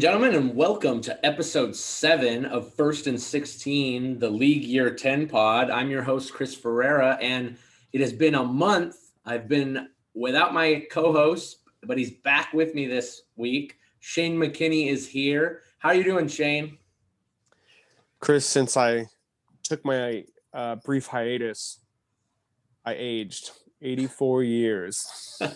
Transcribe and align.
ladies 0.00 0.14
and 0.14 0.22
gentlemen, 0.22 0.48
and 0.48 0.56
welcome 0.56 0.98
to 1.02 1.26
episode 1.26 1.76
seven 1.76 2.46
of 2.46 2.72
First 2.72 3.06
and 3.06 3.20
16, 3.20 4.18
the 4.18 4.30
League 4.30 4.64
Year 4.64 4.94
10 4.94 5.28
pod. 5.28 5.68
I'm 5.68 5.90
your 5.90 6.00
host, 6.00 6.32
Chris 6.32 6.54
Ferreira, 6.54 7.18
and 7.20 7.58
it 7.92 8.00
has 8.00 8.10
been 8.10 8.34
a 8.34 8.42
month. 8.42 8.96
I've 9.26 9.46
been 9.46 9.90
without 10.14 10.54
my 10.54 10.86
co 10.90 11.12
host, 11.12 11.58
but 11.82 11.98
he's 11.98 12.12
back 12.12 12.54
with 12.54 12.74
me 12.74 12.86
this 12.86 13.24
week. 13.36 13.76
Shane 13.98 14.38
McKinney 14.38 14.88
is 14.88 15.06
here. 15.06 15.60
How 15.80 15.90
are 15.90 15.94
you 15.94 16.04
doing, 16.04 16.28
Shane? 16.28 16.78
Chris, 18.20 18.46
since 18.46 18.78
I 18.78 19.04
took 19.62 19.84
my 19.84 20.24
uh, 20.54 20.76
brief 20.76 21.08
hiatus, 21.08 21.78
I 22.86 22.94
aged 22.96 23.50
84 23.82 24.44
years. 24.44 25.38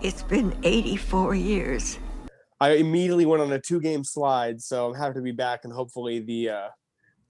It's 0.00 0.22
been 0.22 0.56
84 0.62 1.34
years. 1.34 1.98
I 2.60 2.70
immediately 2.70 3.26
went 3.26 3.42
on 3.42 3.52
a 3.52 3.60
two 3.60 3.80
game 3.80 4.04
slide, 4.04 4.60
so 4.60 4.88
I'm 4.88 4.94
happy 4.94 5.14
to 5.14 5.20
be 5.20 5.32
back 5.32 5.60
and 5.64 5.72
hopefully 5.72 6.20
the, 6.20 6.50
uh, 6.50 6.68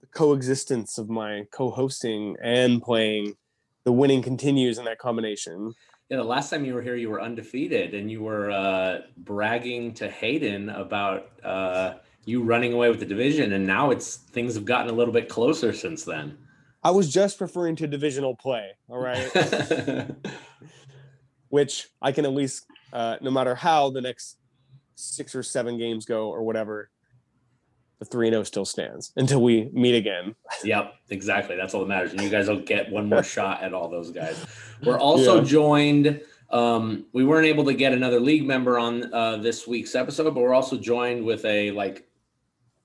the 0.01 0.07
coexistence 0.07 0.97
of 0.97 1.09
my 1.09 1.43
co 1.51 1.69
hosting 1.69 2.35
and 2.41 2.81
playing 2.81 3.35
the 3.83 3.91
winning 3.91 4.21
continues 4.21 4.77
in 4.77 4.85
that 4.85 4.97
combination. 4.97 5.73
Yeah, 6.09 6.17
the 6.17 6.23
last 6.23 6.49
time 6.49 6.65
you 6.65 6.73
were 6.73 6.81
here, 6.81 6.95
you 6.95 7.09
were 7.09 7.21
undefeated 7.21 7.93
and 7.93 8.09
you 8.09 8.21
were 8.21 8.49
uh, 8.49 9.01
bragging 9.17 9.93
to 9.95 10.09
Hayden 10.09 10.69
about 10.69 11.29
uh, 11.43 11.93
you 12.25 12.41
running 12.41 12.73
away 12.73 12.89
with 12.89 12.99
the 12.99 13.05
division. 13.05 13.53
And 13.53 13.67
now 13.67 13.91
it's 13.91 14.15
things 14.15 14.55
have 14.55 14.65
gotten 14.65 14.89
a 14.89 14.93
little 14.93 15.13
bit 15.13 15.29
closer 15.29 15.71
since 15.71 16.03
then. 16.03 16.37
I 16.83 16.91
was 16.91 17.13
just 17.13 17.41
referring 17.41 17.75
to 17.77 17.87
divisional 17.87 18.35
play, 18.35 18.71
all 18.87 18.97
right? 18.97 19.29
Which 21.49 21.87
I 22.01 22.11
can 22.11 22.25
at 22.25 22.33
least, 22.33 22.65
uh, 22.91 23.17
no 23.21 23.29
matter 23.29 23.53
how 23.53 23.91
the 23.91 24.01
next 24.01 24.37
six 24.99 25.33
or 25.35 25.43
seven 25.43 25.77
games 25.77 26.05
go 26.05 26.29
or 26.29 26.43
whatever, 26.43 26.89
the 27.99 28.05
3 28.05 28.29
0 28.29 28.43
still 28.43 28.65
stands 28.65 29.11
until 29.17 29.41
we 29.41 29.69
meet 29.73 29.95
again. 29.95 30.35
Yep, 30.63 30.93
exactly. 31.09 31.55
That's 31.55 31.73
all 31.73 31.81
that 31.81 31.87
matters. 31.87 32.11
And 32.11 32.21
you 32.21 32.29
guys 32.29 32.47
will 32.47 32.59
get 32.61 32.91
one 32.91 33.07
more 33.09 33.23
shot 33.35 33.61
at 33.61 33.73
all 33.73 33.89
those 33.89 34.11
guys. 34.11 34.45
We're 34.83 34.99
also 34.99 35.37
Yeah. 35.39 35.43
joined. 35.43 36.21
Um, 36.49 37.05
we 37.13 37.25
weren't 37.25 37.45
able 37.45 37.65
to 37.65 37.73
get 37.73 37.93
another 37.93 38.19
league 38.19 38.45
member 38.45 38.79
on 38.79 39.13
uh, 39.13 39.37
this 39.37 39.67
week's 39.67 39.95
episode, 39.95 40.33
but 40.33 40.41
we're 40.41 40.53
also 40.53 40.77
joined 40.77 41.23
with 41.25 41.43
a 41.45 41.71
like 41.71 42.07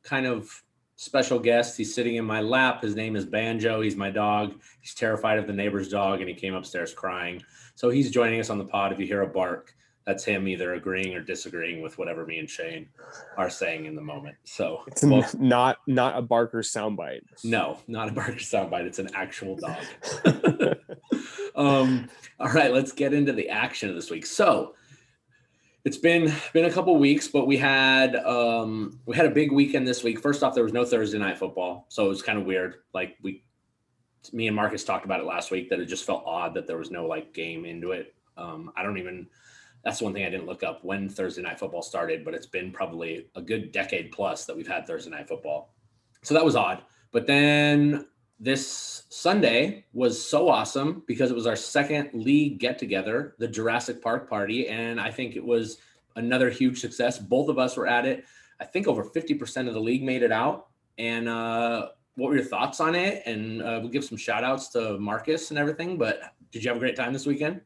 kind 0.03 0.27
of 0.27 0.51
special 0.97 1.39
guest. 1.39 1.77
He's 1.77 1.95
sitting 1.95 2.17
in 2.17 2.25
my 2.25 2.41
lap. 2.41 2.83
His 2.83 2.95
name 2.95 3.17
is 3.17 3.25
Banjo. 3.25 3.81
He's 3.81 3.97
my 3.97 4.11
dog. 4.11 4.55
He's 4.81 4.95
terrified 4.95 5.39
of 5.39 5.47
the 5.47 5.53
neighbor's 5.53 5.89
dog, 5.89 6.20
and 6.20 6.29
he 6.29 6.35
came 6.35 6.55
upstairs 6.55 6.92
crying. 6.92 7.42
So 7.75 7.89
he's 7.89 8.11
joining 8.11 8.39
us 8.41 8.51
on 8.51 8.59
the 8.59 8.65
pod. 8.65 8.92
If 8.92 8.98
you 8.98 9.07
hear 9.07 9.23
a 9.23 9.27
bark, 9.27 9.75
that's 10.06 10.24
him 10.24 10.47
either 10.47 10.74
agreeing 10.74 11.14
or 11.14 11.20
disagreeing 11.22 11.80
with 11.80 11.97
whatever 11.97 12.27
me 12.27 12.38
and 12.38 12.48
Shane 12.48 12.88
are 13.36 13.48
saying 13.48 13.86
in 13.86 13.94
the 13.94 14.02
moment. 14.02 14.36
So 14.44 14.83
It's 14.86 15.02
well, 15.02 15.28
not 15.38 15.78
not 15.86 16.19
a 16.19 16.22
Barker 16.22 16.61
soundbite. 16.61 17.22
no, 17.42 17.78
not 17.88 18.08
a 18.08 18.12
barker 18.12 18.33
soundbite. 18.33 18.84
It's 18.84 18.98
an 18.98 19.11
actual 19.14 19.56
dog. 19.56 19.83
um, 21.56 22.08
all 22.38 22.50
right, 22.52 22.72
let's 22.72 22.92
get 22.92 23.14
into 23.14 23.33
the 23.33 23.48
action 23.48 23.88
of 23.88 23.94
this 23.94 24.11
week. 24.11 24.27
So 24.27 24.74
it's 25.84 25.98
been 25.98 26.33
been 26.52 26.64
a 26.64 26.70
couple 26.70 26.96
weeks, 26.96 27.29
but 27.29 27.46
we 27.46 27.56
had 27.56 28.17
um, 28.17 29.00
we 29.06 29.17
had 29.17 29.27
a 29.27 29.30
big 29.30 29.52
weekend 29.52 29.86
this 29.86 30.02
week. 30.02 30.20
First 30.20 30.42
off, 30.42 30.55
there 30.55 30.64
was 30.64 30.73
no 30.73 30.84
Thursday 30.84 31.18
night 31.18 31.39
football, 31.39 31.86
so 31.89 32.06
it 32.06 32.08
was 32.08 32.23
kind 32.23 32.39
of 32.39 32.46
weird. 32.46 32.77
Like 32.92 33.17
we, 33.23 33.45
me 34.33 34.46
and 34.46 34.56
Marcus 34.56 34.84
talked 34.84 35.05
about 35.05 35.20
it 35.20 35.27
last 35.27 35.50
week 35.50 35.68
that 35.70 35.80
it 35.80 35.86
just 35.86 36.05
felt 36.05 36.24
odd 36.27 36.55
that 36.55 36.67
there 36.67 36.79
was 36.79 36.90
no 36.90 37.06
like 37.06 37.34
game 37.34 37.64
into 37.64 37.92
it. 37.92 38.14
Um, 38.36 38.70
I 38.77 38.83
don't 38.83 38.98
even. 38.98 39.29
That's 39.84 40.00
one 40.00 40.14
thing 40.14 40.24
I 40.24 40.30
didn't 40.30 40.46
look 40.46 40.62
up 40.62 40.83
when 40.83 41.08
Thursday 41.08 41.42
night 41.42 41.58
football 41.58 41.83
started, 41.83 42.24
but 42.24 42.34
it's 42.34 42.46
been 42.46 42.72
probably 42.72 43.28
a 43.36 43.42
good 43.42 43.70
decade 43.70 44.12
plus 44.12 44.46
that 44.46 44.56
we've 44.56 44.67
had 44.67 44.86
Thursday 44.86 45.11
night 45.11 45.28
football. 45.28 45.74
So 46.22 46.33
that 46.33 46.45
was 46.45 46.56
odd. 46.56 46.83
But 47.12 47.27
then 47.27 48.06
this 48.40 49.05
Sunday 49.11 49.84
was 49.92 50.20
so 50.20 50.48
awesome 50.48 51.02
because 51.06 51.30
it 51.30 51.34
was 51.34 51.46
our 51.46 51.55
second 51.55 52.11
league 52.14 52.58
get 52.58 52.78
together, 52.78 53.34
the 53.39 53.46
Jurassic 53.46 54.02
Park 54.02 54.28
party. 54.28 54.68
And 54.68 54.98
I 54.98 55.11
think 55.11 55.36
it 55.36 55.44
was 55.44 55.78
another 56.17 56.48
huge 56.48 56.80
success. 56.80 57.18
Both 57.18 57.48
of 57.50 57.58
us 57.58 57.77
were 57.77 57.86
at 57.86 58.06
it. 58.06 58.24
I 58.61 58.64
think 58.64 58.89
over 58.89 59.05
50% 59.05 59.68
of 59.68 59.74
the 59.74 59.80
league 59.80 60.02
made 60.02 60.23
it 60.23 60.33
out. 60.33 60.68
And 60.96 61.28
uh, 61.28 61.89
what 62.17 62.30
were 62.30 62.36
your 62.36 62.44
thoughts 62.44 62.80
on 62.80 62.94
it? 62.94 63.23
And 63.27 63.61
uh, 63.61 63.80
we'll 63.83 63.90
give 63.90 64.05
some 64.05 64.17
shout 64.17 64.44
outs 64.44 64.68
to 64.70 64.98
Marcus 64.98 65.50
and 65.50 65.58
everything. 65.58 65.98
But 65.98 66.20
did 66.52 66.64
you 66.64 66.70
have 66.70 66.77
a 66.78 66.80
great 66.80 66.96
time 66.96 67.12
this 67.12 67.27
weekend? 67.27 67.61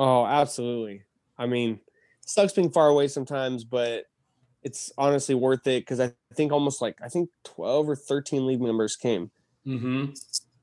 Oh, 0.00 0.24
absolutely. 0.24 1.02
I 1.36 1.44
mean, 1.44 1.78
sucks 2.24 2.54
being 2.54 2.70
far 2.70 2.88
away 2.88 3.06
sometimes, 3.06 3.64
but 3.64 4.06
it's 4.62 4.90
honestly 4.96 5.34
worth 5.34 5.66
it 5.66 5.82
because 5.82 6.00
I 6.00 6.12
think 6.34 6.52
almost 6.52 6.80
like 6.80 6.96
I 7.02 7.08
think 7.10 7.28
12 7.44 7.90
or 7.90 7.96
13 7.96 8.46
league 8.46 8.62
members 8.62 8.96
came. 8.96 9.30
Mm-hmm. 9.66 10.12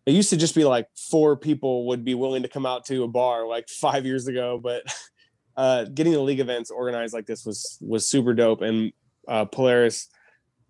It 0.07 0.11
used 0.13 0.31
to 0.31 0.37
just 0.37 0.55
be 0.55 0.63
like 0.63 0.87
four 0.95 1.37
people 1.37 1.85
would 1.85 2.03
be 2.03 2.15
willing 2.15 2.41
to 2.41 2.49
come 2.49 2.65
out 2.65 2.83
to 2.85 3.03
a 3.03 3.07
bar 3.07 3.45
like 3.45 3.69
five 3.69 4.07
years 4.07 4.27
ago, 4.27 4.59
but 4.61 4.81
uh, 5.55 5.83
getting 5.83 6.13
the 6.13 6.19
league 6.19 6.39
events 6.39 6.71
organized 6.71 7.13
like 7.13 7.27
this 7.27 7.45
was 7.45 7.77
was 7.79 8.07
super 8.07 8.33
dope. 8.33 8.61
And 8.61 8.91
uh, 9.27 9.45
Polaris, 9.45 10.09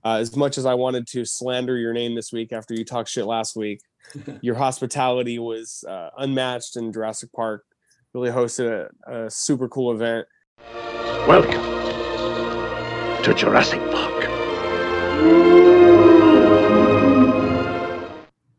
uh, 0.03 0.15
as 0.15 0.35
much 0.35 0.57
as 0.57 0.65
I 0.65 0.73
wanted 0.73 1.07
to 1.07 1.23
slander 1.23 1.77
your 1.77 1.93
name 1.93 2.15
this 2.15 2.33
week 2.33 2.51
after 2.51 2.73
you 2.73 2.83
talked 2.83 3.07
shit 3.07 3.25
last 3.25 3.55
week, 3.55 3.79
your 4.41 4.55
hospitality 4.55 5.39
was 5.39 5.85
uh, 5.87 6.09
unmatched 6.17 6.75
in 6.75 6.91
Jurassic 6.91 7.31
Park. 7.31 7.63
Really 8.17 8.31
hosted 8.31 8.89
a, 9.05 9.25
a 9.25 9.29
super 9.29 9.69
cool 9.69 9.91
event. 9.91 10.25
Welcome 11.27 11.61
to 13.21 13.33
Jurassic 13.35 13.79
Park. 13.91 14.23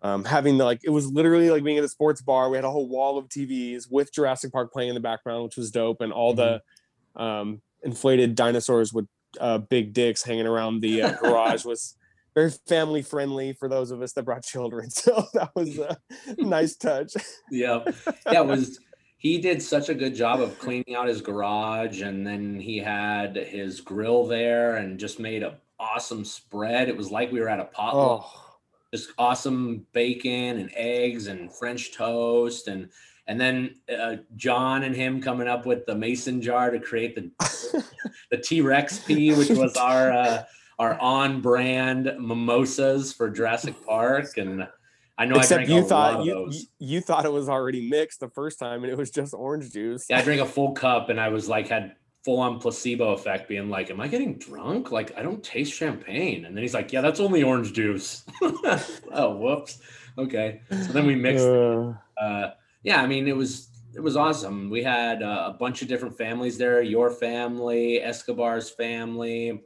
um, 0.03 0.25
having 0.25 0.59
the 0.59 0.65
like 0.65 0.83
it 0.85 0.91
was 0.91 1.09
literally 1.09 1.51
like 1.51 1.65
being 1.65 1.77
at 1.77 1.83
a 1.83 1.89
sports 1.89 2.23
bar. 2.23 2.51
We 2.51 2.57
had 2.57 2.65
a 2.65 2.71
whole 2.71 2.89
wall 2.89 3.19
of 3.19 3.29
TVs 3.29 3.91
with 3.91 4.15
Jurassic 4.15 4.53
Park 4.53 4.73
playing 4.73 4.91
in 4.91 4.95
the 4.95 5.01
background, 5.01 5.43
which 5.43 5.57
was 5.57 5.73
dope, 5.73 6.03
and 6.03 6.13
all 6.13 6.35
the 6.35 6.63
um, 7.17 7.61
inflated 7.83 8.37
dinosaurs 8.37 8.93
with 8.93 9.09
uh, 9.41 9.59
big 9.59 9.93
dicks 9.93 10.23
hanging 10.23 10.47
around 10.47 10.83
the 10.83 11.03
uh, 11.03 11.13
garage 11.21 11.65
was 11.65 11.97
very 12.33 12.53
family 12.69 13.03
friendly 13.03 13.55
for 13.55 13.69
those 13.69 13.91
of 13.91 14.03
us 14.03 14.13
that 14.13 14.23
brought 14.23 14.45
children. 14.45 14.89
So 14.91 15.27
that 15.35 15.51
was 15.57 15.79
a 15.79 15.97
nice 16.39 16.77
touch. 16.77 17.15
yeah 17.51 17.83
that 18.25 18.47
was 18.47 18.79
he 19.19 19.39
did 19.39 19.61
such 19.63 19.89
a 19.89 19.95
good 19.95 20.15
job 20.15 20.41
of 20.41 20.59
cleaning 20.59 20.95
out 20.97 21.09
his 21.09 21.21
garage 21.21 22.03
and 22.03 22.27
then 22.27 22.59
he 22.59 22.79
had 22.79 23.37
his 23.37 23.81
grill 23.81 24.27
there 24.27 24.77
and 24.77 24.99
just 24.99 25.21
made 25.21 25.43
a 25.43 25.59
awesome 25.79 26.25
spread. 26.25 26.89
It 26.89 26.97
was 26.97 27.11
like 27.11 27.31
we 27.31 27.41
were 27.41 27.49
at 27.49 27.61
a 27.61 27.65
potluck. 27.65 28.31
Oh, 28.35 28.49
just 28.93 29.11
awesome 29.19 29.87
bacon 29.93 30.59
and 30.59 30.71
eggs 30.75 31.27
and 31.27 31.53
french 31.53 31.93
toast 31.93 32.69
and 32.69 32.89
and 33.27 33.39
then 33.41 33.75
uh, 33.95 34.17
john 34.37 34.85
and 34.85 34.97
him 34.97 35.21
coming 35.21 35.49
up 35.49 35.67
with 35.67 35.85
the 35.87 35.95
mason 35.95 36.41
jar 36.41 36.71
to 36.71 36.81
create 36.81 37.15
the 37.15 37.85
the 38.31 38.39
t-rex 38.39 39.01
pee 39.01 39.35
which 39.35 39.51
was 39.51 39.77
our 39.77 40.11
uh, 40.13 40.43
our 40.79 40.99
on 41.01 41.43
brand 41.43 42.13
mimosas 42.19 43.13
for 43.13 43.29
jurassic 43.29 43.75
park 43.85 44.39
and 44.39 44.67
i 45.19 45.25
know 45.27 45.35
i 45.35 45.39
except 45.39 45.67
drank 45.67 45.71
you 45.71 45.87
thought 45.87 46.21
of 46.21 46.27
you, 46.27 46.33
those. 46.33 46.69
you 46.79 46.95
you 46.95 47.01
thought 47.01 47.25
it 47.27 47.33
was 47.33 47.49
already 47.49 47.89
mixed 47.89 48.21
the 48.21 48.29
first 48.29 48.59
time, 48.59 48.85
and 48.85 48.93
it 48.93 48.97
was 48.97 49.11
just 49.11 49.35
orange 49.35 49.73
juice. 49.73 50.07
Yeah, 50.09 50.19
I 50.19 50.23
drank 50.23 50.41
a 50.41 50.47
full 50.47 50.73
cup 50.73 51.11
and 51.11 51.21
I 51.21 51.29
was 51.29 51.49
like 51.49 51.69
had 51.69 51.97
full 52.25 52.41
on 52.41 52.59
placebo 52.59 53.13
effect, 53.13 53.49
being 53.49 53.69
like, 53.69 53.91
"Am 53.91 54.01
I 54.01 54.09
getting 54.09 54.39
drunk? 54.39 54.91
Like 54.93 55.17
I 55.17 55.23
don't 55.23 55.43
taste 55.43 55.73
champagne." 55.73 56.45
And 56.45 56.57
then 56.57 56.63
he's 56.63 56.75
like, 56.75 56.93
"Yeah, 56.93 57.01
that's 57.01 57.21
only 57.21 57.43
orange 57.43 57.73
juice." 57.73 58.25
oh, 58.43 59.37
whoops. 59.37 59.81
Okay. 60.17 60.61
So 60.71 60.93
then 60.93 61.07
we 61.07 61.15
mixed. 61.15 61.47
Uh, 61.47 61.95
Uh, 62.21 62.51
yeah, 62.83 63.01
I 63.03 63.07
mean 63.07 63.29
it 63.29 63.37
was 63.37 63.69
it 63.95 64.01
was 64.01 64.17
awesome. 64.17 64.71
We 64.71 64.83
had 64.83 65.23
uh, 65.23 65.53
a 65.53 65.57
bunch 65.59 65.83
of 65.83 65.89
different 65.89 66.17
families 66.17 66.59
there. 66.59 66.83
Your 66.83 67.11
family, 67.11 68.01
Escobar's 68.01 68.71
family, 68.71 69.63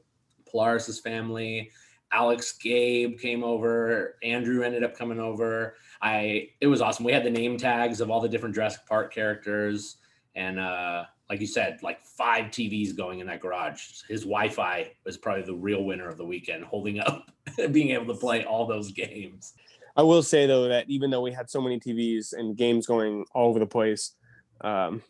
Polaris's 0.46 1.00
family. 1.00 1.70
Alex 2.12 2.52
Gabe 2.52 3.18
came 3.18 3.42
over. 3.42 4.16
Andrew 4.22 4.62
ended 4.62 4.84
up 4.84 4.96
coming 4.96 5.18
over. 5.18 5.74
I 6.00 6.50
it 6.60 6.66
was 6.66 6.80
awesome. 6.80 7.04
We 7.04 7.12
had 7.12 7.24
the 7.24 7.30
name 7.30 7.56
tags 7.56 8.00
of 8.00 8.10
all 8.10 8.20
the 8.20 8.28
different 8.28 8.54
Jurassic 8.54 8.86
Park 8.86 9.14
characters, 9.14 9.96
and 10.34 10.58
uh, 10.58 11.04
like 11.30 11.40
you 11.40 11.46
said, 11.46 11.78
like 11.82 12.00
five 12.02 12.46
TVs 12.46 12.94
going 12.96 13.20
in 13.20 13.26
that 13.28 13.40
garage. 13.40 14.02
His 14.08 14.22
Wi-Fi 14.22 14.92
was 15.04 15.16
probably 15.16 15.44
the 15.44 15.54
real 15.54 15.84
winner 15.84 16.08
of 16.08 16.18
the 16.18 16.24
weekend, 16.24 16.64
holding 16.64 17.00
up, 17.00 17.30
being 17.70 17.90
able 17.90 18.12
to 18.12 18.20
play 18.20 18.44
all 18.44 18.66
those 18.66 18.92
games. 18.92 19.54
I 19.96 20.02
will 20.02 20.22
say 20.22 20.46
though 20.46 20.68
that 20.68 20.88
even 20.88 21.10
though 21.10 21.20
we 21.20 21.32
had 21.32 21.48
so 21.48 21.60
many 21.60 21.78
TVs 21.78 22.32
and 22.32 22.56
games 22.56 22.86
going 22.86 23.24
all 23.34 23.48
over 23.48 23.58
the 23.58 23.66
place, 23.66 24.14
um, 24.62 25.02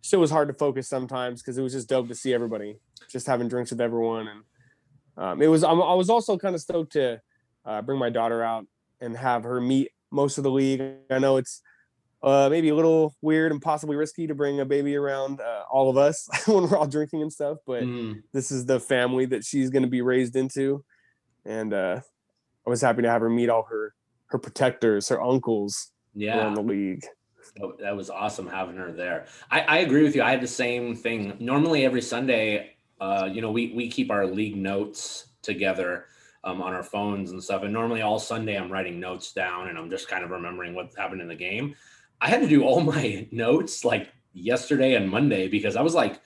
still 0.00 0.20
was 0.20 0.30
hard 0.30 0.48
to 0.48 0.54
focus 0.54 0.88
sometimes 0.88 1.42
because 1.42 1.58
it 1.58 1.62
was 1.62 1.72
just 1.72 1.88
dope 1.88 2.08
to 2.08 2.14
see 2.14 2.32
everybody 2.32 2.76
just 3.10 3.26
having 3.26 3.48
drinks 3.48 3.70
with 3.70 3.80
everyone, 3.80 4.28
and 4.28 4.42
um, 5.16 5.40
it 5.42 5.46
was. 5.48 5.64
I 5.64 5.72
was 5.72 6.10
also 6.10 6.36
kind 6.36 6.54
of 6.54 6.60
stoked 6.60 6.92
to 6.92 7.20
uh, 7.64 7.82
bring 7.82 7.98
my 7.98 8.10
daughter 8.10 8.42
out 8.42 8.66
and 9.00 9.16
have 9.16 9.44
her 9.44 9.60
meet 9.60 9.90
most 10.10 10.38
of 10.38 10.44
the 10.44 10.50
league. 10.50 10.82
I 11.10 11.18
know 11.18 11.36
it's 11.36 11.62
uh, 12.22 12.48
maybe 12.50 12.68
a 12.70 12.74
little 12.74 13.14
weird 13.22 13.52
and 13.52 13.60
possibly 13.60 13.96
risky 13.96 14.26
to 14.26 14.34
bring 14.34 14.60
a 14.60 14.64
baby 14.64 14.96
around 14.96 15.40
uh, 15.40 15.62
all 15.70 15.90
of 15.90 15.96
us 15.96 16.28
when 16.46 16.64
we're 16.68 16.76
all 16.76 16.86
drinking 16.86 17.22
and 17.22 17.32
stuff. 17.32 17.58
But 17.66 17.82
Mhm. 17.84 18.22
this 18.32 18.50
is 18.50 18.66
the 18.66 18.80
family 18.80 19.26
that 19.26 19.44
she's 19.44 19.70
going 19.70 19.82
to 19.84 19.88
be 19.88 20.02
raised 20.02 20.36
into, 20.36 20.84
and 21.44 21.72
uh, 21.72 22.00
I 22.66 22.70
was 22.70 22.80
happy 22.80 23.02
to 23.02 23.10
have 23.10 23.20
her 23.22 23.30
meet 23.30 23.48
all 23.48 23.64
her 23.64 23.94
her 24.28 24.38
protectors, 24.38 25.08
her 25.08 25.22
uncles 25.22 25.92
Yeah. 26.14 26.38
around 26.38 26.54
the 26.54 26.62
league. 26.62 27.04
That- 27.56 27.78
That 27.78 27.96
was 27.96 28.10
awesome 28.10 28.48
having 28.48 28.76
her 28.76 28.90
there. 28.92 29.26
I, 29.50 29.60
I 29.60 29.78
agree 29.78 30.02
with 30.02 30.16
you. 30.16 30.22
I 30.22 30.30
had 30.30 30.40
the 30.40 30.48
same 30.48 30.96
thing. 30.96 31.36
Normally 31.38 31.84
every 31.84 32.02
Sunday, 32.02 32.75
uh, 33.00 33.28
you 33.32 33.40
know, 33.42 33.50
we 33.50 33.72
we 33.74 33.88
keep 33.88 34.10
our 34.10 34.26
league 34.26 34.56
notes 34.56 35.28
together 35.42 36.06
um, 36.44 36.62
on 36.62 36.72
our 36.72 36.82
phones 36.82 37.32
and 37.32 37.42
stuff. 37.42 37.62
And 37.62 37.72
normally 37.72 38.02
all 38.02 38.18
Sunday 38.18 38.56
I'm 38.56 38.70
writing 38.70 39.00
notes 39.00 39.32
down 39.32 39.68
and 39.68 39.76
I'm 39.76 39.90
just 39.90 40.08
kind 40.08 40.24
of 40.24 40.30
remembering 40.30 40.74
what 40.74 40.90
happened 40.96 41.20
in 41.20 41.28
the 41.28 41.34
game. 41.34 41.74
I 42.20 42.28
had 42.28 42.40
to 42.40 42.48
do 42.48 42.64
all 42.64 42.80
my 42.94 43.26
notes 43.30 43.84
like 43.84 44.12
yesterday 44.32 44.94
and 44.94 45.10
Monday 45.10 45.48
because 45.48 45.76
I 45.76 45.82
was 45.82 45.94
like, 45.94 46.20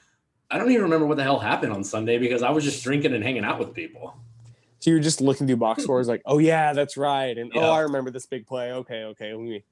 I 0.51 0.59
don't 0.59 0.71
even 0.71 0.83
remember 0.83 1.07
what 1.07 1.17
the 1.17 1.23
hell 1.23 1.39
happened 1.39 1.73
on 1.73 1.85
Sunday 1.85 2.19
because 2.19 2.43
I 2.43 2.51
was 2.51 2.65
just 2.65 2.83
drinking 2.83 3.15
and 3.15 3.23
hanging 3.25 3.45
out 3.45 3.59
with 3.59 3.73
people. 3.73 4.15
So 4.81 4.91
you're 4.91 5.01
just 5.01 5.21
looking 5.21 5.47
through 5.47 5.57
box 5.57 5.83
scores, 5.83 6.09
like, 6.09 6.23
oh 6.25 6.39
yeah, 6.39 6.73
that's 6.73 6.97
right, 6.97 7.37
and 7.37 7.53
Yeah. 7.55 7.67
oh 7.67 7.71
I 7.71 7.81
remember 7.81 8.11
this 8.11 8.25
big 8.27 8.47
play. 8.47 8.73
Okay, 8.73 9.05
okay, 9.05 9.35
let 9.35 9.43
me 9.43 9.63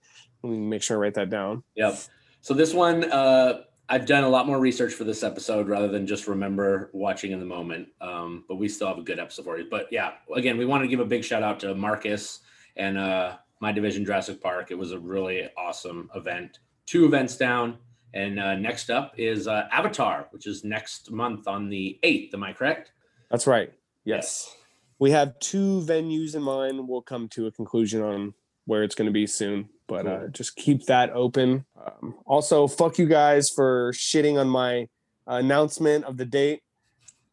let 0.43 0.51
me 0.51 0.59
make 0.59 0.83
sure 0.83 0.99
I 0.99 1.01
write 1.01 1.15
that 1.15 1.31
down. 1.31 1.65
Yep. 1.77 1.99
So 2.43 2.53
this 2.55 2.75
one, 2.75 3.11
uh, 3.11 3.63
I've 3.89 4.05
done 4.05 4.25
a 4.25 4.29
lot 4.29 4.47
more 4.47 4.61
research 4.61 4.93
for 4.93 5.05
this 5.05 5.23
episode 5.23 5.69
rather 5.69 5.89
than 5.89 6.07
just 6.07 6.27
remember 6.29 6.91
watching 6.93 7.33
in 7.33 7.41
the 7.41 7.47
moment. 7.47 7.89
Um, 8.01 8.45
but 8.47 8.57
we 8.57 8.69
still 8.69 8.89
have 8.89 8.99
a 8.99 9.03
good 9.03 9.19
episode 9.19 9.45
for 9.45 9.59
you. 9.59 9.67
But 9.71 9.87
yeah, 9.91 10.13
again, 10.35 10.59
we 10.59 10.67
want 10.67 10.85
to 10.85 10.89
give 10.89 11.01
a 11.01 11.07
big 11.07 11.25
shout 11.25 11.43
out 11.43 11.61
to 11.61 11.75
Marcus 11.75 12.41
and 12.77 12.99
uh, 12.99 13.37
my 13.61 13.73
division, 13.73 14.05
Jurassic 14.05 14.43
Park. 14.43 14.71
It 14.71 14.79
was 14.79 14.93
a 14.93 14.99
really 14.99 15.49
awesome 15.57 16.11
event. 16.15 16.59
Two 16.87 17.07
events 17.07 17.37
down, 17.37 17.79
and 18.15 18.39
uh, 18.39 18.57
next 18.57 18.91
up 18.91 19.15
is 19.17 19.49
uh, 19.49 19.69
Avatar, 19.73 20.29
which 20.31 20.47
is 20.47 20.65
next 20.65 21.11
month 21.11 21.49
on 21.49 21.69
the 21.69 21.99
eighth. 22.03 22.35
Am 22.35 22.43
I 22.43 22.53
correct? 22.53 22.93
That's 23.31 23.47
right. 23.47 23.73
Yes. 24.05 24.55
We 24.99 25.11
have 25.13 25.39
two 25.39 25.83
venues 25.87 26.35
in 26.35 26.43
mind. 26.43 26.89
We'll 26.89 27.03
come 27.03 27.29
to 27.31 27.47
a 27.47 27.53
conclusion 27.53 28.03
on 28.03 28.35
where 28.67 28.83
it's 28.83 28.95
going 28.95 29.07
to 29.07 29.13
be 29.13 29.27
soon, 29.27 29.69
but 29.89 30.07
uh, 30.07 30.29
just 30.29 30.55
keep 30.55 30.85
that 30.87 31.11
open. 31.11 31.65
Um, 31.85 32.15
also, 32.27 32.69
fuck 32.69 32.99
you 32.99 33.07
guys 33.07 33.51
for 33.51 33.93
shitting 33.93 34.39
on 34.39 34.49
my 34.49 34.87
announcement 35.27 36.05
of 36.05 36.17
the 36.17 36.27
date. 36.27 36.61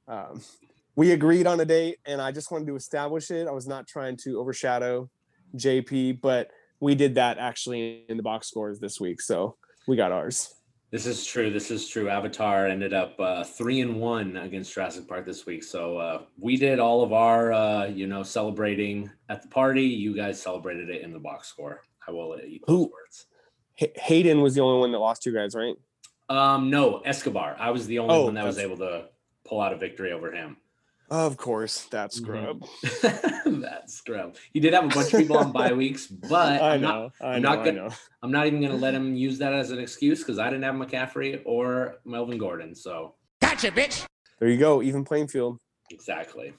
Um, 0.08 0.42
we 0.96 1.12
agreed 1.12 1.46
on 1.46 1.60
a 1.60 1.66
date, 1.66 1.98
and 2.06 2.22
I 2.22 2.32
just 2.32 2.52
wanted 2.52 2.68
to 2.68 2.76
establish 2.76 3.30
it. 3.30 3.48
I 3.48 3.52
was 3.52 3.68
not 3.68 3.88
trying 3.88 4.18
to 4.24 4.40
overshadow 4.40 5.10
JP, 5.56 6.22
but 6.22 6.50
we 6.80 6.96
did 6.96 7.16
that 7.16 7.38
actually 7.38 8.06
in 8.10 8.18
the 8.18 8.24
box 8.24 8.48
scores 8.48 8.80
this 8.80 9.00
week, 9.00 9.22
so 9.22 9.58
we 9.88 9.96
got 9.96 10.12
ours. 10.12 10.56
This 10.92 11.08
is 11.08 11.26
true. 11.26 11.52
This 11.52 11.72
is 11.72 11.90
true. 11.90 12.10
Avatar 12.10 12.68
ended 12.68 12.94
up 12.94 13.20
uh, 13.20 13.44
three 13.44 13.82
and 13.82 14.00
one 14.00 14.38
against 14.38 14.74
Jurassic 14.74 15.08
Park 15.08 15.26
this 15.26 15.46
week. 15.46 15.64
So 15.64 15.98
uh, 15.98 16.22
we 16.40 16.56
did 16.56 16.80
all 16.80 17.04
of 17.04 17.12
our, 17.12 17.52
uh, 17.52 17.88
you 17.88 18.08
know, 18.08 18.24
celebrating 18.24 19.10
at 19.28 19.42
the 19.42 19.50
party. 19.50 19.84
You 19.84 20.16
guys 20.16 20.42
celebrated 20.42 20.90
it 20.90 21.02
in 21.02 21.12
the 21.12 21.20
box 21.20 21.50
score. 21.50 21.82
I 22.08 22.12
will 22.12 22.30
let 22.30 22.50
you 22.50 22.60
those 22.68 22.76
Who- 22.76 22.92
words. 22.92 23.26
Hay- 23.76 23.92
Hayden 23.96 24.42
was 24.42 24.56
the 24.56 24.62
only 24.62 24.80
one 24.80 24.92
that 24.94 25.00
lost 25.00 25.22
two 25.24 25.34
guys, 25.34 25.54
right? 25.56 25.76
Um, 26.30 26.70
no, 26.70 27.00
Escobar. 27.00 27.56
I 27.60 27.72
was 27.72 27.88
the 27.88 28.00
only 28.00 28.16
Oh, 28.16 28.26
one 28.26 28.34
that 28.36 28.46
was 28.46 28.56
that's- 28.56 28.72
able 28.72 28.86
to 28.86 29.10
pull 29.44 29.60
out 29.62 29.74
a 29.74 29.78
victory 29.78 30.12
over 30.12 30.32
him. 30.32 30.58
Of 31.12 31.38
course, 31.38 31.86
that 31.92 32.10
Mhm. 32.10 32.14
scrub. 32.14 32.66
that 33.62 33.84
scrub. 33.92 34.36
He 34.54 34.60
did 34.60 34.74
have 34.74 34.86
a 34.86 34.88
bunch 34.88 35.14
of 35.14 35.20
people 35.20 35.38
on 35.38 35.52
bye 35.52 35.74
weeks, 35.84 36.08
but 36.08 36.62
I 36.62 36.74
I'm 36.76 36.82
not. 36.82 36.96
know, 36.96 37.12
I 37.22 37.34
I'm 37.36 37.42
know, 37.44 37.50
not 37.50 37.60
I 37.60 37.66
gonna- 37.66 37.90
know. 37.90 37.96
I'm 38.24 38.32
not 38.32 38.48
even 38.48 38.60
going 38.60 38.72
to 38.72 38.78
let 38.78 38.96
him 38.96 39.16
use 39.16 39.38
that 39.38 39.54
as 39.54 39.70
an 39.72 39.78
excuse 39.80 40.20
because 40.20 40.40
I 40.40 40.46
didn't 40.50 40.64
have 40.64 40.74
McCaffrey 40.76 41.42
or 41.46 41.98
Melvin 42.06 42.40
Gordon. 42.40 42.74
So 42.74 43.14
gotcha, 43.42 43.70
bitch. 43.72 44.06
There 44.40 44.50
you 44.50 44.58
go, 44.58 44.82
even 44.82 45.06
playing 45.06 45.28
field. 45.28 45.60
Exactly. 45.92 46.54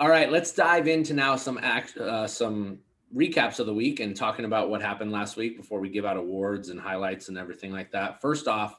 All 0.00 0.08
right, 0.08 0.28
let's 0.32 0.52
dive 0.52 0.88
into 0.88 1.14
now 1.14 1.36
some 1.36 1.58
act, 1.62 1.96
uh, 1.96 2.26
some 2.26 2.80
recaps 3.14 3.60
of 3.60 3.66
the 3.66 3.74
week 3.74 4.00
and 4.00 4.16
talking 4.16 4.44
about 4.44 4.70
what 4.70 4.82
happened 4.82 5.12
last 5.12 5.36
week 5.36 5.56
before 5.56 5.80
we 5.80 5.88
give 5.88 6.04
out 6.04 6.16
awards 6.16 6.68
and 6.68 6.80
highlights 6.80 7.28
and 7.28 7.38
everything 7.38 7.70
like 7.72 7.92
that. 7.92 8.20
First 8.20 8.48
off, 8.48 8.74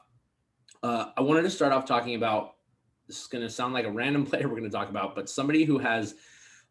uh, 0.82 1.06
I 1.16 1.22
wanted 1.22 1.42
to 1.42 1.50
start 1.50 1.72
off 1.72 1.86
talking 1.86 2.14
about 2.14 2.54
this 3.06 3.22
is 3.22 3.26
going 3.28 3.42
to 3.42 3.50
sound 3.50 3.72
like 3.72 3.86
a 3.86 3.90
random 3.90 4.26
player 4.26 4.48
we're 4.48 4.58
going 4.58 4.64
to 4.64 4.76
talk 4.76 4.90
about, 4.90 5.14
but 5.14 5.30
somebody 5.30 5.64
who 5.64 5.78
has 5.78 6.14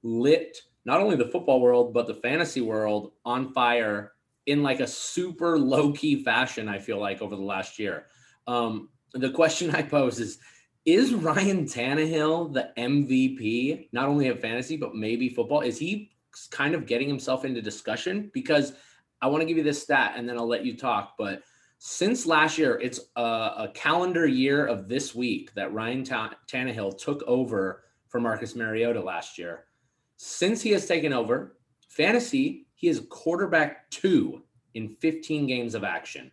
lit 0.04 0.58
not 0.86 1.02
only 1.02 1.16
the 1.16 1.26
football 1.26 1.60
world 1.60 1.94
but 1.94 2.06
the 2.06 2.14
fantasy 2.14 2.62
world 2.62 3.14
on 3.26 3.52
fire 3.54 4.12
in 4.46 4.62
like 4.62 4.80
a 4.80 4.88
super 4.88 5.58
low 5.58 5.92
key 5.92 6.24
fashion. 6.24 6.70
I 6.70 6.80
feel 6.80 7.00
like 7.00 7.22
over 7.22 7.36
the 7.36 7.42
last 7.42 7.80
year. 7.80 8.06
Um, 8.48 8.90
the 9.14 9.32
question 9.32 9.72
I 9.72 9.82
pose 9.82 10.20
is 10.20 10.38
is 10.86 11.16
Ryan 11.16 11.66
Tannehill 11.66 12.54
the 12.54 12.70
MVP, 12.78 13.88
not 13.92 14.08
only 14.08 14.28
of 14.28 14.40
fantasy, 14.40 14.78
but 14.78 14.94
maybe 14.94 15.30
football? 15.30 15.62
Is 15.62 15.80
he 15.80 16.12
kind 16.52 16.76
of 16.76 16.86
getting 16.86 17.08
himself 17.08 17.46
into 17.46 17.62
discussion? 17.62 18.30
Because 18.34 18.74
I 19.22 19.28
want 19.28 19.42
to 19.42 19.46
give 19.46 19.58
you 19.58 19.64
this 19.64 19.82
stat 19.82 20.14
and 20.16 20.28
then 20.28 20.38
I'll 20.38 20.48
let 20.48 20.66
you 20.66 20.76
talk. 20.78 21.16
But 21.18 21.42
since 21.78 22.26
last 22.26 22.58
year, 22.58 22.80
it's 22.82 23.00
a, 23.16 23.22
a 23.22 23.72
calendar 23.74 24.28
year 24.28 24.66
of 24.66 24.88
this 24.88 25.14
week 25.14 25.54
that 25.56 25.74
Ryan 25.74 26.04
Ta- 26.04 26.38
Tannehill 26.48 26.98
took 26.98 27.24
over 27.24 27.84
for 28.08 28.20
Marcus 28.20 28.56
Mariota 28.56 29.02
last 29.02 29.38
year. 29.38 29.66
Since 30.18 30.62
he 30.62 30.72
has 30.72 30.86
taken 30.86 31.12
over 31.12 31.58
fantasy, 31.90 32.68
he 32.76 32.88
is 32.88 33.06
quarterback 33.10 33.90
two 33.90 34.44
in 34.74 34.96
15 35.02 35.48
games 35.48 35.76
of 35.76 35.84
action. 35.84 36.32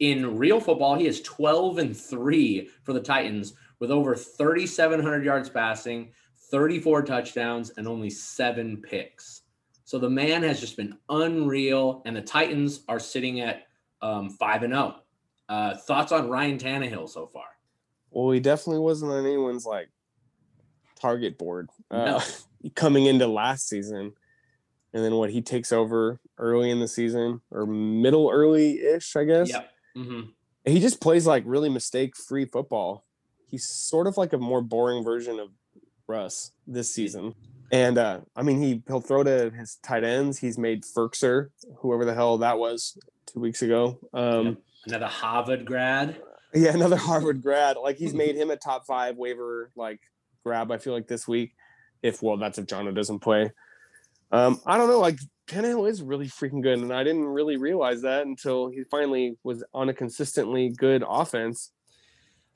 In 0.00 0.36
real 0.36 0.60
football, 0.60 0.96
he 0.96 1.06
is 1.06 1.22
12 1.22 1.78
and 1.78 1.96
3 1.96 2.68
for 2.82 2.92
the 2.92 3.00
Titans 3.00 3.54
with 3.78 3.90
over 3.90 4.14
3,700 4.14 5.24
yards 5.24 5.48
passing, 5.48 6.12
34 6.50 7.02
touchdowns, 7.02 7.70
and 7.70 7.86
only 7.86 8.10
seven 8.10 8.76
picks. 8.78 9.42
So 9.84 9.98
the 9.98 10.10
man 10.10 10.42
has 10.42 10.60
just 10.60 10.76
been 10.76 10.96
unreal, 11.08 12.02
and 12.06 12.16
the 12.16 12.22
Titans 12.22 12.80
are 12.88 12.98
sitting 12.98 13.40
at 13.40 13.66
um, 14.00 14.30
5 14.30 14.62
and 14.62 14.72
0. 14.72 14.96
Uh, 15.48 15.76
thoughts 15.76 16.10
on 16.10 16.28
Ryan 16.28 16.58
Tannehill 16.58 17.08
so 17.08 17.26
far? 17.26 17.44
Well, 18.10 18.30
he 18.30 18.40
definitely 18.40 18.80
wasn't 18.80 19.12
on 19.12 19.24
anyone's 19.26 19.66
like 19.66 19.90
target 21.00 21.36
board 21.36 21.68
uh, 21.90 22.04
No. 22.04 22.20
coming 22.74 23.06
into 23.06 23.26
last 23.26 23.68
season. 23.68 24.12
And 24.94 25.04
then 25.04 25.16
what 25.16 25.30
he 25.30 25.42
takes 25.42 25.72
over 25.72 26.20
early 26.38 26.70
in 26.70 26.78
the 26.78 26.88
season 26.88 27.40
or 27.50 27.66
middle 27.66 28.30
early 28.32 28.78
ish, 28.78 29.16
I 29.16 29.24
guess. 29.24 29.50
Yep. 29.50 29.70
hmm 29.96 30.20
He 30.64 30.80
just 30.80 31.00
plays 31.00 31.26
like 31.26 31.42
really 31.46 31.68
mistake 31.68 32.16
free 32.16 32.46
football. 32.46 33.04
He's 33.46 33.66
sort 33.66 34.06
of 34.06 34.16
like 34.16 34.32
a 34.32 34.38
more 34.38 34.62
boring 34.62 35.04
version 35.04 35.40
of 35.40 35.50
Russ 36.06 36.52
this 36.66 36.94
season. 36.94 37.34
And 37.72 37.98
uh, 37.98 38.20
I 38.36 38.42
mean, 38.42 38.60
he 38.60 38.82
he'll 38.86 39.00
throw 39.00 39.22
to 39.22 39.50
his 39.50 39.76
tight 39.82 40.04
ends. 40.04 40.38
He's 40.38 40.58
made 40.58 40.84
Firkser, 40.84 41.48
whoever 41.78 42.04
the 42.04 42.14
hell 42.14 42.38
that 42.38 42.58
was, 42.58 42.98
two 43.26 43.40
weeks 43.40 43.62
ago. 43.62 43.98
Um, 44.12 44.46
Yep. 44.46 44.56
Another 44.86 45.06
Harvard 45.06 45.64
grad. 45.64 46.20
Yeah, 46.52 46.74
another 46.74 46.96
Harvard 47.08 47.42
grad. 47.42 47.76
Like 47.76 47.96
he's 47.96 48.14
made 48.24 48.36
him 48.36 48.50
a 48.50 48.56
top 48.56 48.86
five 48.86 49.16
waiver 49.16 49.70
like 49.76 50.00
grab. 50.44 50.70
I 50.70 50.78
feel 50.78 50.92
like 50.92 51.08
this 51.08 51.26
week, 51.26 51.54
if 52.02 52.22
well, 52.22 52.36
that's 52.36 52.58
if 52.58 52.66
Jonnu 52.66 52.94
doesn't 52.94 53.20
play. 53.20 53.50
Um, 54.30 54.60
I 54.66 54.76
don't 54.76 54.88
know. 54.88 55.00
Like 55.00 55.18
Tannehill 55.46 55.88
is 55.88 56.02
really 56.02 56.26
freaking 56.26 56.62
good, 56.62 56.78
and 56.78 56.92
I 56.92 57.04
didn't 57.04 57.24
really 57.24 57.56
realize 57.56 58.02
that 58.02 58.26
until 58.26 58.68
he 58.68 58.84
finally 58.90 59.36
was 59.42 59.64
on 59.72 59.88
a 59.88 59.94
consistently 59.94 60.70
good 60.70 61.04
offense 61.06 61.70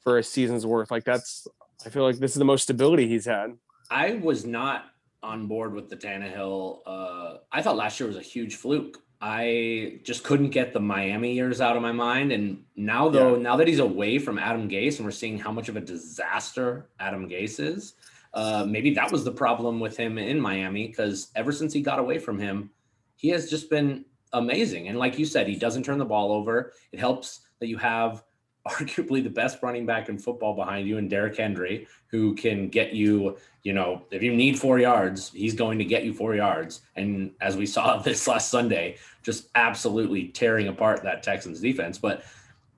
for 0.03 0.19
a 0.19 0.23
season's 0.23 0.67
worth. 0.67 0.91
Like 0.91 1.05
that's, 1.05 1.47
I 1.85 1.91
feel 1.91 2.03
like 2.03 2.19
this 2.19 2.33
is 2.33 2.39
the 2.39 2.45
most 2.45 2.63
stability 2.63 3.09
he's 3.09 3.27
had. 3.27 3.53
I 3.91 4.15
was 4.15 4.45
not 4.45 4.87
on 5.23 5.47
board 5.47 5.75
with 5.75 5.89
the 5.89 5.97
Tannehill. 5.97 6.81
Uh, 6.87 7.39
I 7.51 7.63
thought 7.63 7.77
last 7.77 7.99
year 7.99 8.07
was 8.07 8.17
a 8.17 8.23
huge 8.23 8.57
fluke. 8.57 8.99
I 9.21 10.01
just 10.05 10.23
couldn't 10.23 10.51
get 10.51 10.73
the 10.73 10.81
Miami 10.81 11.35
years 11.35 11.61
out 11.61 11.77
of 11.77 11.83
my 11.83 11.91
mind. 11.91 12.31
And 12.31 12.63
now, 12.77 13.09
though, 13.09 13.35
now 13.35 13.57
that 13.57 13.67
he's 13.67 13.81
away 13.81 14.19
from 14.21 14.39
Adam 14.39 14.69
Gase 14.69 14.97
and 14.97 15.05
we're 15.05 15.11
seeing 15.11 15.39
how 15.39 15.51
much 15.51 15.69
of 15.69 15.77
a 15.77 15.81
disaster 15.81 16.89
Adam 17.01 17.29
Gase 17.29 17.59
is, 17.59 17.95
uh, 18.35 18.65
maybe 18.69 18.95
that 18.95 19.11
was 19.11 19.25
the 19.25 19.33
problem 19.33 19.81
with 19.81 19.97
him 19.97 20.19
in 20.19 20.41
Miami 20.41 20.87
because 20.87 21.33
ever 21.35 21.51
since 21.51 21.73
he 21.73 21.81
got 21.81 21.99
away 21.99 22.19
from 22.19 22.39
him, 22.39 22.71
he 23.17 23.29
has 23.31 23.51
just 23.51 23.69
been 23.69 24.05
amazing. 24.33 24.87
And 24.87 24.99
like 24.99 25.19
you 25.19 25.25
said, 25.25 25.49
he 25.49 25.57
doesn't 25.57 25.83
turn 25.83 25.99
the 25.99 26.05
ball 26.05 26.31
over. 26.31 26.73
It 26.93 27.01
helps 27.01 27.41
that 27.59 27.67
you 27.67 27.79
have 27.79 28.23
arguably 28.69 29.23
the 29.23 29.31
best 29.31 29.63
running 29.63 29.87
back 29.87 30.09
in 30.09 30.19
football 30.19 30.55
behind 30.55 30.87
you 30.87 30.99
and 30.99 31.09
Derrick 31.09 31.37
Henry, 31.37 31.87
who 32.09 32.35
can 32.35 32.69
get 32.69 32.93
you, 32.93 33.37
you 33.63 33.73
know, 33.73 34.03
if 34.11 34.23
you 34.23 34.35
need 34.35 34.59
four 34.59 34.79
yards, 34.79 35.31
he's 35.31 35.55
going 35.55 35.79
to 35.79 35.85
get 35.85 36.05
you 36.05 36.13
four 36.13 36.35
yards. 36.35 36.83
And 36.97 37.33
as 37.41 37.57
we 37.57 37.67
saw 37.67 37.97
this 38.03 38.27
last 38.27 38.51
Sunday, 38.51 38.97
just 39.23 39.49
absolutely 39.55 40.29
tearing 40.29 40.69
apart 40.69 41.03
that 41.03 41.23
Texans 41.23 41.61
defense. 41.61 41.99
But 41.99 42.25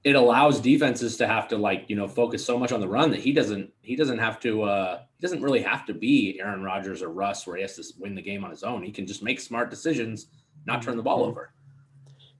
it 0.02 0.16
allows 0.16 0.60
defenses 0.60 1.16
to 1.18 1.26
have 1.26 1.46
to 1.48 1.58
like, 1.58 1.84
you 1.88 1.96
know, 1.96 2.08
focus 2.08 2.44
so 2.44 2.58
much 2.58 2.72
on 2.72 2.80
the 2.80 2.88
run 2.88 3.10
that 3.10 3.20
he 3.20 3.32
doesn't 3.32 3.70
he 3.82 3.96
doesn't 3.96 4.18
have 4.18 4.40
to 4.40 4.62
uh 4.62 5.00
he 5.18 5.20
doesn't 5.20 5.42
really 5.42 5.60
have 5.60 5.84
to 5.86 5.94
be 5.94 6.40
Aaron 6.40 6.62
Rodgers 6.62 7.02
or 7.02 7.10
Russ 7.10 7.46
where 7.46 7.56
he 7.56 7.62
has 7.62 7.76
to 7.76 7.84
win 7.98 8.14
the 8.14 8.22
game 8.22 8.42
on 8.42 8.50
his 8.50 8.62
own. 8.62 8.82
He 8.82 8.92
can 8.92 9.06
just 9.06 9.22
make 9.22 9.40
smart 9.40 9.68
decisions, 9.68 10.28
not 10.66 10.82
turn 10.82 10.96
the 10.96 11.02
ball 11.02 11.22
over. 11.22 11.52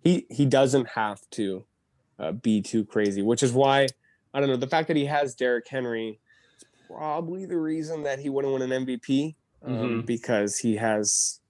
He 0.02 0.26
he 0.30 0.46
doesn't 0.46 0.88
have 0.88 1.20
to. 1.32 1.66
Uh, 2.20 2.32
be 2.32 2.60
too 2.60 2.84
crazy, 2.84 3.22
which 3.22 3.42
is 3.42 3.52
why 3.52 3.86
I 4.34 4.40
don't 4.40 4.48
know 4.50 4.56
the 4.56 4.66
fact 4.66 4.88
that 4.88 4.96
he 4.96 5.06
has 5.06 5.34
Derrick 5.34 5.66
Henry 5.66 6.20
is 6.58 6.64
probably 6.86 7.46
the 7.46 7.56
reason 7.56 8.02
that 8.02 8.18
he 8.18 8.28
wouldn't 8.28 8.52
win 8.52 8.70
an 8.70 8.84
MVP 8.86 9.36
um, 9.62 9.72
Mhm. 9.74 10.06
because 10.06 10.58
he 10.58 10.76
has 10.76 11.40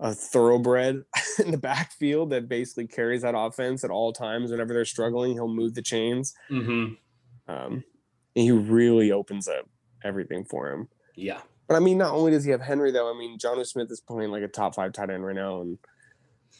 a 0.00 0.14
thoroughbred 0.14 1.04
in 1.44 1.50
the 1.50 1.58
backfield 1.58 2.30
that 2.30 2.48
basically 2.48 2.86
carries 2.86 3.20
that 3.22 3.34
offense 3.36 3.84
at 3.84 3.90
all 3.90 4.12
times. 4.12 4.50
Whenever 4.50 4.72
they're 4.72 4.84
struggling, 4.86 5.34
he'll 5.34 5.46
move 5.46 5.74
the 5.74 5.82
chains. 5.82 6.34
hmm 6.48 6.94
Um, 7.46 7.84
and 8.34 8.44
he 8.44 8.50
really 8.50 9.12
opens 9.12 9.46
up 9.46 9.68
everything 10.02 10.44
for 10.44 10.70
him. 10.72 10.88
Yeah. 11.16 11.42
But 11.68 11.76
I 11.76 11.80
mean, 11.80 11.98
not 11.98 12.14
only 12.14 12.30
does 12.32 12.44
he 12.44 12.50
have 12.50 12.62
Henry 12.62 12.90
though. 12.92 13.14
I 13.14 13.18
mean, 13.18 13.38
Jonnu 13.38 13.66
Smith 13.66 13.90
is 13.90 14.00
playing 14.00 14.30
like 14.30 14.42
a 14.42 14.48
top 14.48 14.74
five 14.74 14.92
tight 14.92 15.10
end 15.10 15.24
right 15.24 15.34
now, 15.36 15.60
and 15.60 15.78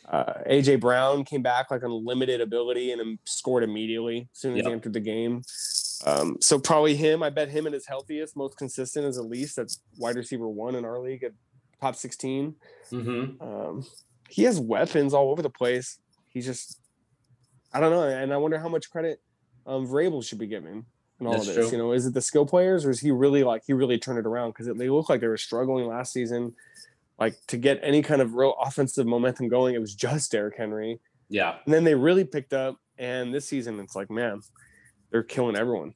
uh, 0.08 0.34
AJ 0.48 0.80
Brown 0.80 1.24
came 1.24 1.42
back 1.42 1.70
like 1.70 1.82
on 1.84 2.04
limited 2.04 2.40
ability 2.40 2.92
and 2.92 3.18
scored 3.24 3.62
immediately 3.62 4.28
as 4.32 4.40
soon 4.40 4.56
as 4.58 4.66
he 4.66 4.72
entered 4.72 4.92
the 4.92 5.00
game. 5.00 5.42
Um, 6.04 6.36
so 6.40 6.58
probably 6.58 6.96
him. 6.96 7.22
I 7.22 7.30
bet 7.30 7.48
him 7.48 7.66
at 7.66 7.72
his 7.72 7.86
healthiest, 7.86 8.36
most 8.36 8.56
consistent 8.56 9.06
is 9.06 9.18
at 9.18 9.24
least 9.24 9.56
that's 9.56 9.80
wide 9.98 10.16
receiver 10.16 10.48
one 10.48 10.74
in 10.74 10.84
our 10.84 11.00
league 11.00 11.22
at 11.22 11.32
top 11.80 11.94
sixteen. 11.96 12.56
hmm 12.90 13.24
Um, 13.40 13.86
he 14.28 14.42
has 14.44 14.58
weapons 14.58 15.14
all 15.14 15.30
over 15.30 15.42
the 15.42 15.50
place. 15.50 15.98
He's 16.28 16.46
just, 16.46 16.80
I 17.72 17.80
don't 17.80 17.90
know, 17.90 18.02
and 18.02 18.32
I 18.32 18.38
wonder 18.38 18.58
how 18.58 18.68
much 18.68 18.90
credit 18.90 19.20
um, 19.66 19.86
Vrabel 19.86 20.24
should 20.24 20.38
be 20.38 20.46
given 20.46 20.86
in 21.20 21.26
all 21.26 21.34
That's 21.34 21.48
of 21.48 21.54
this. 21.54 21.68
true. 21.68 21.78
You 21.78 21.84
know, 21.84 21.92
is 21.92 22.06
it 22.06 22.14
the 22.14 22.22
skill 22.22 22.46
players 22.46 22.84
or 22.84 22.90
is 22.90 23.00
he 23.00 23.10
really 23.10 23.44
like 23.44 23.62
he 23.66 23.72
really 23.72 23.98
turned 23.98 24.18
it 24.18 24.26
around? 24.26 24.50
Because 24.50 24.66
they 24.76 24.88
look 24.88 25.08
like 25.08 25.20
they 25.20 25.28
were 25.28 25.36
struggling 25.36 25.86
last 25.86 26.12
season. 26.12 26.54
Like 27.18 27.34
to 27.48 27.56
get 27.56 27.78
any 27.82 28.02
kind 28.02 28.20
of 28.22 28.34
real 28.34 28.54
offensive 28.60 29.06
momentum 29.06 29.48
going, 29.48 29.74
it 29.74 29.80
was 29.80 29.94
just 29.94 30.32
Derrick 30.32 30.56
Henry, 30.56 30.98
Yeah. 31.28 31.56
and 31.64 31.72
then 31.72 31.84
they 31.84 31.94
really 31.94 32.24
picked 32.24 32.52
up. 32.52 32.76
And 32.98 33.32
this 33.34 33.46
season, 33.46 33.80
it's 33.80 33.96
like, 33.96 34.10
man, 34.10 34.40
they're 35.10 35.22
killing 35.22 35.56
everyone. 35.56 35.94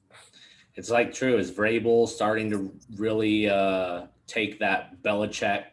It's 0.75 0.91
like 0.91 1.13
true. 1.15 1.37
Is 1.39 1.51
Vrabel 1.51 2.07
starting 2.09 2.51
to 2.51 2.73
really 2.97 3.49
uh, 3.49 4.07
take 4.27 4.59
that 4.61 5.03
Belichick, 5.03 5.65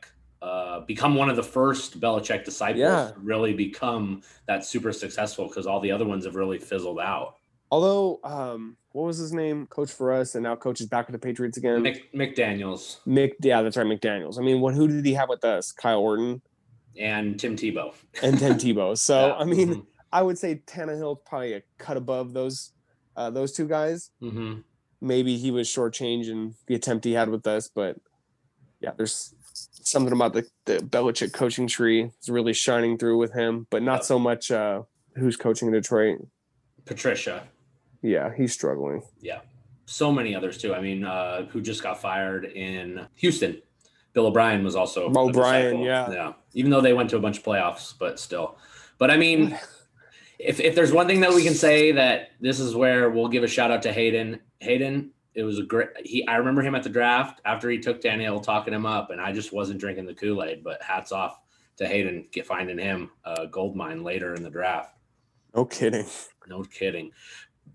uh, 0.41 0.81
become 0.81 1.15
one 1.15 1.29
of 1.29 1.35
the 1.35 1.43
first 1.43 1.99
Belichick 1.99 2.45
disciples 2.45 2.79
Yeah. 2.79 3.11
to 3.13 3.19
really 3.19 3.53
become 3.53 4.21
that 4.47 4.65
super 4.65 4.91
successful 4.91 5.47
because 5.47 5.65
all 5.67 5.79
the 5.79 5.91
other 5.91 6.05
ones 6.05 6.25
have 6.25 6.35
really 6.35 6.59
fizzled 6.59 6.99
out. 6.99 7.35
Although, 7.77 8.19
um, 8.23 8.77
what 8.91 9.05
was 9.07 9.17
his 9.17 9.33
name? 9.33 9.65
Coach 9.65 9.91
for 9.91 10.13
us, 10.13 10.35
and 10.35 10.43
now 10.43 10.55
coaches 10.55 10.85
back 10.85 11.07
with 11.07 11.19
the 11.19 11.25
Patriots 11.27 11.57
again. 11.57 11.81
Mick, 11.81 12.01
McDaniels 12.13 12.97
Mick, 13.07 13.31
yeah, 13.41 13.63
that's 13.63 13.75
right, 13.77 13.87
McDaniels. 13.87 14.37
I 14.37 14.43
mean, 14.43 14.61
what 14.61 14.75
who 14.75 14.87
did 14.87 15.03
he 15.03 15.13
have 15.15 15.27
with 15.27 15.43
us? 15.43 15.71
Kyle 15.71 15.99
Orton 15.99 16.43
and 16.99 17.39
Tim 17.39 17.55
Tebow. 17.55 17.95
and 18.21 18.37
Tim 18.37 18.59
Tebow. 18.59 18.95
So 18.99 19.25
Yeah. 19.29 19.33
I 19.33 19.43
mean, 19.45 19.69
Mhm. 19.69 19.85
I 20.11 20.21
would 20.21 20.37
say 20.37 20.61
Tannehill's 20.67 21.21
probably 21.25 21.53
a 21.53 21.63
cut 21.79 21.97
above 21.97 22.33
those 22.33 22.73
uh, 23.15 23.31
those 23.31 23.51
two 23.53 23.67
guys. 23.67 24.11
Mhm. 24.21 24.63
Maybe 25.01 25.37
he 25.37 25.49
was 25.49 25.67
shortchanging 25.67 26.53
the 26.67 26.75
attempt 26.75 27.05
he 27.05 27.13
had 27.13 27.29
with 27.29 27.47
us, 27.47 27.69
but 27.73 27.97
yeah, 28.81 28.91
there's 28.95 29.33
something 29.81 30.13
about 30.13 30.33
the, 30.33 30.45
the 30.65 30.77
Belichick 30.77 31.33
coaching 31.33 31.65
tree 31.67 32.11
is 32.21 32.29
really 32.29 32.53
shining 32.53 32.99
through 32.99 33.17
with 33.17 33.33
him, 33.33 33.65
but 33.71 33.81
not 33.81 34.05
so 34.05 34.19
much 34.19 34.51
uh, 34.51 34.83
who's 35.15 35.37
coaching 35.37 35.69
in 35.69 35.73
Detroit. 35.73 36.19
Patricia. 36.85 37.47
Yeah, 38.03 38.31
he's 38.35 38.53
struggling. 38.53 39.01
Yeah. 39.21 39.39
So 39.85 40.11
many 40.11 40.35
others 40.35 40.57
too. 40.57 40.75
I 40.75 40.81
mean, 40.81 41.03
uh, 41.03 41.45
who 41.47 41.61
just 41.61 41.81
got 41.81 41.99
fired 41.99 42.45
in 42.45 43.07
Houston. 43.15 43.61
Bill 44.11 44.27
O'Brien 44.27 44.63
was 44.63 44.75
also 44.75 45.11
O'Brien, 45.15 45.79
yeah. 45.79 46.11
Yeah. 46.11 46.33
Even 46.53 46.69
though 46.69 46.81
they 46.81 46.93
went 46.93 47.09
to 47.09 47.17
a 47.17 47.19
bunch 47.19 47.39
of 47.39 47.43
playoffs, 47.43 47.93
but 47.97 48.19
still. 48.19 48.57
But 48.99 49.09
I 49.09 49.17
mean, 49.17 49.57
if 50.39 50.59
if 50.59 50.75
there's 50.75 50.91
one 50.91 51.07
thing 51.07 51.21
that 51.21 51.33
we 51.33 51.43
can 51.43 51.55
say 51.55 51.93
that 51.93 52.31
this 52.39 52.59
is 52.59 52.75
where 52.75 53.09
we'll 53.09 53.29
give 53.29 53.43
a 53.43 53.47
shout 53.47 53.71
out 53.71 53.81
to 53.83 53.93
Hayden. 53.93 54.39
Hayden, 54.59 55.11
it 55.33 55.43
was 55.43 55.59
a 55.59 55.63
great 55.63 55.89
he 56.03 56.27
I 56.27 56.35
remember 56.35 56.61
him 56.61 56.75
at 56.75 56.83
the 56.83 56.89
draft 56.89 57.41
after 57.45 57.69
he 57.69 57.79
took 57.79 58.01
Daniel 58.01 58.39
talking 58.39 58.73
him 58.73 58.85
up, 58.85 59.09
and 59.09 59.19
I 59.19 59.31
just 59.31 59.51
wasn't 59.51 59.79
drinking 59.79 60.05
the 60.05 60.13
Kool-Aid, 60.13 60.63
but 60.63 60.81
hats 60.83 61.11
off 61.11 61.39
to 61.77 61.87
Hayden 61.87 62.27
get 62.31 62.45
finding 62.45 62.77
him 62.77 63.09
a 63.25 63.47
gold 63.47 63.75
mine 63.75 64.03
later 64.03 64.35
in 64.35 64.43
the 64.43 64.49
draft. 64.49 64.95
No 65.55 65.65
kidding. 65.65 66.05
No 66.47 66.63
kidding. 66.63 67.11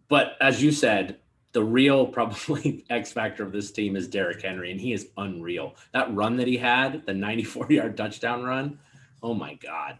But 0.09 0.37
as 0.41 0.63
you 0.63 0.73
said, 0.73 1.19
the 1.53 1.63
real 1.63 2.07
probably 2.19 2.85
X 2.91 3.13
factor 3.13 3.43
of 3.43 3.53
this 3.53 3.71
team 3.71 3.97
is 3.97 4.09
Derrick 4.09 4.43
Henry, 4.43 4.71
and 4.71 4.81
he 4.81 4.93
is 4.93 5.09
unreal. 5.17 5.75
That 5.93 6.15
run 6.15 6.37
that 6.37 6.47
he 6.47 6.57
had, 6.57 7.05
the 7.07 7.15
94 7.15 7.67
yard 7.71 7.97
touchdown 7.97 8.43
run, 8.45 8.79
oh 9.23 9.35
my 9.35 9.55
God. 9.55 9.99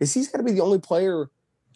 Is 0.00 0.14
he's 0.14 0.28
got 0.28 0.38
to 0.38 0.44
be 0.44 0.52
the 0.52 0.60
only 0.60 0.78
player 0.78 1.28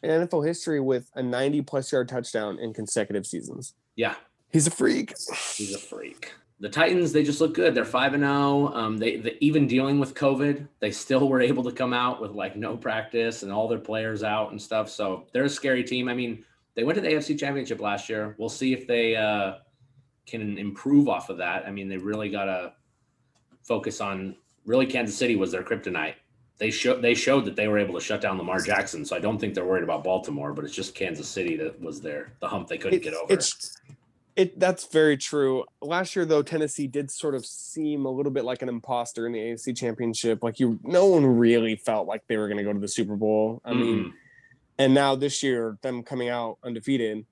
in 0.02 0.10
NFL 0.10 0.46
history 0.46 0.80
with 0.80 1.10
a 1.14 1.22
90 1.22 1.62
plus 1.62 1.90
yard 1.92 2.08
touchdown 2.08 2.58
in 2.58 2.72
consecutive 2.72 3.26
seasons? 3.26 3.74
Yeah, 3.96 4.14
He's 4.52 4.66
a 4.66 4.70
freak. 4.70 5.14
he's 5.56 5.74
a 5.74 5.78
freak. 5.78 6.30
The 6.60 6.68
Titans, 6.68 7.12
they 7.12 7.24
just 7.24 7.40
look 7.40 7.54
good. 7.54 7.74
They're 7.74 7.84
5 7.86 8.14
and 8.14 8.22
0. 8.22 8.68
Um, 8.74 8.98
they, 8.98 9.16
they 9.16 9.36
even 9.40 9.66
dealing 9.66 9.98
with 9.98 10.14
COVID, 10.14 10.68
they 10.78 10.92
still 10.92 11.26
were 11.28 11.40
able 11.40 11.64
to 11.64 11.72
come 11.72 11.92
out 11.94 12.20
with 12.20 12.32
like 12.32 12.54
no 12.54 12.76
practice 12.76 13.42
and 13.42 13.50
all 13.50 13.66
their 13.66 13.78
players 13.78 14.22
out 14.22 14.50
and 14.50 14.60
stuff. 14.60 14.90
So 14.90 15.26
they're 15.32 15.44
a 15.44 15.48
scary 15.50 15.82
team. 15.82 16.06
I 16.08 16.14
mean, 16.14 16.44
they 16.74 16.84
went 16.84 16.96
to 16.96 17.02
the 17.02 17.08
AFC 17.08 17.38
Championship 17.38 17.80
last 17.80 18.08
year. 18.08 18.34
We'll 18.38 18.48
see 18.48 18.72
if 18.72 18.86
they 18.86 19.16
uh, 19.16 19.54
can 20.26 20.56
improve 20.58 21.08
off 21.08 21.28
of 21.28 21.38
that. 21.38 21.66
I 21.66 21.70
mean, 21.70 21.88
they 21.88 21.98
really 21.98 22.28
got 22.30 22.44
to 22.46 22.72
focus 23.62 24.00
on 24.00 24.36
really 24.64 24.86
Kansas 24.86 25.16
City 25.16 25.36
was 25.36 25.52
their 25.52 25.62
kryptonite. 25.62 26.14
They 26.58 26.70
showed 26.70 27.02
they 27.02 27.14
showed 27.14 27.44
that 27.46 27.56
they 27.56 27.66
were 27.68 27.78
able 27.78 27.94
to 27.94 28.00
shut 28.00 28.20
down 28.20 28.38
Lamar 28.38 28.60
Jackson. 28.60 29.04
So 29.04 29.16
I 29.16 29.18
don't 29.18 29.38
think 29.38 29.54
they're 29.54 29.64
worried 29.64 29.82
about 29.84 30.04
Baltimore, 30.04 30.52
but 30.52 30.64
it's 30.64 30.74
just 30.74 30.94
Kansas 30.94 31.26
City 31.28 31.56
that 31.56 31.80
was 31.80 32.00
their 32.00 32.32
the 32.40 32.48
hump 32.48 32.68
they 32.68 32.78
couldn't 32.78 33.00
It- 33.00 33.02
get 33.02 33.14
over. 33.14 33.32
It's 33.32 33.76
it 34.36 34.58
that's 34.60 34.86
very 34.86 35.16
true. 35.16 35.64
Last 35.82 36.14
year 36.16 36.24
though, 36.24 36.42
Tennessee 36.42 36.86
did 36.86 37.10
sort 37.10 37.34
of 37.34 37.44
seem 37.44 38.06
a 38.06 38.10
little 38.10 38.32
bit 38.32 38.44
like 38.44 38.62
an 38.62 38.68
imposter 38.68 39.26
in 39.26 39.32
the 39.32 39.38
AFC 39.40 39.76
championship. 39.76 40.42
Like 40.42 40.60
you 40.60 40.78
no 40.84 41.06
one 41.06 41.26
really 41.26 41.74
felt 41.76 42.06
like 42.06 42.22
they 42.28 42.36
were 42.36 42.48
gonna 42.48 42.62
go 42.64 42.72
to 42.72 42.78
the 42.78 42.88
Super 42.88 43.16
Bowl. 43.16 43.60
I 43.64 43.74
mean, 43.74 44.04
Mhm. 44.04 44.12
And 44.78 44.94
now 44.94 45.14
this 45.14 45.42
year, 45.42 45.78
them 45.82 46.02
coming 46.02 46.28
out 46.28 46.58
undefeated, 46.64 47.24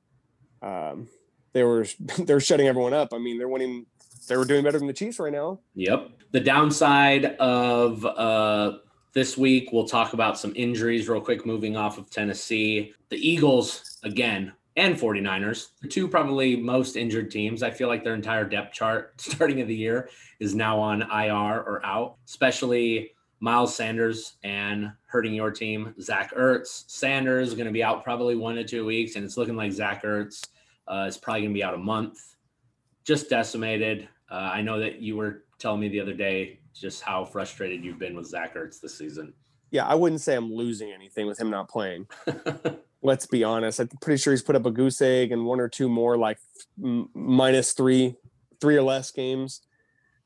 um, 0.62 1.08
they 1.52 1.64
were 1.64 1.86
they're 2.18 2.40
shutting 2.40 2.68
everyone 2.68 2.94
up. 2.94 3.12
I 3.12 3.18
mean, 3.18 3.38
they're 3.38 3.48
winning 3.48 3.86
they 4.28 4.36
were 4.36 4.44
doing 4.44 4.62
better 4.62 4.78
than 4.78 4.86
the 4.86 4.92
Chiefs 4.92 5.18
right 5.18 5.32
now. 5.32 5.58
Yep. 5.74 6.10
The 6.30 6.40
downside 6.40 7.36
of 7.36 8.06
uh, 8.06 8.78
this 9.12 9.36
week, 9.36 9.70
we'll 9.72 9.88
talk 9.88 10.12
about 10.12 10.38
some 10.38 10.52
injuries 10.54 11.08
real 11.08 11.20
quick, 11.20 11.44
moving 11.44 11.76
off 11.76 11.98
of 11.98 12.10
Tennessee. 12.10 12.94
The 13.08 13.16
Eagles, 13.16 13.98
again, 14.04 14.52
and 14.76 14.96
49ers, 14.96 15.70
the 15.82 15.88
two 15.88 16.06
probably 16.06 16.54
most 16.54 16.96
injured 16.96 17.30
teams. 17.30 17.62
I 17.62 17.72
feel 17.72 17.88
like 17.88 18.04
their 18.04 18.14
entire 18.14 18.44
depth 18.44 18.72
chart 18.72 19.14
starting 19.20 19.60
of 19.60 19.68
the 19.68 19.74
year 19.74 20.08
is 20.38 20.54
now 20.54 20.78
on 20.78 21.02
IR 21.02 21.60
or 21.60 21.84
out, 21.84 22.16
especially 22.26 23.10
Miles 23.40 23.74
Sanders 23.74 24.34
and 24.44 24.92
hurting 25.06 25.34
your 25.34 25.50
team. 25.50 25.94
Zach 26.00 26.34
Ertz. 26.34 26.84
Sanders 26.88 27.48
is 27.48 27.54
going 27.54 27.66
to 27.66 27.72
be 27.72 27.82
out 27.82 28.04
probably 28.04 28.36
one 28.36 28.54
to 28.56 28.64
two 28.64 28.84
weeks, 28.84 29.16
and 29.16 29.24
it's 29.24 29.38
looking 29.38 29.56
like 29.56 29.72
Zach 29.72 30.02
Ertz 30.04 30.46
uh, 30.86 31.06
is 31.08 31.16
probably 31.16 31.40
going 31.42 31.52
to 31.52 31.58
be 31.58 31.64
out 31.64 31.74
a 31.74 31.78
month. 31.78 32.18
Just 33.04 33.30
decimated. 33.30 34.08
Uh, 34.30 34.50
I 34.52 34.60
know 34.60 34.78
that 34.78 35.00
you 35.00 35.16
were 35.16 35.44
telling 35.58 35.80
me 35.80 35.88
the 35.88 36.00
other 36.00 36.12
day 36.12 36.60
just 36.74 37.02
how 37.02 37.24
frustrated 37.24 37.84
you've 37.84 37.98
been 37.98 38.14
with 38.14 38.26
Zach 38.26 38.54
Ertz 38.54 38.80
this 38.80 38.96
season. 38.96 39.32
Yeah, 39.70 39.86
I 39.86 39.94
wouldn't 39.94 40.20
say 40.20 40.34
I'm 40.36 40.52
losing 40.52 40.92
anything 40.92 41.26
with 41.26 41.40
him 41.40 41.50
not 41.50 41.68
playing. 41.68 42.08
Let's 43.02 43.26
be 43.26 43.44
honest. 43.44 43.80
I'm 43.80 43.88
pretty 44.02 44.20
sure 44.20 44.32
he's 44.32 44.42
put 44.42 44.56
up 44.56 44.66
a 44.66 44.70
goose 44.70 45.00
egg 45.00 45.32
and 45.32 45.46
one 45.46 45.60
or 45.60 45.68
two 45.68 45.88
more 45.88 46.18
like 46.18 46.38
m- 46.82 47.08
minus 47.14 47.72
three, 47.72 48.16
three 48.60 48.76
or 48.76 48.82
less 48.82 49.10
games. 49.10 49.62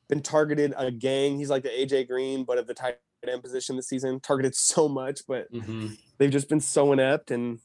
Been 0.08 0.22
targeted 0.22 0.74
a 0.76 0.90
gang. 0.90 1.38
He's 1.38 1.50
like 1.50 1.62
the 1.62 1.68
AJ 1.68 2.08
Green, 2.08 2.44
but 2.44 2.58
of 2.58 2.66
the 2.66 2.74
tight 2.74 2.98
end 3.28 3.42
position 3.42 3.76
this 3.76 3.88
season. 3.88 4.20
Targeted 4.20 4.54
so 4.72 4.88
much, 4.88 5.20
but 5.26 5.50
Mhm. 5.52 5.96
they've 6.18 6.30
just 6.30 6.48
been 6.48 6.60
so 6.60 6.92
inept. 6.92 7.30
And 7.30 7.58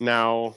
now 0.00 0.54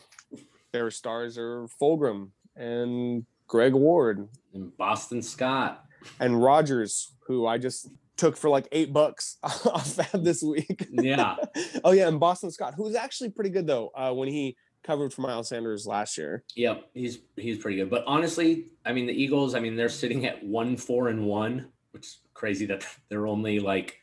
their 0.72 0.92
stars 0.92 1.38
are 1.38 1.68
Fulgham 1.82 2.30
and 2.56 3.26
Greg 3.48 3.74
Ward 3.74 4.28
And 4.54 4.76
Boston 4.78 5.22
Scott. 5.22 5.86
and 6.20 6.42
Rogers, 6.42 7.14
who 7.28 7.46
I 7.46 7.58
just 7.58 7.90
took 8.18 8.38
for 8.38 8.50
like 8.50 8.68
eight 8.72 8.94
bucks 8.94 9.38
off 9.44 9.88
FAAB 9.98 10.24
this 10.24 10.42
week. 10.42 10.88
Yeah. 10.92 11.36
oh 11.84 11.92
yeah, 11.92 12.08
and 12.08 12.20
Boston 12.20 12.50
Scott, 12.52 12.74
who 12.76 12.84
was 12.84 12.96
actually 12.96 13.30
pretty 13.30 13.50
good 13.50 13.68
though 13.68 13.92
uh, 13.96 14.12
when 14.14 14.30
he 14.30 14.56
covered 14.84 15.12
for 15.14 15.22
Miles 15.22 15.50
Sanders 15.50 15.86
last 15.88 16.18
year. 16.18 16.44
Yep, 16.56 16.90
he's 16.94 17.20
he's 17.36 17.58
pretty 17.58 17.78
good. 17.78 17.90
But 17.90 18.04
honestly, 18.08 18.68
I 18.86 18.94
mean 18.94 19.06
the 19.06 19.14
Eagles, 19.14 19.54
I 19.56 19.60
mean 19.60 19.76
they're 19.76 19.90
sitting 19.90 20.26
at 20.26 20.44
one 20.44 20.78
four 20.78 21.10
and 21.10 21.26
one, 21.26 21.72
which 21.92 22.06
is 22.08 22.20
crazy 22.34 22.66
that 22.68 22.86
they're 23.10 23.28
only 23.28 23.60
like 23.60 23.98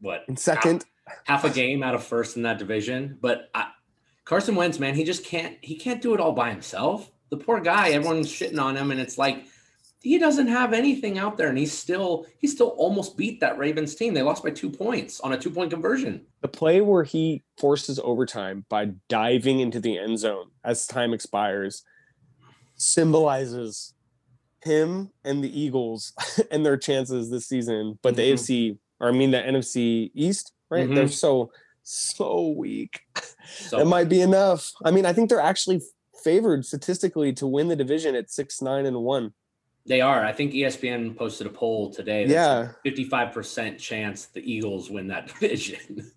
what 0.00 0.24
In 0.28 0.36
second, 0.36 0.84
half, 1.06 1.42
half 1.42 1.44
a 1.44 1.50
game 1.50 1.82
out 1.82 1.94
of 1.94 2.02
first 2.04 2.36
in 2.36 2.42
that 2.42 2.58
division. 2.58 3.18
But 3.20 3.50
I, 3.54 3.68
Carson 4.24 4.54
Wentz, 4.54 4.78
man, 4.78 4.94
he 4.94 5.04
just 5.04 5.24
can't 5.24 5.56
he 5.60 5.76
can't 5.76 6.00
do 6.02 6.14
it 6.14 6.20
all 6.20 6.32
by 6.32 6.50
himself. 6.50 7.10
The 7.30 7.36
poor 7.36 7.60
guy, 7.60 7.90
everyone's 7.90 8.28
shitting 8.30 8.60
on 8.60 8.76
him, 8.76 8.90
and 8.90 9.00
it's 9.00 9.16
like 9.18 9.44
he 10.02 10.18
doesn't 10.18 10.48
have 10.48 10.72
anything 10.72 11.18
out 11.18 11.36
there, 11.36 11.48
and 11.48 11.58
he's 11.58 11.72
still 11.76 12.26
he 12.38 12.46
still 12.46 12.68
almost 12.68 13.16
beat 13.16 13.40
that 13.40 13.58
Ravens 13.58 13.94
team. 13.94 14.14
They 14.14 14.22
lost 14.22 14.42
by 14.42 14.50
two 14.50 14.70
points 14.70 15.20
on 15.20 15.32
a 15.32 15.38
two 15.38 15.50
point 15.50 15.70
conversion. 15.70 16.26
The 16.40 16.48
play 16.48 16.80
where 16.80 17.04
he 17.04 17.42
forces 17.58 18.00
overtime 18.02 18.64
by 18.68 18.92
diving 19.08 19.60
into 19.60 19.78
the 19.80 19.98
end 19.98 20.18
zone 20.18 20.50
as 20.64 20.86
time 20.86 21.12
expires 21.12 21.84
symbolizes 22.76 23.92
him 24.62 25.10
and 25.24 25.42
the 25.44 25.60
Eagles 25.60 26.12
and 26.50 26.64
their 26.64 26.76
chances 26.76 27.30
this 27.30 27.46
season. 27.46 27.98
But 28.02 28.16
the 28.16 28.22
Mhm. 28.22 28.32
AFC, 28.34 28.78
or 29.00 29.08
I 29.08 29.12
mean 29.12 29.30
the 29.30 29.38
NFC 29.38 30.10
East, 30.14 30.52
right? 30.70 30.88
They're 30.88 31.04
Mhm. 31.06 31.12
so 31.12 31.50
so 31.82 32.48
weak. 32.50 33.00
So 33.48 33.78
That 33.78 33.86
might 33.86 34.08
be 34.08 34.20
enough. 34.20 34.70
I 34.84 34.90
mean, 34.90 35.06
I 35.06 35.12
think 35.12 35.28
they're 35.28 35.40
actually 35.40 35.80
favored 36.22 36.64
statistically 36.66 37.32
to 37.32 37.46
win 37.46 37.68
the 37.68 37.74
division 37.76 38.14
at 38.14 38.30
six, 38.30 38.60
nine, 38.62 38.86
and 38.86 38.98
one. 39.02 39.32
they 39.86 40.02
are. 40.02 40.24
I 40.24 40.32
think 40.32 40.52
ESPN 40.52 41.16
posted 41.16 41.46
a 41.46 41.50
poll 41.50 41.90
today. 41.90 42.26
Yeah. 42.26 42.72
55% 42.84 43.78
chance 43.78 44.26
the 44.26 44.40
Eagles 44.40 44.90
win 44.90 45.08
that 45.08 45.26
division. 45.40 46.12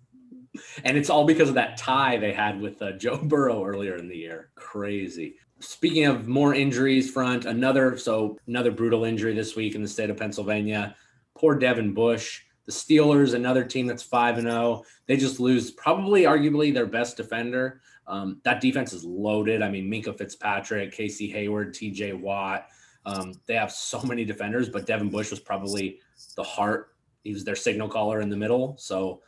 and 0.84 0.96
it's 0.96 1.10
all 1.10 1.24
because 1.24 1.48
of 1.48 1.54
that 1.56 1.76
tie 1.78 2.18
they 2.18 2.32
had 2.32 2.60
with 2.60 2.80
uh, 2.82 2.92
Joe 2.92 3.16
Burrow 3.22 3.64
earlier 3.64 3.96
in 3.96 4.06
the 4.06 4.16
year. 4.16 4.50
Crazy. 4.54 5.36
Speaking 5.60 6.04
of 6.04 6.28
more 6.28 6.54
injuries 6.54 7.10
front, 7.10 7.46
another 7.46 7.96
so 7.96 8.38
another 8.46 8.70
brutal 8.70 9.04
injury 9.04 9.34
this 9.34 9.56
week 9.56 9.74
in 9.74 9.82
the 9.82 9.88
state 9.88 10.10
of 10.10 10.16
Pennsylvania. 10.18 10.94
Poor 11.36 11.54
Devin 11.58 11.94
Bush. 11.94 12.42
The 12.66 12.72
Steelers, 12.72 13.34
another 13.34 13.64
team 13.64 13.86
that's 13.86 14.02
5 14.02 14.38
and 14.38 14.46
0. 14.46 14.84
They 15.06 15.16
just 15.16 15.40
lose 15.40 15.70
probably 15.70 16.22
arguably 16.22 16.72
their 16.72 16.86
best 16.86 17.16
defender. 17.16 17.80
Um, 18.06 18.40
that 18.44 18.60
defense 18.60 18.92
is 18.92 19.04
loaded. 19.04 19.62
I 19.62 19.70
mean, 19.70 19.90
Minkah 19.90 20.16
Fitzpatrick, 20.16 20.92
Casey 20.92 21.28
Hayward, 21.30 21.74
TJ 21.74 22.18
Watt. 22.18 22.66
Um, 23.06 23.32
they 23.46 23.54
have 23.54 23.70
so 23.70 24.00
many 24.02 24.24
defenders, 24.24 24.68
but 24.68 24.86
Devin 24.86 25.10
Bush 25.10 25.30
was 25.30 25.40
probably 25.40 26.00
the 26.36 26.42
heart. 26.42 26.94
He 27.22 27.32
was 27.32 27.44
their 27.44 27.56
signal 27.56 27.88
caller 27.88 28.20
in 28.20 28.30
the 28.30 28.36
middle. 28.36 28.76
So 28.78 29.22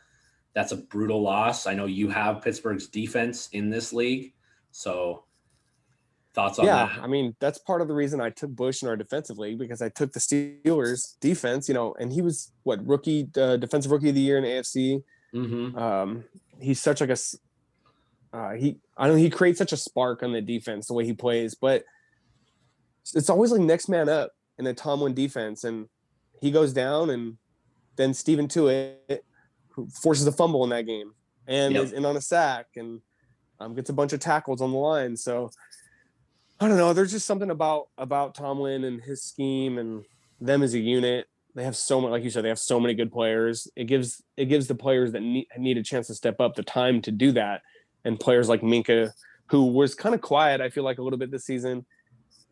that's 0.53 0.71
a 0.71 0.77
brutal 0.77 1.21
loss. 1.21 1.67
I 1.67 1.73
know 1.73 1.85
you 1.85 2.09
have 2.09 2.41
Pittsburgh's 2.41 2.87
defense 2.87 3.49
in 3.51 3.69
this 3.69 3.93
league. 3.93 4.33
So 4.71 5.25
thoughts 6.37 6.59
on 6.59 6.65
yeah, 6.65 6.85
that? 6.85 7.03
I 7.03 7.07
mean, 7.07 7.35
that's 7.39 7.57
part 7.57 7.81
of 7.81 7.87
the 7.87 7.93
reason 7.95 8.21
I 8.21 8.29
took 8.29 8.51
Bush 8.51 8.83
in 8.83 8.87
our 8.87 8.95
defensive 8.95 9.37
league 9.37 9.57
because 9.57 9.81
I 9.81 9.89
took 9.89 10.13
the 10.13 10.19
Steelers 10.19 11.19
defense, 11.19 11.67
you 11.67 11.73
know, 11.73 11.95
and 11.99 12.13
he 12.13 12.21
was 12.21 12.51
what 12.63 12.85
rookie 12.87 13.27
uh, 13.35 13.57
defensive 13.57 13.91
rookie 13.91 14.09
of 14.09 14.15
the 14.15 14.21
year 14.21 14.37
in 14.37 14.43
AFC. 14.43 15.03
hmm 15.33 15.75
Um, 15.77 16.23
he's 16.61 16.79
such 16.79 17.01
like 17.01 17.09
a 17.09 17.17
uh, 18.33 18.51
he 18.53 18.77
I 18.97 19.07
don't 19.07 19.17
know 19.17 19.21
he 19.23 19.29
creates 19.29 19.57
such 19.57 19.73
a 19.73 19.77
spark 19.77 20.21
on 20.23 20.31
the 20.31 20.41
defense 20.41 20.87
the 20.87 20.93
way 20.93 21.05
he 21.05 21.13
plays, 21.13 21.55
but 21.55 21.83
it's 23.15 23.29
always 23.29 23.51
like 23.51 23.61
next 23.61 23.89
man 23.89 24.07
up 24.07 24.31
in 24.59 24.67
a 24.67 24.73
Tomlin 24.73 25.13
defense, 25.13 25.63
and 25.63 25.87
he 26.39 26.51
goes 26.51 26.71
down, 26.73 27.09
and 27.09 27.37
then 27.95 28.11
Stephon 28.11 28.47
Tuitt 28.47 29.21
forces 29.91 30.27
a 30.27 30.31
fumble 30.31 30.63
in 30.63 30.69
that 30.69 30.85
game 30.85 31.13
and 31.47 31.73
Yep. 31.73 31.83
is 31.83 31.91
in 31.93 32.05
on 32.05 32.17
a 32.17 32.21
sack 32.21 32.67
and 32.75 33.01
um, 33.59 33.73
gets 33.73 33.89
a 33.89 33.93
bunch 33.93 34.13
of 34.13 34.19
tackles 34.19 34.61
on 34.61 34.71
the 34.71 34.77
line. 34.77 35.15
So 35.17 35.49
I 36.59 36.67
don't 36.67 36.77
know. 36.77 36.93
There's 36.93 37.11
just 37.11 37.25
something 37.27 37.51
about 37.51 37.87
about 37.97 38.33
Tomlin 38.35 38.83
and 38.83 39.01
his 39.01 39.23
scheme 39.23 39.77
and 39.77 40.03
them 40.41 40.63
as 40.63 40.73
a 40.73 40.79
unit. 40.79 41.27
They 41.55 41.63
have 41.63 41.75
so 41.75 41.99
much, 42.01 42.11
like 42.11 42.23
you 42.23 42.29
said, 42.29 42.43
they 42.43 42.49
have 42.49 42.59
so 42.59 42.79
many 42.79 42.93
good 42.93 43.11
players. 43.11 43.67
It 43.75 43.85
gives 43.85 44.23
it 44.37 44.45
gives 44.45 44.67
the 44.67 44.75
players 44.75 45.11
that 45.11 45.21
need, 45.21 45.47
need 45.57 45.77
a 45.77 45.83
chance 45.83 46.07
to 46.07 46.15
step 46.15 46.39
up 46.39 46.55
the 46.55 46.63
time 46.63 47.01
to 47.03 47.11
do 47.11 47.31
that. 47.33 47.61
And 48.05 48.19
players 48.19 48.47
like 48.49 48.61
Minkah, 48.61 49.11
who 49.49 49.65
was 49.67 49.93
kind 49.95 50.15
of 50.15 50.21
quiet, 50.21 50.61
I 50.61 50.69
feel 50.69 50.83
like 50.83 50.97
a 50.97 51.01
little 51.03 51.19
bit 51.19 51.31
this 51.31 51.45
season, 51.45 51.85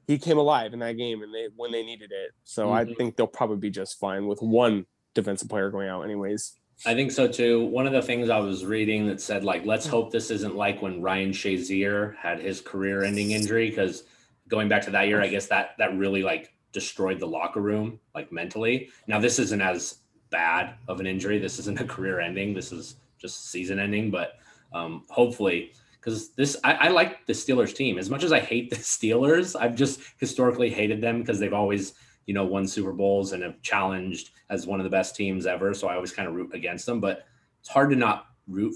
he 0.08 0.18
came 0.18 0.38
alive 0.38 0.74
in 0.74 0.80
that 0.80 0.98
game 0.98 1.22
and 1.24 1.34
they 1.34 1.48
when 1.56 1.72
they 1.72 1.84
needed 1.84 2.12
it. 2.12 2.32
So 2.44 2.72
I 2.72 2.86
Mhm. 2.86 2.98
think 2.98 3.16
they'll 3.16 3.28
probably 3.28 3.58
be 3.58 3.70
just 3.72 4.00
fine 4.00 4.28
with 4.28 4.40
one 4.42 4.86
defensive 5.16 5.50
player 5.50 5.70
going 5.72 5.88
out, 5.88 6.04
anyways. 6.04 6.54
I 6.86 6.94
think 6.94 7.12
so 7.12 7.28
too. 7.28 7.66
One 7.66 7.88
of 7.88 7.94
the 7.94 8.02
things 8.02 8.30
I 8.30 8.40
was 8.40 8.66
reading 8.66 9.08
that 9.08 9.22
said, 9.22 9.44
like, 9.44 9.66
let's 9.66 9.86
hope 9.86 10.12
this 10.12 10.30
isn't 10.30 10.56
like 10.56 10.82
when 10.82 11.02
Ryan 11.02 11.32
Shazier 11.32 12.16
had 12.18 12.40
his 12.40 12.60
career-ending 12.62 13.32
injury, 13.32 13.70
because 13.70 14.04
going 14.48 14.68
back 14.68 14.84
to 14.84 14.92
that 14.92 15.08
year, 15.08 15.22
I 15.22 15.28
guess 15.28 15.48
that 15.48 15.76
that 15.78 15.98
really 15.98 16.22
like 16.22 16.54
destroyed 16.74 17.20
the 17.20 17.28
locker 17.28 17.62
room, 17.62 18.00
like 18.14 18.32
mentally. 18.32 18.90
Now 19.08 19.20
this 19.20 19.40
isn't 19.40 19.62
as 19.62 20.00
bad 20.30 20.76
of 20.88 21.00
an 21.00 21.08
injury. 21.08 21.40
This 21.40 21.60
isn't 21.60 21.80
a 21.80 21.86
career-ending. 21.86 22.54
This 22.54 22.72
is 22.72 22.98
just 23.18 23.50
season-ending. 23.52 24.12
But 24.12 24.34
um, 24.74 25.06
hopefully, 25.10 25.72
because 25.94 26.32
this, 26.34 26.58
I, 26.64 26.74
I 26.74 26.88
like 26.90 27.26
the 27.26 27.34
Steelers 27.34 27.74
team 27.74 27.98
as 27.98 28.10
much 28.10 28.24
as 28.24 28.34
I 28.34 28.40
hate 28.40 28.70
the 28.70 28.76
Steelers. 28.76 29.60
I've 29.60 29.76
just 29.76 30.02
historically 30.18 30.70
hated 30.70 31.02
them 31.02 31.22
because 31.22 31.40
they've 31.40 31.54
always 31.54 31.94
you 32.26 32.34
know, 32.34 32.46
won 32.46 32.68
Super 32.68 32.94
Bowls 32.94 33.34
and 33.34 33.44
have 33.44 33.62
challenged 33.62 34.32
as 34.50 34.68
one 34.68 34.80
of 34.80 34.84
the 34.84 34.90
best 34.90 35.16
teams 35.16 35.46
ever. 35.46 35.74
So 35.74 35.88
I 35.88 35.96
always 35.96 36.12
kind 36.12 36.28
of 36.28 36.36
root 36.36 36.54
against 36.54 36.86
them, 36.86 37.00
but 37.00 37.26
it's 37.60 37.70
hard 37.70 37.90
to 37.92 37.96
not 37.96 38.28
root 38.48 38.74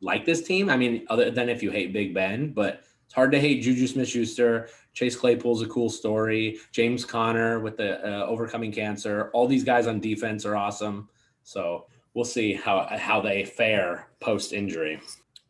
like 0.00 0.24
this 0.24 0.42
team. 0.42 0.68
I 0.68 0.76
mean, 0.76 1.06
other 1.08 1.30
than 1.30 1.48
if 1.48 1.62
you 1.62 1.70
hate 1.70 1.92
Big 1.92 2.12
Ben, 2.14 2.52
but 2.52 2.82
it's 3.06 3.14
hard 3.14 3.32
to 3.32 3.40
hate 3.40 3.62
Juju 3.62 3.86
Smith 3.86 4.08
Schuster. 4.08 4.68
Chase 4.94 5.16
Claypool's 5.16 5.62
a 5.62 5.66
cool 5.66 5.88
story. 5.88 6.58
James 6.72 7.04
Conner 7.04 7.60
with 7.60 7.76
the 7.76 8.00
uh, 8.06 8.26
overcoming 8.26 8.72
cancer. 8.72 9.30
All 9.32 9.46
these 9.46 9.64
guys 9.64 9.86
on 9.86 10.00
defense 10.00 10.44
are 10.44 10.56
awesome. 10.56 11.08
So 11.44 11.86
we'll 12.14 12.24
see 12.24 12.52
how, 12.52 12.86
how 12.98 13.20
they 13.20 13.44
fare 13.44 14.08
post 14.20 14.52
injury. 14.52 15.00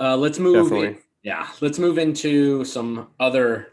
Uh, 0.00 0.16
let's 0.16 0.38
move. 0.38 0.70
Definitely. 0.70 0.98
Yeah, 1.22 1.48
let's 1.60 1.78
move 1.78 1.98
into 1.98 2.64
some 2.64 3.08
other 3.20 3.68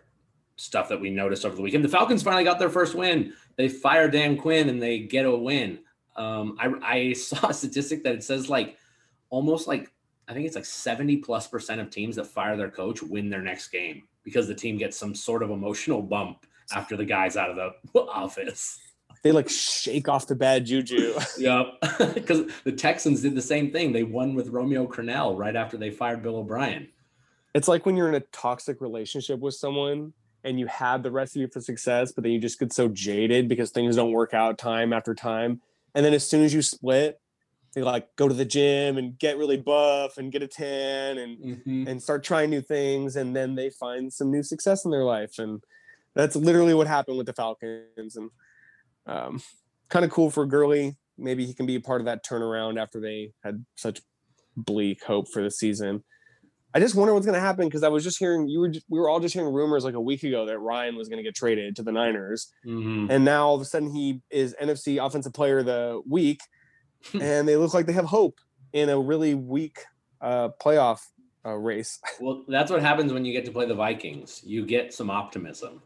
stuff 0.56 0.90
that 0.90 1.00
we 1.00 1.10
noticed 1.10 1.46
over 1.46 1.56
the 1.56 1.62
weekend. 1.62 1.84
The 1.84 1.90
Falcons 1.90 2.22
finally 2.22 2.44
got 2.44 2.60
their 2.60 2.70
first 2.70 2.94
win. 2.94 3.34
They 3.60 3.68
fire 3.68 4.10
Dan 4.10 4.38
Quinn 4.38 4.70
and 4.70 4.82
they 4.82 5.00
get 5.00 5.26
a 5.26 5.36
win. 5.36 5.80
Um, 6.16 6.56
I, 6.58 6.72
I 6.82 7.14
saw 7.14 7.50
a 7.50 7.54
statistic 7.54 8.06
that 8.06 8.16
it 8.16 8.24
says 8.24 8.50
like 8.50 8.78
almost 9.30 9.68
like 9.68 9.92
I 10.30 10.34
think 10.34 10.46
it's 10.48 10.56
like 10.56 10.64
70 10.64 11.18
plus 11.18 11.46
percent 11.46 11.82
of 11.82 11.90
teams 11.90 12.16
that 12.16 12.28
fire 12.28 12.56
their 12.56 12.72
coach 12.72 13.04
win 13.04 13.30
their 13.30 13.42
next 13.42 13.68
game 13.68 14.04
because 14.24 14.48
the 14.48 14.56
team 14.56 14.78
gets 14.78 14.96
some 14.96 15.14
sort 15.14 15.44
of 15.44 15.52
emotional 15.52 16.02
bump 16.02 16.46
after 16.74 16.96
the 16.96 17.04
guy's 17.04 17.36
out 17.36 17.50
of 17.50 17.58
the 17.58 18.00
office. 18.00 18.80
They 19.24 19.34
like 19.34 19.50
shake 19.50 20.08
off 20.08 20.26
the 20.26 20.36
bad 20.36 20.66
juju. 20.66 21.20
Yep. 21.38 21.68
Because 22.14 22.50
the 22.64 22.72
Texans 22.72 23.22
did 23.22 23.36
the 23.36 23.42
same 23.42 23.72
thing. 23.72 23.92
They 23.92 24.04
won 24.04 24.36
with 24.36 24.48
Romeo 24.48 24.88
Crennel 24.88 25.38
right 25.38 25.58
after 25.58 25.76
they 25.76 25.92
fired 25.92 26.24
Bill 26.24 26.38
O'Brien. 26.38 26.88
it's 27.54 27.68
like 27.68 27.86
when 27.86 27.98
you're 27.98 28.08
in 28.08 28.16
a 28.16 28.22
toxic 28.32 28.80
relationship 28.80 29.42
with 29.42 29.56
someone 29.56 30.14
and 30.44 30.60
you 30.60 30.68
had 30.68 31.04
the 31.04 31.12
recipe 31.12 31.48
for 31.48 31.62
success, 31.62 32.12
but 32.12 32.24
then 32.24 32.32
you 32.32 32.40
just 32.40 32.60
get 32.60 32.72
so 32.74 32.88
jaded 32.88 33.48
because 33.48 33.72
things 33.72 33.96
don't 33.96 34.12
work 34.12 34.34
out 34.34 34.58
time 34.58 34.94
after 34.94 35.14
time. 35.14 35.62
And 35.96 36.06
then 36.06 36.14
as 36.14 36.28
soon 36.28 36.44
as 36.44 36.54
you 36.54 36.62
split, 36.62 37.20
they 37.74 37.82
like 37.82 38.16
go 38.16 38.28
to 38.28 38.34
the 38.34 38.46
gym 38.46 38.98
and 38.98 39.18
get 39.18 39.38
really 39.38 39.58
buff 39.58 40.18
and 40.18 40.32
get 40.32 40.44
a 40.44 40.48
tan 40.48 41.18
and 41.18 41.88
and 41.88 42.02
start 42.02 42.24
trying 42.24 42.50
new 42.50 42.62
things 42.62 43.16
and 43.16 43.36
then 43.36 43.56
they 43.56 43.70
find 43.70 44.12
some 44.12 44.32
new 44.32 44.44
success 44.44 44.86
in 44.86 44.92
their 44.92 45.04
life 45.04 45.38
and 45.38 45.62
that's 46.16 46.36
literally 46.36 46.74
what 46.74 46.88
happened 46.88 47.18
with 47.18 47.28
the 47.28 47.34
falcons 47.34 48.16
and 48.16 48.32
um, 49.06 49.42
kind 49.90 50.04
of 50.04 50.12
cool 50.12 50.32
for 50.32 50.46
Gurley. 50.46 50.98
maybe 51.18 51.46
he 51.46 51.54
can 51.54 51.66
be 51.66 51.76
a 51.76 51.82
part 51.82 52.02
of 52.02 52.06
that 52.06 52.26
turnaround 52.26 52.82
after 52.82 53.00
they 53.00 53.34
had 53.44 53.64
such 53.76 54.02
bleak 54.56 55.04
hope 55.04 55.28
for 55.32 55.44
the 55.44 55.52
season 55.52 56.04
i 56.74 56.80
just 56.80 56.96
wonder 56.96 57.14
what's 57.14 57.26
going 57.26 57.34
to 57.36 57.40
happen 57.40 57.66
because 57.66 57.84
i 57.84 57.88
was 57.88 58.04
just 58.04 58.20
hearing 58.20 58.48
you 58.48 58.60
were 58.60 58.72
we 58.90 59.00
were 59.00 59.10
all 59.10 59.20
just 59.20 59.34
hearing 59.34 59.52
rumors 59.54 59.84
like 59.84 59.96
a 59.96 60.02
week 60.02 60.24
ago 60.24 60.46
that 60.46 60.60
ryan 60.60 60.96
was 60.96 61.10
going 61.10 61.18
to 61.18 61.24
get 61.24 61.36
traded 61.36 61.76
to 61.76 61.84
the 61.84 61.92
niners 61.92 62.52
Mhm. 62.66 63.10
and 63.10 63.26
now 63.26 63.48
all 63.48 63.56
of 63.56 63.62
a 63.62 63.66
sudden 63.66 63.90
he 63.90 64.22
is 64.30 64.56
nfc 64.62 65.04
offensive 65.04 65.34
player 65.34 65.60
of 65.60 65.66
the 65.66 66.02
week 66.08 66.40
and 67.20 67.48
they 67.48 67.56
look 67.58 67.74
like 67.74 67.86
they 67.86 67.94
have 67.94 68.06
hope 68.06 68.40
in 68.74 68.90
a 68.90 69.00
really 69.00 69.34
weak 69.36 69.80
uh, 70.22 70.50
playoff 70.62 71.00
uh, 71.46 71.54
race 71.56 72.00
Well, 72.20 72.44
that's 72.48 72.70
what 72.70 72.82
happens 72.82 73.14
when 73.14 73.24
you 73.26 73.32
get 73.34 73.46
to 73.46 73.52
play 73.52 73.66
the 73.66 73.74
Vikings. 73.74 74.42
You 74.46 74.66
get 74.66 74.94
some 74.94 75.10
optimism. 75.10 75.82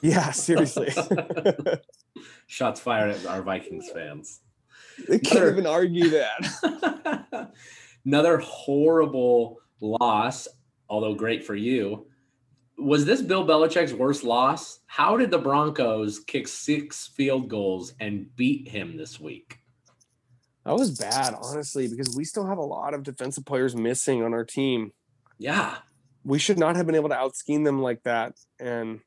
yeah 0.00 0.30
seriously 0.46 0.90
Shots 2.46 2.80
fired 2.80 3.10
at 3.10 3.26
our 3.26 3.42
Vikings 3.42 3.90
fans. 3.92 4.40
they 5.06 5.18
can't 5.18 5.36
Another- 5.36 5.52
even 5.52 5.66
argue 5.66 6.08
that 6.10 7.50
Another 8.06 8.38
horrible 8.38 9.58
loss, 9.80 10.48
although 10.88 11.14
great 11.14 11.44
for 11.44 11.54
you. 11.54 12.06
Was 12.78 13.04
this 13.04 13.22
Bill 13.22 13.44
Belichick's 13.46 13.92
worst 13.92 14.22
loss? 14.22 14.80
How 14.86 15.16
did 15.16 15.30
the 15.30 15.38
Broncos 15.38 16.20
kick 16.20 16.46
six 16.46 17.08
field 17.08 17.48
goals 17.48 17.94
and 18.00 18.34
beat 18.36 18.68
him 18.68 18.96
this 18.96 19.18
week? 19.20 19.58
that 20.64 20.74
was 20.74 20.98
bad 20.98 21.34
honestly 21.40 21.88
because 21.88 22.14
we 22.14 22.24
still 22.24 22.44
have 22.46 22.58
a 22.58 22.62
lot 22.62 22.92
of 22.92 23.02
defensive 23.02 23.46
players 23.46 23.74
missing 23.74 24.22
on 24.22 24.34
our 24.34 24.44
team 24.44 24.92
Yeah. 25.38 25.78
we 26.24 26.38
should 26.38 26.58
not 26.58 26.76
have 26.76 26.84
been 26.84 26.94
able 26.96 27.08
to 27.08 27.14
out 27.14 27.34
scheme 27.36 27.64
them 27.64 27.80
like 27.80 28.02
that. 28.02 28.34
And 28.60 29.00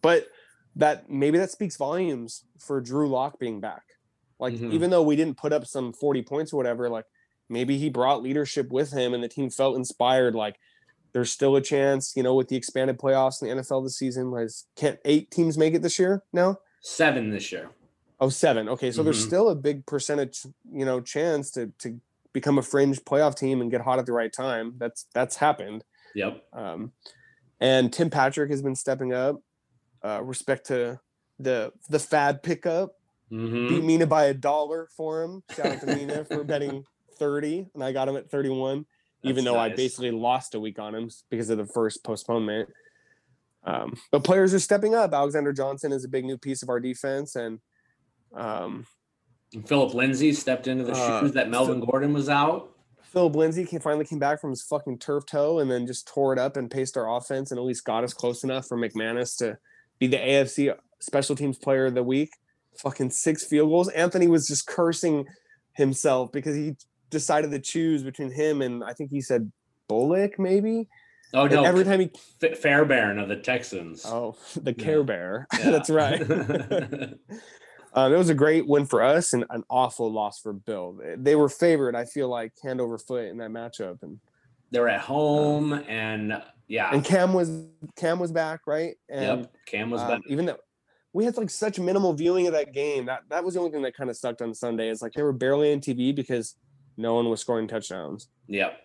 but 0.00 0.28
that 0.76 1.10
maybe 1.10 1.36
that 1.38 1.50
speaks 1.50 1.76
volumes 1.76 2.44
for 2.58 2.80
Drew 2.80 3.06
Lock 3.10 3.38
being 3.38 3.60
back. 3.60 3.82
Like 4.38 4.54
Mhm. 4.54 4.72
even 4.72 4.88
though 4.88 5.02
we 5.02 5.14
didn't 5.14 5.36
put 5.36 5.52
up 5.52 5.66
some 5.66 5.92
40 5.92 6.22
points 6.22 6.54
or 6.54 6.56
whatever, 6.56 6.88
like 6.88 7.04
maybe 7.48 7.78
he 7.78 7.88
brought 7.90 8.22
leadership 8.22 8.70
with 8.70 8.92
him 8.92 9.14
and 9.14 9.22
the 9.22 9.28
team 9.28 9.50
felt 9.50 9.76
inspired. 9.76 10.34
Like 10.34 10.56
there's 11.12 11.30
still 11.30 11.56
a 11.56 11.60
chance, 11.60 12.12
you 12.16 12.22
know, 12.22 12.34
with 12.34 12.48
the 12.48 12.56
expanded 12.56 12.98
playoffs 12.98 13.42
in 13.42 13.48
the 13.56 13.62
NFL 13.62 13.84
this 13.84 13.96
season. 13.98 14.30
Like 14.30 14.48
can't 14.76 14.98
eight 15.04 15.30
teams 15.30 15.56
make 15.58 15.74
it 15.74 15.82
this 15.82 15.98
year 15.98 16.22
now? 16.32 16.58
Seven 16.80 17.30
this 17.30 17.50
year. 17.52 17.70
Oh, 18.20 18.28
seven. 18.28 18.68
Okay, 18.68 18.90
so 18.92 19.02
there's 19.02 19.22
Mhm. 19.22 19.26
still 19.26 19.48
a 19.50 19.54
big 19.54 19.86
percentage, 19.86 20.46
you 20.72 20.84
know, 20.84 21.00
chance 21.00 21.50
to 21.52 21.72
to 21.80 22.00
become 22.32 22.58
a 22.58 22.62
fringe 22.62 23.00
playoff 23.04 23.36
team 23.36 23.60
and 23.60 23.70
get 23.70 23.80
hot 23.80 23.98
at 23.98 24.06
the 24.06 24.12
right 24.12 24.32
time. 24.32 24.74
That's 24.78 25.06
that's 25.14 25.36
happened. 25.36 25.84
Yep. 26.14 26.42
Um, 26.52 26.92
and 27.60 27.92
Tim 27.92 28.10
Patrick 28.10 28.50
has 28.50 28.62
been 28.62 28.74
stepping 28.74 29.12
up. 29.12 29.40
Uh, 30.02 30.20
respect 30.22 30.66
to 30.66 31.00
the 31.38 31.72
the 31.88 31.98
fad 31.98 32.42
pickup. 32.42 32.96
hmm 33.30 33.66
Beat 33.68 33.82
Mina 33.84 34.06
by 34.06 34.24
a 34.26 34.34
dollar 34.34 34.88
for 34.96 35.22
him. 35.22 35.42
Shout 35.56 35.66
out 35.66 35.80
to 35.80 35.86
Mina 35.86 36.24
for 36.24 36.44
betting 36.44 36.84
thirty, 37.18 37.66
and 37.74 37.82
I 37.82 37.92
got 37.92 38.08
him 38.08 38.16
at 38.16 38.30
thirty 38.30 38.48
one. 38.48 38.86
Even 39.22 39.44
That's 39.44 39.54
though 39.54 39.60
I 39.60 39.70
basically 39.70 40.10
lost 40.10 40.54
a 40.54 40.60
week 40.60 40.78
on 40.78 40.94
him 40.94 41.10
because 41.30 41.48
of 41.48 41.58
the 41.58 41.66
first 41.66 42.04
postponement. 42.04 42.68
Um, 43.64 43.96
but 44.10 44.22
players 44.22 44.52
are 44.52 44.58
stepping 44.58 44.94
up. 44.94 45.14
Alexander 45.14 45.52
Johnson 45.52 45.92
is 45.92 46.04
a 46.04 46.08
big 46.08 46.24
new 46.24 46.36
piece 46.36 46.62
of 46.62 46.68
our 46.68 46.78
defense, 46.78 47.34
and 47.34 47.60
um, 48.34 48.86
And 49.54 49.66
Philip 49.66 49.94
Lindsay 49.94 50.32
stepped 50.32 50.66
into 50.66 50.84
the 50.84 50.92
Uh, 50.92 51.20
shoes 51.20 51.32
that 51.32 51.48
Melvin 51.48 51.80
Gordon 51.80 52.12
was 52.12 52.28
out. 52.28 52.70
Philip 53.02 53.36
Lindsay 53.36 53.64
came, 53.64 53.78
finally 53.78 54.04
came 54.04 54.18
back 54.18 54.40
from 54.40 54.50
his 54.50 54.62
fucking 54.62 54.98
turf 54.98 55.24
toe 55.24 55.60
and 55.60 55.70
then 55.70 55.86
just 55.86 56.08
tore 56.08 56.32
it 56.32 56.38
up 56.38 56.56
and 56.56 56.68
paced 56.68 56.96
our 56.96 57.16
offense 57.16 57.52
and 57.52 57.58
at 57.58 57.64
least 57.64 57.84
got 57.84 58.02
us 58.02 58.12
close 58.12 58.42
enough 58.42 58.66
for 58.66 58.76
McManus 58.76 59.36
to 59.38 59.56
be 60.00 60.08
the 60.08 60.16
AFC 60.16 60.74
special 60.98 61.36
teams 61.36 61.56
player 61.56 61.86
of 61.86 61.94
the 61.94 62.02
week. 62.02 62.30
Fucking 62.78 63.10
six 63.10 63.44
field 63.44 63.68
goals. 63.68 63.88
Anthony 63.90 64.26
was 64.26 64.48
just 64.48 64.66
cursing 64.66 65.26
himself 65.74 66.32
because 66.32 66.56
he 66.56 66.74
decided 67.14 67.50
to 67.52 67.58
choose 67.58 68.02
between 68.02 68.30
him 68.30 68.60
and 68.60 68.84
I 68.84 68.92
think 68.92 69.10
he 69.10 69.22
said 69.22 69.50
Bullock 69.88 70.38
maybe. 70.38 70.88
Oh 71.32 71.44
And 71.44 71.54
no, 71.54 71.64
every 71.64 71.84
time 71.84 72.00
he 72.00 72.10
F- 72.42 72.58
Fairbairn 72.58 73.18
of 73.18 73.28
the 73.28 73.36
Texans. 73.36 74.04
oh 74.04 74.36
the. 74.60 74.74
Care 74.74 75.02
Bear. 75.02 75.46
Yeah. 75.58 75.70
That's 75.70 75.90
right. 75.90 76.20
Um, 77.96 78.12
it 78.12 78.16
was 78.16 78.28
a 78.28 78.34
great 78.34 78.66
win 78.66 78.86
for 78.86 79.02
us 79.04 79.32
and 79.32 79.44
an 79.50 79.62
awful 79.70 80.12
loss 80.12 80.40
for 80.40 80.52
Bill. 80.52 80.98
They 81.16 81.36
were 81.36 81.48
favored, 81.48 81.94
I 81.94 82.04
feel 82.04 82.28
like, 82.28 82.52
hand 82.60 82.80
over 82.80 82.98
foot 82.98 83.26
in 83.26 83.38
that 83.38 83.50
matchup. 83.50 84.02
And 84.02 84.18
They're 84.72 84.88
at 84.88 85.00
home, 85.00 85.72
and 85.72 86.42
yeah, 86.66 86.90
and 86.92 87.04
Cam 87.04 87.32
was 87.32 87.66
Cam 87.94 88.18
was 88.18 88.32
back, 88.32 88.62
right? 88.66 88.96
And 89.08 89.42
yep. 89.42 89.54
Cam 89.66 89.90
was 89.90 90.00
um, 90.00 90.08
better. 90.08 90.22
even 90.28 90.46
though 90.46 90.56
we 91.12 91.24
had 91.24 91.36
like 91.36 91.50
such 91.50 91.78
minimal 91.78 92.12
viewing 92.14 92.48
of 92.48 92.52
that 92.54 92.72
game, 92.72 93.06
that 93.06 93.20
that 93.30 93.44
was 93.44 93.54
the 93.54 93.60
only 93.60 93.70
thing 93.70 93.82
that 93.82 93.96
kind 93.96 94.10
of 94.10 94.16
sucked 94.16 94.42
on 94.42 94.52
Sunday. 94.54 94.88
Is 94.88 95.00
like 95.00 95.12
they 95.12 95.22
were 95.22 95.32
barely 95.32 95.72
on 95.72 95.78
TV 95.78 96.12
because 96.12 96.56
no 96.96 97.14
one 97.14 97.28
was 97.28 97.40
scoring 97.40 97.68
touchdowns. 97.68 98.28
Yep. 98.48 98.80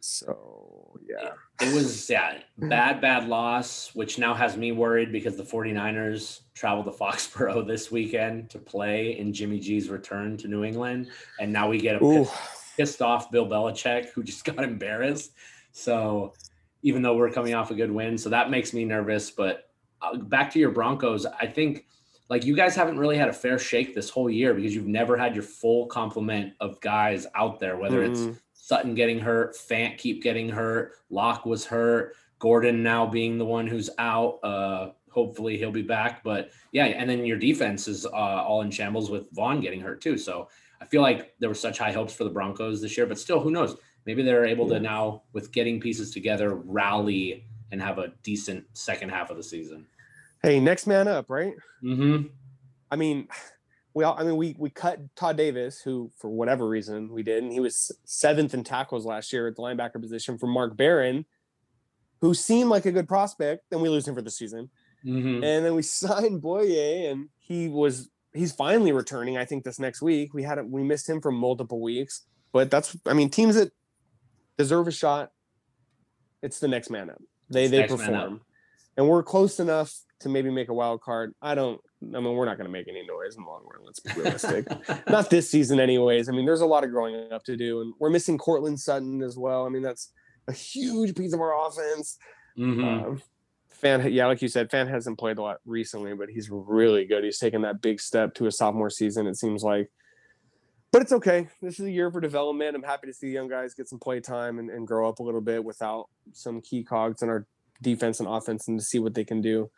So 0.00 0.98
yeah, 1.08 1.30
It 1.60 1.72
was 1.72 2.10
yeah, 2.10 2.38
bad, 2.58 3.00
bad 3.00 3.28
loss, 3.28 3.94
which 3.94 4.18
now 4.18 4.34
has 4.34 4.56
me 4.56 4.72
worried 4.72 5.12
because 5.12 5.36
the 5.36 5.44
49ers 5.44 6.40
traveled 6.54 6.86
to 6.86 6.90
Foxborough 7.04 7.66
this 7.66 7.90
weekend 7.90 8.50
to 8.50 8.58
play 8.58 9.16
in 9.18 9.32
Jimmy 9.32 9.60
G's 9.60 9.88
return 9.88 10.36
to 10.38 10.48
New 10.48 10.64
England. 10.64 11.10
And 11.38 11.52
now 11.52 11.68
we 11.68 11.78
get 11.78 11.96
a 11.96 11.98
pissed, 12.00 12.34
pissed 12.76 13.02
off 13.02 13.30
Bill 13.30 13.46
Belichick 13.46 14.08
who 14.10 14.24
just 14.24 14.44
got 14.44 14.58
embarrassed. 14.64 15.32
So 15.70 16.34
even 16.82 17.02
though 17.02 17.16
we're 17.16 17.30
coming 17.30 17.54
off 17.54 17.70
a 17.70 17.74
good 17.74 17.90
win, 17.90 18.18
so 18.18 18.28
that 18.28 18.50
makes 18.50 18.72
me 18.72 18.84
nervous. 18.84 19.30
But 19.30 19.70
uh, 20.00 20.16
back 20.16 20.50
to 20.52 20.58
your 20.58 20.70
Broncos, 20.70 21.26
I 21.26 21.46
think 21.46 21.86
like 22.32 22.46
you 22.46 22.56
guys 22.56 22.74
haven't 22.74 22.98
really 22.98 23.18
had 23.18 23.28
a 23.28 23.32
fair 23.32 23.58
shake 23.58 23.94
this 23.94 24.08
whole 24.08 24.30
year 24.30 24.54
because 24.54 24.74
you've 24.74 24.86
never 24.86 25.18
had 25.18 25.34
your 25.34 25.42
full 25.42 25.84
complement 25.84 26.54
of 26.60 26.80
guys 26.80 27.26
out 27.34 27.60
there, 27.60 27.76
whether 27.76 28.02
it's 28.02 28.20
mm-mm. 28.20 28.38
Sutton 28.54 28.94
getting 28.94 29.18
hurt, 29.20 29.54
Fant 29.54 29.98
keep 29.98 30.22
getting 30.22 30.48
hurt, 30.48 30.92
Lock 31.10 31.44
was 31.44 31.66
hurt, 31.66 32.14
Gordon 32.38 32.82
now 32.82 33.04
being 33.04 33.36
the 33.36 33.44
one 33.44 33.66
who's 33.66 33.90
out. 33.98 34.38
Uh, 34.42 34.92
hopefully 35.10 35.58
he'll 35.58 35.70
be 35.70 35.82
back. 35.82 36.24
But 36.24 36.52
yeah, 36.72 36.86
and 36.86 37.10
then 37.10 37.26
your 37.26 37.36
defense 37.36 37.86
is 37.86 38.06
uh, 38.06 38.08
all 38.08 38.62
in 38.62 38.70
shambles 38.70 39.10
with 39.10 39.30
Von 39.32 39.60
getting 39.60 39.82
hurt 39.82 40.00
too. 40.00 40.16
So 40.16 40.48
I 40.80 40.86
feel 40.86 41.02
like 41.02 41.34
there 41.38 41.50
were 41.50 41.54
such 41.54 41.76
high 41.76 41.92
hopes 41.92 42.14
for 42.14 42.24
the 42.24 42.30
Broncos 42.30 42.80
this 42.80 42.96
year, 42.96 43.04
but 43.04 43.18
still, 43.18 43.40
who 43.40 43.50
knows? 43.50 43.76
Maybe 44.06 44.22
they're 44.22 44.46
able 44.46 44.66
Yeah. 44.68 44.78
to 44.78 44.80
now, 44.80 45.22
with 45.34 45.52
getting 45.52 45.80
pieces 45.80 46.10
together, 46.10 46.54
rally 46.54 47.44
and 47.72 47.82
have 47.82 47.98
a 47.98 48.14
decent 48.22 48.64
second 48.72 49.10
half 49.10 49.28
of 49.30 49.36
the 49.36 49.42
season. 49.42 49.86
Hey, 50.42 50.58
next 50.60 50.86
man 50.86 51.06
up, 51.08 51.26
right? 51.28 51.54
Mm-hmm. 51.84 52.26
I 52.90 52.96
mean, 52.96 53.28
we 53.94 54.04
all, 54.04 54.16
I 54.18 54.24
mean, 54.24 54.36
we 54.36 54.56
we 54.58 54.70
cut 54.70 54.98
Todd 55.16 55.36
Davis, 55.36 55.80
who 55.82 56.10
for 56.18 56.28
whatever 56.30 56.68
reason 56.68 57.10
we 57.12 57.22
did, 57.22 57.42
and 57.42 57.52
he 57.52 57.60
was 57.60 57.92
seventh 58.04 58.54
in 58.54 58.64
tackles 58.64 59.04
last 59.04 59.32
year 59.32 59.46
at 59.48 59.56
the 59.56 59.62
linebacker 59.62 60.00
position 60.00 60.38
for 60.38 60.46
Mark 60.46 60.76
Barron, 60.76 61.26
who 62.20 62.34
seemed 62.34 62.70
like 62.70 62.86
a 62.86 62.92
good 62.92 63.06
prospect. 63.08 63.64
Then 63.70 63.80
we 63.80 63.88
lose 63.88 64.06
him 64.08 64.14
for 64.14 64.22
the 64.22 64.30
season, 64.30 64.70
Mm-hmm. 65.04 65.42
and 65.42 65.64
then 65.64 65.74
we 65.74 65.82
signed 66.00 66.40
Bouye, 66.42 67.10
and 67.10 67.28
he 67.38 67.68
was 67.68 68.08
he's 68.34 68.52
finally 68.52 68.92
returning. 68.92 69.36
I 69.36 69.44
think 69.44 69.62
this 69.64 69.78
next 69.78 70.00
week 70.00 70.32
we 70.32 70.42
had 70.42 70.58
a, 70.58 70.64
we 70.64 70.82
missed 70.82 71.08
him 71.08 71.20
for 71.20 71.30
multiple 71.32 71.80
weeks, 71.82 72.22
but 72.52 72.70
that's 72.70 72.96
I 73.06 73.12
mean 73.12 73.28
teams 73.30 73.56
that 73.56 73.72
deserve 74.56 74.88
a 74.88 74.92
shot. 74.92 75.30
It's 76.42 76.58
the 76.60 76.68
next 76.68 76.88
man 76.90 77.10
up. 77.10 77.20
They 77.50 77.64
It's 77.64 77.70
they 77.72 77.78
next 77.80 77.90
man 77.98 78.00
up. 78.14 78.22
perform, 78.22 78.40
and 78.96 79.08
we're 79.08 79.22
close 79.22 79.60
enough 79.60 79.92
to 80.22 80.28
maybe 80.28 80.50
make 80.50 80.68
a 80.68 80.74
wild 80.74 81.00
card. 81.00 81.34
I 81.42 81.54
don't. 81.54 81.80
I 82.02 82.20
mean, 82.20 82.34
we're 82.34 82.46
not 82.46 82.56
going 82.56 82.66
to 82.66 82.72
make 82.72 82.88
any 82.88 83.06
noise 83.06 83.36
in 83.36 83.44
the 83.44 83.48
long 83.48 83.62
run. 83.64 83.84
Let's 83.84 84.00
be 84.00 84.12
realistic. 84.12 84.66
not 85.08 85.30
this 85.30 85.48
season, 85.48 85.78
anyways. 85.78 86.28
I 86.28 86.32
mean, 86.32 86.46
there's 86.46 86.60
a 86.60 86.66
lot 86.66 86.82
of 86.82 86.90
growing 86.90 87.30
up 87.30 87.44
to 87.44 87.56
do, 87.56 87.80
and 87.80 87.94
we're 88.00 88.10
missing 88.10 88.38
Courtland 88.38 88.80
Sutton 88.80 89.22
as 89.22 89.36
well. 89.36 89.66
I 89.66 89.68
mean, 89.68 89.82
that's 89.82 90.12
a 90.48 90.52
huge 90.52 91.14
piece 91.14 91.32
of 91.32 91.40
our 91.40 91.66
offense. 91.66 92.18
hmm 92.56 92.84
Um, 92.84 93.22
Fant, 93.82 94.12
yeah, 94.12 94.26
like 94.26 94.40
you 94.40 94.48
said, 94.48 94.70
Fant 94.70 94.88
hasn't 94.88 95.18
played 95.18 95.38
a 95.38 95.42
lot 95.42 95.58
recently, 95.66 96.14
but 96.14 96.28
he's 96.28 96.48
really 96.50 97.04
good. 97.04 97.24
He's 97.24 97.38
taken 97.38 97.62
that 97.62 97.80
big 97.82 98.00
step 98.00 98.32
to 98.34 98.46
a 98.46 98.52
sophomore 98.52 98.90
season. 98.90 99.26
It 99.26 99.36
seems 99.36 99.64
like, 99.64 99.90
but 100.92 101.02
it's 101.02 101.12
okay. 101.12 101.48
This 101.60 101.80
is 101.80 101.86
a 101.86 101.90
year 101.90 102.10
for 102.10 102.20
development. 102.20 102.76
I'm 102.76 102.82
happy 102.84 103.08
to 103.08 103.12
see 103.12 103.30
young 103.30 103.48
guys 103.48 103.74
get 103.74 103.88
some 103.88 103.98
play 103.98 104.20
time 104.20 104.60
and, 104.60 104.70
and 104.70 104.86
grow 104.86 105.08
up 105.08 105.18
a 105.18 105.22
little 105.22 105.40
bit 105.40 105.64
without 105.64 106.08
some 106.32 106.60
key 106.60 106.84
cogs 106.84 107.22
in 107.22 107.28
our 107.28 107.44
defense 107.80 108.20
and 108.20 108.28
offense, 108.28 108.68
and 108.68 108.78
to 108.78 108.84
see 108.84 109.00
what 109.00 109.14
they 109.14 109.24
can 109.24 109.40
do. 109.40 109.68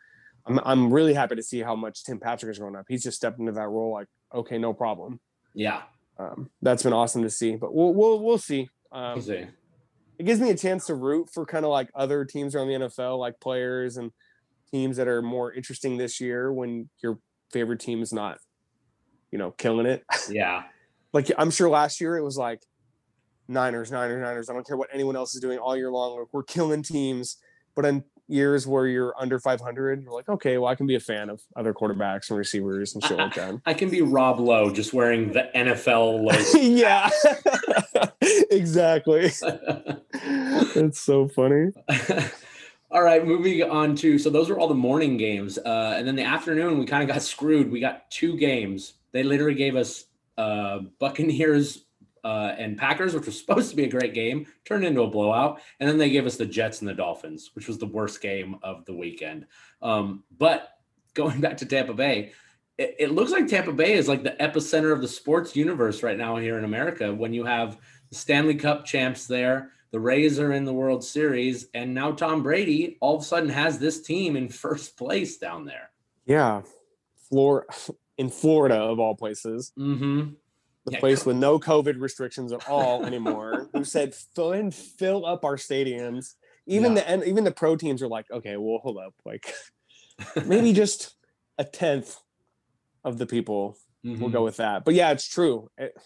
I'm 0.47 0.59
I'm 0.63 0.93
really 0.93 1.13
happy 1.13 1.35
to 1.35 1.43
see 1.43 1.61
how 1.61 1.75
much 1.75 2.03
Tim 2.03 2.19
Patrick 2.19 2.49
has 2.49 2.59
grown 2.59 2.75
up. 2.75 2.85
He's 2.87 3.03
just 3.03 3.17
stepped 3.17 3.39
into 3.39 3.51
that 3.53 3.67
role 3.67 3.91
like, 3.91 4.07
okay, 4.33 4.57
no 4.57 4.73
problem. 4.73 5.19
Yeah. 5.53 5.83
Um, 6.17 6.49
that's 6.61 6.83
been 6.83 6.93
awesome 6.93 7.23
to 7.23 7.29
see. 7.29 7.55
But 7.55 7.73
we'll 7.73 7.93
we'll 7.93 8.19
we'll 8.23 8.37
see. 8.37 8.69
Um, 8.91 9.15
We'll 9.15 9.23
see. 9.23 9.45
it 10.19 10.23
gives 10.23 10.39
me 10.39 10.49
a 10.51 10.57
chance 10.57 10.85
to 10.87 10.95
root 10.95 11.29
for 11.33 11.45
kind 11.45 11.65
of 11.65 11.71
like 11.71 11.89
other 11.95 12.23
teams 12.25 12.55
around 12.55 12.67
the 12.67 12.73
NFL, 12.75 13.17
like 13.19 13.39
players 13.39 13.97
and 13.97 14.11
teams 14.71 14.97
that 14.97 15.07
are 15.07 15.21
more 15.21 15.51
interesting 15.51 15.97
this 15.97 16.21
year 16.21 16.53
when 16.53 16.89
your 17.01 17.19
favorite 17.51 17.79
team 17.79 18.01
is 18.01 18.13
not, 18.13 18.37
you 19.31 19.37
know, 19.37 19.51
killing 19.51 19.85
it. 19.85 20.03
Yeah. 20.29 20.63
like 21.13 21.31
I'm 21.37 21.51
sure 21.51 21.69
last 21.69 21.99
year 22.01 22.17
it 22.17 22.23
was 22.23 22.37
like 22.37 22.61
Niners, 23.47 23.91
Niners, 23.91 24.21
Niners. 24.21 24.49
I 24.49 24.53
don't 24.53 24.65
care 24.65 24.77
what 24.77 24.89
anyone 24.93 25.15
else 25.15 25.35
is 25.35 25.41
doing 25.41 25.57
all 25.59 25.75
year 25.77 25.91
long. 25.91 26.17
Like, 26.19 26.27
we're 26.31 26.43
killing 26.43 26.81
teams. 26.83 27.37
But 27.75 27.85
in 27.85 28.03
years 28.27 28.65
where 28.65 28.87
you're 28.87 29.13
under 29.19 29.39
500, 29.39 30.03
you're 30.03 30.13
like, 30.13 30.29
okay, 30.29 30.57
well, 30.57 30.69
I 30.69 30.75
can 30.75 30.87
be 30.87 30.95
a 30.95 30.99
fan 30.99 31.29
of 31.29 31.41
other 31.55 31.73
quarterbacks 31.73 32.29
and 32.29 32.37
receivers 32.37 32.95
and 32.95 33.03
shit 33.03 33.17
like 33.17 33.35
that. 33.35 33.61
I 33.65 33.73
can 33.73 33.89
be 33.89 34.01
Rob 34.01 34.39
Lowe 34.39 34.71
just 34.71 34.93
wearing 34.93 35.31
the 35.31 35.49
NFL 35.55 36.23
logo. 36.23 36.59
yeah, 36.59 37.09
exactly. 38.51 39.31
That's 40.75 40.99
so 40.99 41.27
funny. 41.27 41.71
all 42.91 43.03
right, 43.03 43.25
moving 43.25 43.63
on 43.63 43.95
to 43.97 44.17
so 44.17 44.29
those 44.29 44.49
were 44.49 44.59
all 44.59 44.67
the 44.67 44.73
morning 44.73 45.17
games, 45.17 45.57
uh, 45.59 45.93
and 45.97 46.07
then 46.07 46.15
the 46.15 46.23
afternoon 46.23 46.79
we 46.79 46.85
kind 46.85 47.03
of 47.03 47.13
got 47.13 47.21
screwed. 47.21 47.71
We 47.71 47.79
got 47.79 48.09
two 48.09 48.37
games. 48.37 48.93
They 49.11 49.23
literally 49.23 49.55
gave 49.55 49.75
us 49.75 50.05
uh, 50.37 50.79
Buccaneers 50.99 51.84
uh, 52.25 52.55
and 52.57 52.77
Packers, 52.77 53.13
which 53.13 53.27
was 53.27 53.39
supposed 53.39 53.69
to 53.69 53.75
be 53.75 53.85
a 53.85 53.89
great 53.89 54.13
game, 54.13 54.47
turned 54.65 54.83
into 54.83 55.03
a 55.03 55.09
blowout, 55.09 55.61
and 55.79 55.87
then 55.87 55.97
they 55.97 56.09
gave 56.09 56.25
us 56.25 56.35
the 56.35 56.45
Jets 56.45 56.81
and 56.81 56.89
the 56.89 56.93
Dolphins, 56.93 57.51
which 57.53 57.67
was 57.67 57.77
the 57.77 57.85
worst 57.85 58.19
game 58.21 58.57
of 58.63 58.83
the 58.85 58.93
weekend. 58.93 59.45
Um, 59.81 60.23
but 60.37 60.69
going 61.13 61.39
back 61.41 61.57
to 61.57 61.65
Tampa 61.65 61.93
Bay. 61.93 62.33
It, 62.77 62.95
it 62.99 63.11
looks 63.11 63.31
like 63.31 63.47
Tampa 63.47 63.71
Bay 63.71 63.93
is 63.93 64.09
like 64.09 64.23
the 64.23 64.35
epicenter 64.41 64.91
of 64.91 65.01
the 65.01 65.07
sports 65.07 65.55
universe 65.55 66.03
right 66.03 66.17
now 66.17 66.35
here 66.35 66.57
in 66.57 66.65
America. 66.65 67.13
When 67.13 67.33
you 67.33 67.45
have 67.45 67.77
the 68.09 68.15
Stanley 68.15 68.55
Cup 68.55 68.83
champs 68.85 69.27
there, 69.27 69.71
the 69.91 69.99
Rays 69.99 70.39
are 70.39 70.51
in 70.51 70.65
the 70.65 70.73
World 70.73 71.05
Series, 71.05 71.67
and 71.73 71.93
now 71.93 72.11
Tom 72.11 72.43
Brady 72.43 72.97
all 72.99 73.15
of 73.15 73.21
a 73.21 73.25
sudden 73.25 73.49
has 73.49 73.79
this 73.79 74.01
team 74.01 74.35
in 74.35 74.49
first 74.65 74.97
place 74.97 75.37
down 75.37 75.63
there. 75.63 75.91
Yeah, 76.25 76.63
Flor 77.29 77.67
in 78.17 78.29
Florida 78.29 78.75
of 78.75 78.99
all 78.99 79.15
places, 79.15 79.71
Mm-hmm. 79.77 80.33
The 80.85 80.91
Yeah, 80.93 80.99
place 80.99 81.25
with 81.25 81.35
no 81.37 81.59
COVID 81.59 81.99
restrictions 81.99 82.51
at 82.51 82.67
all 82.69 83.05
anymore. 83.05 83.69
who 83.73 83.83
said 83.83 84.13
fill 84.13 84.53
and 84.53 84.73
fill 84.73 85.25
up 85.25 85.43
our 85.43 85.55
stadiums? 85.57 86.35
Even 86.67 86.93
Yeah. 86.95 87.01
the 87.01 87.09
and 87.09 87.23
even 87.25 87.43
the 87.43 87.51
pro 87.51 87.75
teams 87.75 88.01
are 88.01 88.07
like, 88.07 88.29
okay, 88.31 88.57
well, 88.57 88.79
hold 88.81 88.97
up, 88.97 89.13
like 89.25 89.53
maybe 90.45 90.73
just 90.83 91.15
a 91.57 91.63
tenth 91.63 92.17
of 93.03 93.17
the 93.17 93.25
people. 93.25 93.77
We'll 94.03 94.29
Mhm. 94.29 94.31
go 94.33 94.43
with 94.43 94.57
that. 94.57 94.85
But 94.85 94.93
yeah, 94.93 95.11
it's 95.11 95.27
true. 95.27 95.69
It- 95.77 95.97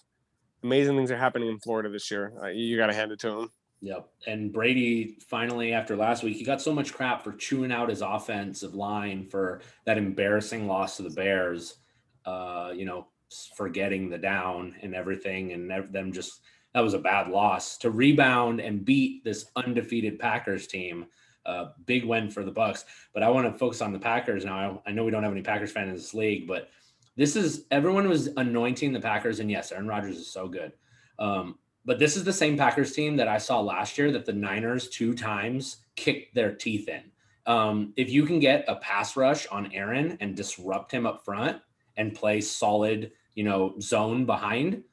amazing 0.63 0.95
things 0.97 1.11
are 1.11 1.17
happening 1.17 1.49
in 1.49 1.59
Florida 1.59 1.89
this 1.89 2.09
year. 2.11 2.33
Uh, 2.43 2.47
you 2.47 2.75
got 2.77 2.87
to 2.87 2.93
hand 2.93 3.11
it 3.13 3.19
to 3.19 3.29
them. 3.31 3.51
Yep. 3.81 4.09
And 4.27 4.51
Brady 4.51 5.17
finally, 5.29 5.71
after 5.73 5.95
last 5.95 6.21
week, 6.23 6.35
he 6.35 6.43
got 6.43 6.61
so 6.61 6.73
much 6.73 6.93
crap 6.93 7.23
for 7.23 7.31
chewing 7.31 7.71
out 7.71 7.87
his 7.89 8.01
offensive 8.01 8.75
line 8.75 9.25
for 9.29 9.61
that 9.85 9.97
embarrassing 9.97 10.67
loss 10.67 10.97
to 10.97 11.03
the 11.03 11.09
Bears. 11.11 11.77
Uh, 12.25 12.73
you 12.75 12.83
know, 12.83 13.07
forgetting 13.55 14.09
the 14.09 14.17
down 14.17 14.75
and 14.81 14.95
everything, 14.95 15.53
and 15.53 15.69
them 15.91 16.11
just 16.11 16.41
that 16.73 16.81
was 16.81 16.93
a 16.93 16.99
bad 16.99 17.29
loss 17.29 17.77
to 17.79 17.89
rebound 17.89 18.59
and 18.59 18.85
beat 18.85 19.23
this 19.23 19.45
undefeated 19.55 20.19
Packers 20.19 20.67
team. 20.67 21.05
Uh, 21.45 21.69
big 21.85 22.05
win 22.05 22.29
for 22.29 22.43
the 22.43 22.51
Bucks. 22.51 22.85
But 23.13 23.23
I 23.23 23.29
want 23.29 23.51
to 23.51 23.57
focus 23.57 23.81
on 23.81 23.91
the 23.91 23.97
Packers 23.97 24.45
now. 24.45 24.81
I, 24.85 24.89
I 24.89 24.93
know 24.93 25.03
we 25.03 25.09
don't 25.09 25.23
have 25.23 25.31
any 25.31 25.41
Packers 25.41 25.71
fans 25.71 25.89
in 25.89 25.95
this 25.95 26.13
league, 26.13 26.47
but 26.47 26.69
this 27.15 27.35
is 27.35 27.65
everyone 27.71 28.07
was 28.07 28.27
anointing 28.37 28.93
the 28.93 28.99
Packers, 28.99 29.39
and 29.39 29.49
yes, 29.49 29.71
Aaron 29.71 29.87
Rodgers 29.87 30.17
is 30.17 30.31
so 30.31 30.47
good. 30.47 30.73
Um, 31.17 31.57
but 31.85 31.97
this 31.97 32.15
is 32.15 32.23
the 32.23 32.33
same 32.33 32.57
Packers 32.57 32.93
team 32.93 33.15
that 33.17 33.27
I 33.27 33.37
saw 33.37 33.61
last 33.61 33.97
year 33.97 34.11
that 34.11 34.25
the 34.25 34.33
Niners 34.33 34.89
two 34.89 35.13
times 35.13 35.77
kicked 35.95 36.35
their 36.35 36.53
teeth 36.53 36.87
in. 36.87 37.03
Um, 37.45 37.93
if 37.97 38.11
you 38.11 38.25
can 38.25 38.39
get 38.39 38.65
a 38.67 38.75
pass 38.75 39.17
rush 39.17 39.47
on 39.47 39.71
Aaron 39.73 40.17
and 40.21 40.35
disrupt 40.35 40.91
him 40.91 41.07
up 41.07 41.25
front 41.25 41.59
and 41.97 42.13
play 42.13 42.41
solid, 42.41 43.11
you 43.39 43.45
know, 43.45 43.73
zone 43.79 44.25
behind, 44.25 44.83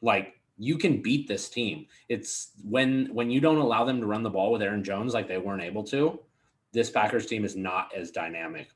like 0.00 0.34
you 0.56 0.78
can 0.78 1.02
beat 1.02 1.26
this 1.26 1.48
team. 1.48 1.86
It's 2.08 2.52
when 2.62 3.08
when 3.12 3.32
you 3.32 3.40
don't 3.40 3.56
allow 3.56 3.84
them 3.84 3.98
to 3.98 4.06
run 4.06 4.22
the 4.22 4.30
ball 4.30 4.52
with 4.52 4.62
Aaron 4.62 4.84
Jones 4.84 5.12
like 5.12 5.26
they 5.26 5.38
weren't 5.38 5.64
able 5.64 5.82
to, 5.86 6.20
this 6.72 6.88
Packers 6.88 7.26
team 7.26 7.44
is 7.44 7.56
not 7.56 7.90
as 7.96 8.12
dynamic. 8.12 8.68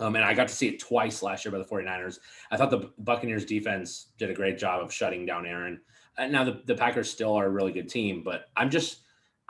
Um, 0.00 0.16
and 0.16 0.24
I 0.24 0.32
got 0.32 0.48
to 0.48 0.54
see 0.54 0.68
it 0.68 0.80
twice 0.80 1.22
last 1.22 1.44
year 1.44 1.52
by 1.52 1.58
the 1.58 1.66
49ers. 1.66 2.18
I 2.50 2.56
thought 2.56 2.70
the 2.70 2.92
Buccaneers 2.96 3.44
defense 3.44 4.12
did 4.16 4.30
a 4.30 4.34
great 4.34 4.56
job 4.56 4.82
of 4.82 4.90
shutting 4.90 5.26
down 5.26 5.44
Aaron. 5.44 5.78
Uh, 6.16 6.28
now 6.28 6.42
the, 6.42 6.62
the 6.64 6.74
Packers 6.74 7.10
still 7.10 7.34
are 7.34 7.44
a 7.44 7.50
really 7.50 7.72
good 7.72 7.90
team, 7.90 8.22
but 8.24 8.46
I'm 8.56 8.70
just 8.70 9.00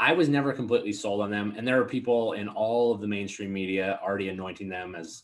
I 0.00 0.14
was 0.14 0.28
never 0.28 0.52
completely 0.52 0.92
sold 0.92 1.20
on 1.20 1.30
them. 1.30 1.54
And 1.56 1.68
there 1.68 1.80
are 1.80 1.84
people 1.84 2.32
in 2.32 2.48
all 2.48 2.92
of 2.92 3.00
the 3.00 3.06
mainstream 3.06 3.52
media 3.52 4.00
already 4.02 4.30
anointing 4.30 4.68
them 4.68 4.96
as 4.96 5.22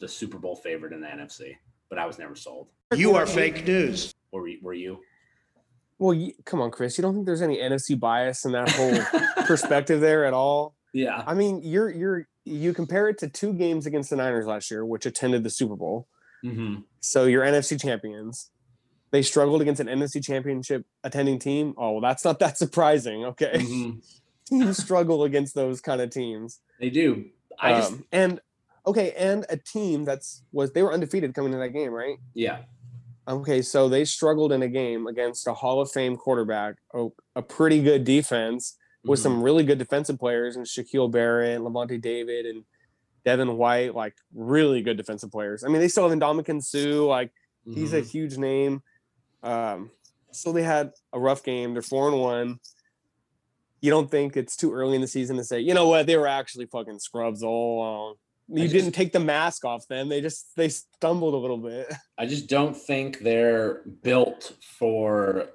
the 0.00 0.08
Super 0.08 0.38
Bowl 0.38 0.56
favorite 0.56 0.92
in 0.92 1.00
the 1.00 1.06
NFC, 1.06 1.54
but 1.88 1.98
I 1.98 2.06
was 2.06 2.18
never 2.18 2.34
sold. 2.34 2.68
You 2.94 3.14
are 3.16 3.26
fake 3.26 3.66
news. 3.66 4.14
Or 4.30 4.42
were, 4.42 4.50
were 4.62 4.74
you? 4.74 5.00
Well, 5.98 6.14
you, 6.14 6.32
come 6.44 6.60
on, 6.60 6.70
Chris. 6.70 6.96
You 6.96 7.02
don't 7.02 7.14
think 7.14 7.26
there's 7.26 7.42
any 7.42 7.58
NFC 7.58 7.98
bias 7.98 8.44
in 8.44 8.52
that 8.52 8.70
whole 8.70 9.44
perspective 9.46 10.00
there 10.00 10.24
at 10.24 10.32
all? 10.32 10.74
Yeah. 10.92 11.22
I 11.26 11.34
mean, 11.34 11.60
you're 11.62 11.90
you're 11.90 12.28
you 12.44 12.72
compare 12.72 13.08
it 13.08 13.18
to 13.18 13.28
two 13.28 13.52
games 13.52 13.86
against 13.86 14.10
the 14.10 14.16
Niners 14.16 14.46
last 14.46 14.70
year, 14.70 14.84
which 14.84 15.06
attended 15.06 15.44
the 15.44 15.50
Super 15.50 15.76
Bowl. 15.76 16.06
Mm-hmm. 16.44 16.82
So 17.00 17.24
you're 17.24 17.44
NFC 17.44 17.80
champions. 17.80 18.50
They 19.10 19.22
struggled 19.22 19.60
against 19.62 19.80
an 19.80 19.86
NFC 19.86 20.24
championship 20.24 20.84
attending 21.02 21.38
team. 21.38 21.74
Oh, 21.76 21.92
well, 21.92 22.00
that's 22.00 22.24
not 22.24 22.38
that 22.40 22.58
surprising. 22.58 23.24
Okay. 23.24 23.52
Mm-hmm. 23.54 23.98
teams 24.48 24.82
struggle 24.82 25.24
against 25.24 25.54
those 25.54 25.80
kind 25.80 26.00
of 26.00 26.10
teams. 26.10 26.60
They 26.80 26.90
do. 26.90 27.26
I 27.58 27.72
um, 27.72 27.80
just 27.80 27.94
and 28.12 28.40
okay, 28.88 29.12
and 29.12 29.44
a 29.50 29.56
team 29.56 30.04
that's 30.04 30.42
was 30.50 30.72
they 30.72 30.82
were 30.82 30.92
undefeated 30.92 31.34
coming 31.34 31.52
into 31.52 31.62
that 31.62 31.70
game, 31.70 31.92
right? 31.92 32.16
Yeah. 32.34 32.60
Okay, 33.28 33.60
so 33.60 33.88
they 33.88 34.06
struggled 34.06 34.52
in 34.52 34.62
a 34.62 34.68
game 34.68 35.06
against 35.06 35.46
a 35.46 35.52
Hall 35.52 35.82
of 35.82 35.90
Fame 35.90 36.16
quarterback, 36.16 36.76
a, 36.94 37.08
a 37.36 37.42
pretty 37.42 37.82
good 37.82 38.04
defense 38.04 38.78
with 39.04 39.18
mm-hmm. 39.18 39.24
some 39.24 39.42
really 39.42 39.64
good 39.64 39.78
defensive 39.78 40.18
players 40.18 40.56
and 40.56 40.64
Shaquil 40.64 41.10
Barrett, 41.10 41.60
Lavonte 41.60 42.00
David, 42.00 42.46
and 42.46 42.64
Devin 43.26 43.58
White, 43.58 43.94
like 43.94 44.14
really 44.34 44.80
good 44.80 44.96
defensive 44.96 45.30
players. 45.30 45.62
I 45.62 45.68
mean, 45.68 45.80
they 45.80 45.88
still 45.88 46.08
have 46.08 46.18
Ndamukong 46.18 46.62
Suh, 46.62 47.04
like 47.04 47.28
mm-hmm. 47.66 47.74
he's 47.74 47.92
a 47.92 48.00
mm-hmm. 48.00 48.08
huge 48.08 48.38
name. 48.38 48.82
Um, 49.42 49.90
so 50.32 50.52
they 50.52 50.62
had 50.62 50.92
a 51.12 51.20
rough 51.20 51.42
game. 51.42 51.74
They're 51.74 51.82
four 51.82 52.08
and 52.08 52.18
one. 52.18 52.60
You 53.82 53.90
don't 53.90 54.10
think 54.10 54.38
it's 54.38 54.56
too 54.56 54.72
early 54.72 54.94
in 54.94 55.02
the 55.02 55.06
season 55.06 55.36
to 55.36 55.44
say, 55.44 55.60
you 55.60 55.74
know 55.74 55.86
what, 55.86 56.06
they 56.06 56.16
were 56.16 56.26
actually 56.26 56.66
fucking 56.66 56.98
scrubs 56.98 57.42
all 57.42 57.78
along 57.78 58.14
you 58.48 58.62
just, 58.62 58.74
didn't 58.74 58.92
take 58.92 59.12
the 59.12 59.20
mask 59.20 59.64
off 59.64 59.86
them. 59.88 60.08
They 60.08 60.20
just 60.20 60.56
they 60.56 60.68
stumbled 60.68 61.34
a 61.34 61.36
little 61.36 61.58
bit. 61.58 61.92
I 62.18 62.26
just 62.26 62.48
don't 62.48 62.76
think 62.76 63.20
they're 63.20 63.82
built 64.02 64.54
for 64.60 65.50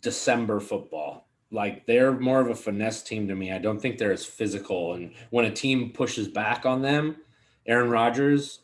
December 0.00 0.60
football. 0.60 1.28
Like 1.50 1.86
they're 1.86 2.12
more 2.12 2.40
of 2.40 2.50
a 2.50 2.54
finesse 2.54 3.02
team 3.02 3.28
to 3.28 3.34
me. 3.34 3.52
I 3.52 3.58
don't 3.58 3.80
think 3.80 3.98
they're 3.98 4.12
as 4.12 4.24
physical. 4.24 4.94
And 4.94 5.12
when 5.30 5.46
a 5.46 5.50
team 5.50 5.90
pushes 5.90 6.28
back 6.28 6.66
on 6.66 6.82
them, 6.82 7.16
Aaron 7.66 7.90
Rodgers 7.90 8.60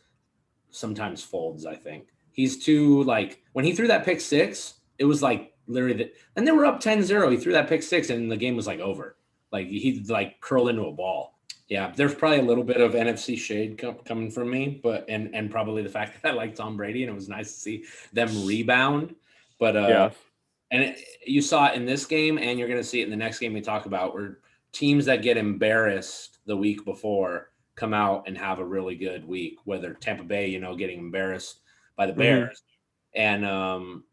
sometimes 0.70 1.22
folds. 1.22 1.64
I 1.64 1.76
think 1.76 2.08
he's 2.32 2.62
too 2.62 3.04
like 3.04 3.42
when 3.52 3.64
he 3.64 3.72
threw 3.72 3.86
that 3.88 4.04
pick 4.04 4.20
six, 4.20 4.74
it 4.98 5.04
was 5.04 5.22
like 5.22 5.54
literally 5.66 5.96
that. 5.96 6.14
And 6.36 6.46
they 6.46 6.52
were 6.52 6.66
up 6.66 6.82
10-0. 6.82 7.30
He 7.30 7.36
threw 7.38 7.52
that 7.52 7.68
pick 7.68 7.82
six, 7.82 8.10
and 8.10 8.30
the 8.30 8.36
game 8.36 8.56
was 8.56 8.66
like 8.66 8.80
over. 8.80 9.16
Like 9.50 9.68
he 9.68 10.04
like 10.08 10.40
curled 10.40 10.68
into 10.68 10.86
a 10.86 10.92
ball 10.92 11.38
yeah, 11.72 11.90
there's 11.96 12.14
probably 12.14 12.40
a 12.40 12.42
little 12.42 12.64
bit 12.64 12.82
of 12.82 12.92
NFC 12.92 13.38
shade 13.38 13.78
com- 13.78 13.96
coming 14.04 14.30
from 14.30 14.50
me, 14.50 14.78
but 14.82 15.06
and 15.08 15.34
and 15.34 15.50
probably 15.50 15.82
the 15.82 15.88
fact 15.88 16.22
that 16.22 16.32
I 16.32 16.34
like 16.34 16.54
Tom 16.54 16.76
Brady 16.76 17.02
and 17.02 17.10
it 17.10 17.14
was 17.14 17.30
nice 17.30 17.50
to 17.50 17.58
see 17.58 17.84
them 18.12 18.46
rebound. 18.46 19.14
But 19.58 19.76
uh, 19.76 19.88
yeah, 19.88 20.10
and 20.70 20.82
it, 20.82 21.00
you 21.26 21.40
saw 21.40 21.68
it 21.68 21.74
in 21.74 21.86
this 21.86 22.04
game, 22.04 22.36
and 22.36 22.58
you're 22.58 22.68
going 22.68 22.80
to 22.80 22.86
see 22.86 23.00
it 23.00 23.04
in 23.04 23.10
the 23.10 23.16
next 23.16 23.38
game 23.38 23.54
we 23.54 23.62
talk 23.62 23.86
about, 23.86 24.12
where 24.12 24.40
teams 24.72 25.06
that 25.06 25.22
get 25.22 25.38
embarrassed 25.38 26.40
the 26.44 26.54
week 26.54 26.84
before 26.84 27.52
come 27.74 27.94
out 27.94 28.24
and 28.26 28.36
have 28.36 28.58
a 28.58 28.64
really 28.64 28.94
good 28.94 29.26
week. 29.26 29.56
Whether 29.64 29.94
Tampa 29.94 30.24
Bay, 30.24 30.48
you 30.48 30.60
know, 30.60 30.76
getting 30.76 30.98
embarrassed 30.98 31.60
by 31.96 32.04
the 32.04 32.12
mm-hmm. 32.12 32.20
Bears, 32.20 32.62
mm-hmm. 33.16 33.22
and 33.22 33.46
um, 33.46 34.04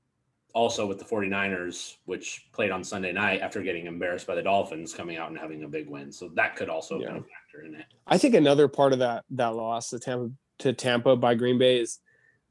also 0.53 0.85
with 0.85 0.97
the 0.97 1.03
49ers, 1.03 1.97
which 2.05 2.47
played 2.53 2.71
on 2.71 2.85
Sunday 2.85 3.11
night 3.11 3.41
after 3.41 3.61
getting 3.61 3.85
embarrassed 3.85 4.27
by 4.27 4.35
the 4.35 4.43
Dolphins, 4.43 4.93
coming 4.93 5.17
out 5.17 5.27
and 5.27 5.37
having 5.37 5.63
a 5.63 5.67
big 5.67 5.89
win. 5.89 6.09
So 6.13 6.29
that 6.35 6.55
could 6.55 6.69
also 6.69 7.01
yeah. 7.01 7.19
Factor 7.49 7.65
in 7.65 7.75
it. 7.75 7.85
I 8.07 8.17
think 8.17 8.35
another 8.35 8.67
part 8.67 8.93
of 8.93 8.99
that 8.99 9.25
that 9.31 9.55
loss 9.55 9.89
to 9.89 9.99
Tampa 9.99 10.31
to 10.59 10.73
Tampa 10.73 11.15
by 11.15 11.35
Green 11.35 11.57
Bay 11.57 11.79
is 11.79 11.99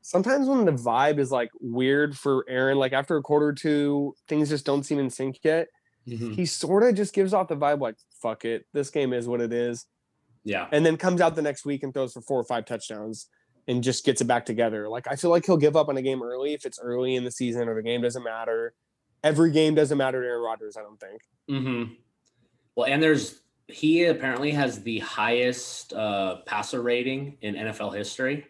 sometimes 0.02 0.48
when 0.48 0.64
the 0.64 0.72
vibe 0.72 1.18
is 1.18 1.30
like 1.30 1.50
weird 1.61 2.16
for 2.16 2.44
Aaron, 2.48 2.78
like 2.78 2.92
after 2.92 3.16
a 3.16 3.22
quarter 3.22 3.48
or 3.48 3.52
two, 3.52 4.14
things 4.28 4.48
just 4.48 4.64
don't 4.64 4.84
seem 4.84 4.98
in 4.98 5.11
sync 5.11 5.38
yet. 5.42 5.68
Mm-hmm. 6.06 6.32
He 6.32 6.46
sort 6.46 6.84
of 6.84 6.94
just 6.94 7.14
gives 7.14 7.34
off 7.34 7.48
the 7.48 7.56
vibe 7.56 7.80
like, 7.80 7.96
fuck 8.22 8.44
it, 8.44 8.64
this 8.72 8.90
game 8.90 9.12
is 9.12 9.28
what 9.28 9.40
it 9.40 9.52
is. 9.52 9.87
Yeah. 10.44 10.66
And 10.72 10.87
then 10.87 10.96
comes 10.96 11.20
out 11.20 11.37
the 11.37 11.42
next 11.42 11.66
week 11.66 11.82
and 11.82 11.92
throws 11.92 12.14
for 12.14 12.22
four 12.22 12.40
or 12.40 12.44
five 12.44 12.64
touchdowns 12.64 13.28
and 13.66 13.82
just 13.82 14.06
gets 14.06 14.22
it 14.22 14.26
back 14.26 14.46
together. 14.46 14.88
Like 14.88 15.06
I 15.11 15.16
feel 15.16 15.30
like 15.30 15.44
he'll 15.44 15.58
give 15.58 15.76
up 15.76 15.88
on 15.88 15.96
a 15.98 16.02
game 16.02 16.22
early 16.22 16.54
if 16.54 16.64
it's 16.64 16.78
early 16.78 17.16
in 17.16 17.24
the 17.24 17.30
season 17.30 17.68
or 17.68 17.74
the 17.74 17.82
game 17.82 18.00
doesn't 18.00 18.24
matter. 18.24 18.72
Every 19.22 19.50
game 19.50 19.74
doesn't 19.74 19.98
matter 19.98 20.22
to 20.22 20.26
Aaron 20.26 20.42
Rodgers, 20.42 20.76
I 20.76 20.82
don't 20.82 20.98
think. 20.98 21.22
Mm-hmm. 21.50 21.92
Well, 22.76 22.87
and 22.87 23.02
there's 23.02 23.40
he 23.68 24.04
apparently 24.04 24.50
has 24.52 24.83
the 24.83 24.98
highest 25.00 25.92
uh, 25.92 26.37
passer 26.46 26.83
rating 26.83 27.37
in 27.42 27.54
NFL 27.54 27.94
history. 27.96 28.46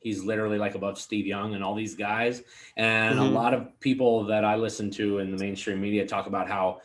He's 0.00 0.24
literally 0.24 0.58
like 0.58 0.74
above 0.74 0.98
Steve 0.98 1.26
Young 1.26 1.54
and 1.54 1.62
all 1.62 1.74
these 1.74 1.94
guys. 1.94 2.42
And 2.76 3.18
mm-hmm. 3.18 3.26
a 3.26 3.30
lot 3.30 3.54
of 3.54 3.78
people 3.80 4.24
that 4.24 4.44
I 4.44 4.56
listen 4.56 4.90
to 4.92 5.18
in 5.18 5.30
the 5.30 5.38
mainstream 5.38 5.80
media 5.80 6.06
talk 6.06 6.26
about 6.26 6.48
how 6.48 6.80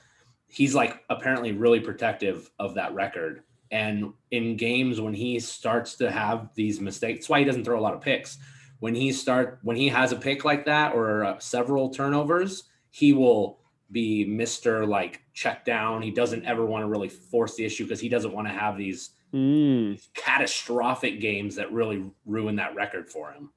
he's 0.47 0.75
like 0.75 1.03
apparently 1.09 1.51
really 1.51 1.79
protective 1.79 2.49
of 2.59 2.75
that 2.75 2.93
record 2.93 3.43
and 3.71 4.13
in 4.31 4.55
games 4.57 5.01
when 5.01 5.13
he 5.13 5.39
starts 5.39 5.95
to 5.95 6.11
have 6.11 6.49
these 6.55 6.79
mistakes, 6.79 7.19
that's 7.19 7.29
why 7.29 7.39
he 7.39 7.45
doesn't 7.45 7.65
throw 7.65 7.79
a 7.79 7.81
lot 7.81 7.93
of 7.93 8.01
picks. 8.01 8.37
When 8.79 8.93
he 8.93 9.11
start 9.11 9.59
when 9.63 9.75
he 9.75 9.89
has 9.89 10.11
a 10.11 10.15
pick 10.15 10.45
like 10.45 10.65
that 10.65 10.93
or 10.93 11.25
uh, 11.25 11.39
several 11.39 11.89
turnovers, 11.89 12.63
he 12.91 13.13
will 13.13 13.59
be 13.91 14.25
Mister 14.25 14.85
like 14.85 15.21
check 15.33 15.65
down. 15.65 16.01
He 16.01 16.11
doesn't 16.11 16.45
ever 16.45 16.65
want 16.65 16.83
to 16.83 16.87
really 16.87 17.09
force 17.09 17.55
the 17.55 17.65
issue 17.65 17.83
because 17.83 17.99
he 17.99 18.09
doesn't 18.09 18.33
want 18.33 18.47
to 18.47 18.53
have 18.53 18.77
these 18.77 19.11
mm. 19.33 20.01
catastrophic 20.13 21.19
games 21.19 21.55
that 21.55 21.71
really 21.71 22.11
ruin 22.25 22.55
that 22.57 22.75
record 22.75 23.09
for 23.09 23.31
him. 23.31 23.49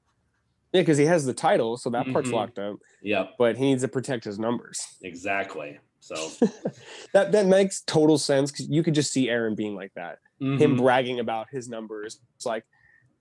Yeah, 0.73 0.81
because 0.81 0.97
he 0.97 1.05
has 1.05 1.25
the 1.25 1.33
title, 1.33 1.77
so 1.77 1.89
that 1.89 2.11
part's 2.13 2.29
mm-hmm. 2.29 2.37
locked 2.37 2.59
up. 2.59 2.77
Yep. 3.03 3.33
But 3.37 3.57
he 3.57 3.65
needs 3.65 3.81
to 3.81 3.89
protect 3.89 4.23
his 4.23 4.39
numbers. 4.39 4.85
Exactly. 5.01 5.79
So 5.99 6.15
that 7.13 7.31
that 7.33 7.45
makes 7.45 7.81
total 7.81 8.17
sense 8.17 8.51
because 8.51 8.69
you 8.69 8.81
could 8.81 8.95
just 8.95 9.11
see 9.11 9.29
Aaron 9.29 9.55
being 9.55 9.75
like 9.75 9.91
that, 9.95 10.19
mm-hmm. 10.41 10.57
him 10.57 10.77
bragging 10.77 11.19
about 11.19 11.47
his 11.51 11.67
numbers. 11.67 12.19
It's 12.35 12.45
like 12.45 12.63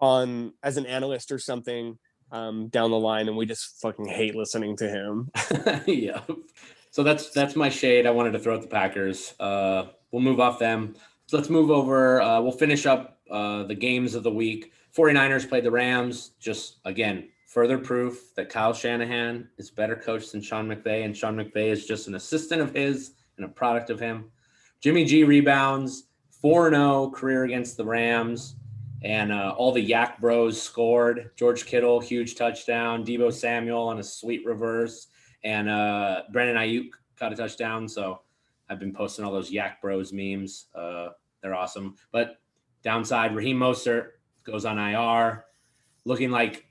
on 0.00 0.52
as 0.62 0.76
an 0.76 0.86
analyst 0.86 1.32
or 1.32 1.38
something 1.38 1.98
um, 2.32 2.68
down 2.68 2.90
the 2.90 2.98
line, 2.98 3.28
and 3.28 3.36
we 3.36 3.46
just 3.46 3.80
fucking 3.80 4.06
hate 4.06 4.34
listening 4.34 4.76
to 4.76 4.88
him. 4.88 5.30
yeah. 5.86 6.20
So 6.90 7.02
that's 7.02 7.30
that's 7.30 7.56
my 7.56 7.68
shade. 7.68 8.06
I 8.06 8.10
wanted 8.10 8.32
to 8.32 8.38
throw 8.38 8.54
at 8.54 8.62
the 8.62 8.68
Packers. 8.68 9.34
Uh, 9.38 9.86
we'll 10.10 10.22
move 10.22 10.40
off 10.40 10.58
them. 10.58 10.96
So 11.26 11.36
let's 11.36 11.50
move 11.50 11.70
over. 11.70 12.20
Uh, 12.20 12.40
we'll 12.40 12.52
finish 12.52 12.86
up 12.86 13.20
uh, 13.30 13.62
the 13.64 13.74
games 13.74 14.14
of 14.14 14.22
the 14.22 14.32
week. 14.32 14.72
49ers 14.96 15.48
played 15.48 15.64
the 15.64 15.70
Rams. 15.70 16.32
Just 16.40 16.78
again, 16.84 17.28
further 17.46 17.78
proof 17.78 18.34
that 18.34 18.48
Kyle 18.48 18.72
Shanahan 18.72 19.48
is 19.58 19.70
better 19.70 19.96
coach 19.96 20.30
than 20.32 20.42
Sean 20.42 20.68
McVay, 20.68 21.04
and 21.04 21.16
Sean 21.16 21.36
McVay 21.36 21.68
is 21.68 21.86
just 21.86 22.08
an 22.08 22.16
assistant 22.16 22.60
of 22.60 22.74
his 22.74 23.12
and 23.36 23.46
a 23.46 23.48
product 23.48 23.90
of 23.90 24.00
him. 24.00 24.30
Jimmy 24.80 25.04
G 25.04 25.24
rebounds, 25.24 26.04
4 26.40 26.70
0 26.70 27.10
career 27.10 27.44
against 27.44 27.76
the 27.76 27.84
Rams, 27.84 28.56
and 29.02 29.32
uh, 29.32 29.54
all 29.56 29.72
the 29.72 29.90
YAC 29.90 30.18
Bros 30.20 30.60
scored. 30.60 31.30
George 31.36 31.66
Kittle, 31.66 32.00
huge 32.00 32.34
touchdown. 32.34 33.04
Deebo 33.04 33.32
Samuel 33.32 33.88
on 33.88 33.98
a 33.98 34.02
sweet 34.02 34.44
reverse, 34.44 35.08
and 35.44 35.68
uh, 35.68 36.22
Brandon 36.32 36.56
Aiyuk 36.56 36.90
got 37.18 37.32
a 37.32 37.36
touchdown. 37.36 37.88
So 37.88 38.20
I've 38.68 38.78
been 38.78 38.92
posting 38.92 39.24
all 39.24 39.32
those 39.32 39.50
YAC 39.50 39.80
Bros 39.80 40.12
memes. 40.12 40.66
Uh, 40.74 41.08
they're 41.42 41.54
awesome. 41.54 41.96
But 42.12 42.38
downside, 42.82 43.34
Raheem 43.34 43.58
Mostert 43.58 44.08
goes 44.44 44.64
on 44.64 44.78
IR, 44.78 45.44
looking 46.04 46.30
like 46.30 46.66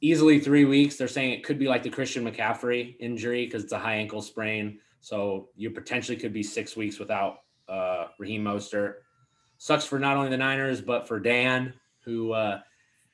easily 0.00 0.40
three 0.40 0.64
weeks. 0.64 0.96
They're 0.96 1.08
saying 1.08 1.32
it 1.32 1.44
could 1.44 1.58
be 1.58 1.68
like 1.68 1.82
the 1.82 1.90
Christian 1.90 2.24
McCaffrey 2.24 2.96
injury 3.00 3.46
because 3.46 3.64
it's 3.64 3.72
a 3.72 3.78
high 3.78 3.94
ankle 3.94 4.22
sprain. 4.22 4.78
So 5.00 5.48
you 5.56 5.70
potentially 5.70 6.16
could 6.16 6.32
be 6.32 6.42
six 6.42 6.76
weeks 6.76 6.98
without 6.98 7.38
uh, 7.68 8.06
Raheem 8.18 8.44
Mostert. 8.44 8.94
Sucks 9.58 9.84
for 9.84 9.98
not 9.98 10.16
only 10.16 10.30
the 10.30 10.36
Niners, 10.36 10.80
but 10.80 11.06
for 11.06 11.20
Dan, 11.20 11.72
who 12.04 12.32
uh, 12.32 12.60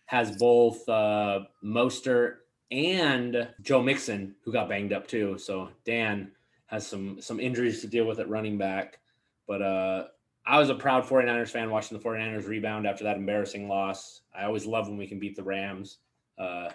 has 0.07 0.37
both 0.37 0.87
uh, 0.89 1.41
Mostert 1.63 2.37
and 2.71 3.49
Joe 3.63 3.83
Mixon, 3.83 4.35
who 4.45 4.53
got 4.53 4.69
banged 4.69 4.93
up 4.93 5.07
too. 5.07 5.39
So 5.39 5.69
Dan 5.85 6.33
has 6.67 6.87
some 6.87 7.21
some 7.21 7.41
injuries 7.41 7.81
to 7.81 7.87
deal 7.87 8.07
with 8.07 8.21
at 8.21 8.29
running 8.29 8.59
back. 8.59 8.99
But 9.47 9.63
uh, 9.63 10.05
I 10.47 10.59
was 10.59 10.69
a 10.71 10.75
proud 10.75 11.05
49ers 11.05 11.49
fan 11.49 11.71
watching 11.71 11.97
the 11.99 12.05
49ers 12.05 12.47
rebound 12.47 12.87
after 12.87 13.05
that 13.05 13.17
embarrassing 13.17 13.69
loss. 13.69 14.23
I 14.35 14.45
always 14.45 14.67
love 14.67 14.89
when 14.89 14.99
we 14.99 15.07
can 15.07 15.19
beat 15.19 15.37
the 15.37 15.43
Rams. 15.43 15.99
Uh, 16.39 16.69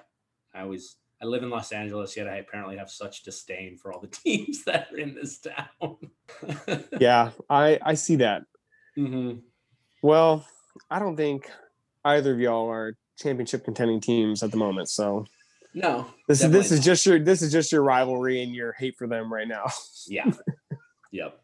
I 0.53 0.61
always 0.61 0.97
I 1.21 1.25
live 1.25 1.43
in 1.43 1.49
Los 1.49 1.71
Angeles, 1.71 2.17
yet 2.17 2.27
I 2.27 2.37
apparently 2.37 2.77
have 2.77 2.89
such 2.89 3.23
disdain 3.23 3.77
for 3.77 3.93
all 3.93 4.01
the 4.01 4.07
teams 4.23 4.63
that 4.65 4.91
are 4.91 4.97
in 4.97 5.15
this 5.15 5.39
town. 5.39 5.97
yeah, 6.99 7.31
I 7.49 7.79
I 7.81 7.93
see 7.93 8.17
that. 8.17 8.43
hmm 8.95 9.35
Well, 10.01 10.45
I 10.89 10.99
don't 10.99 11.15
think 11.15 11.49
either 12.03 12.33
of 12.33 12.39
y'all 12.39 12.69
are 12.69 12.97
championship 13.17 13.63
contending 13.63 14.01
teams 14.01 14.41
at 14.43 14.51
the 14.51 14.57
moment. 14.57 14.89
So 14.89 15.25
No, 15.73 16.07
this 16.27 16.43
is 16.43 16.51
this 16.51 16.71
is 16.71 16.83
just 16.83 17.05
your 17.05 17.19
this 17.19 17.41
is 17.41 17.51
just 17.51 17.71
your 17.71 17.81
rivalry 17.81 18.43
and 18.43 18.53
your 18.53 18.73
hate 18.73 18.97
for 18.97 19.07
them 19.07 19.31
right 19.31 19.47
now. 19.47 19.65
Yeah. 20.05 20.29
yep. 21.11 21.39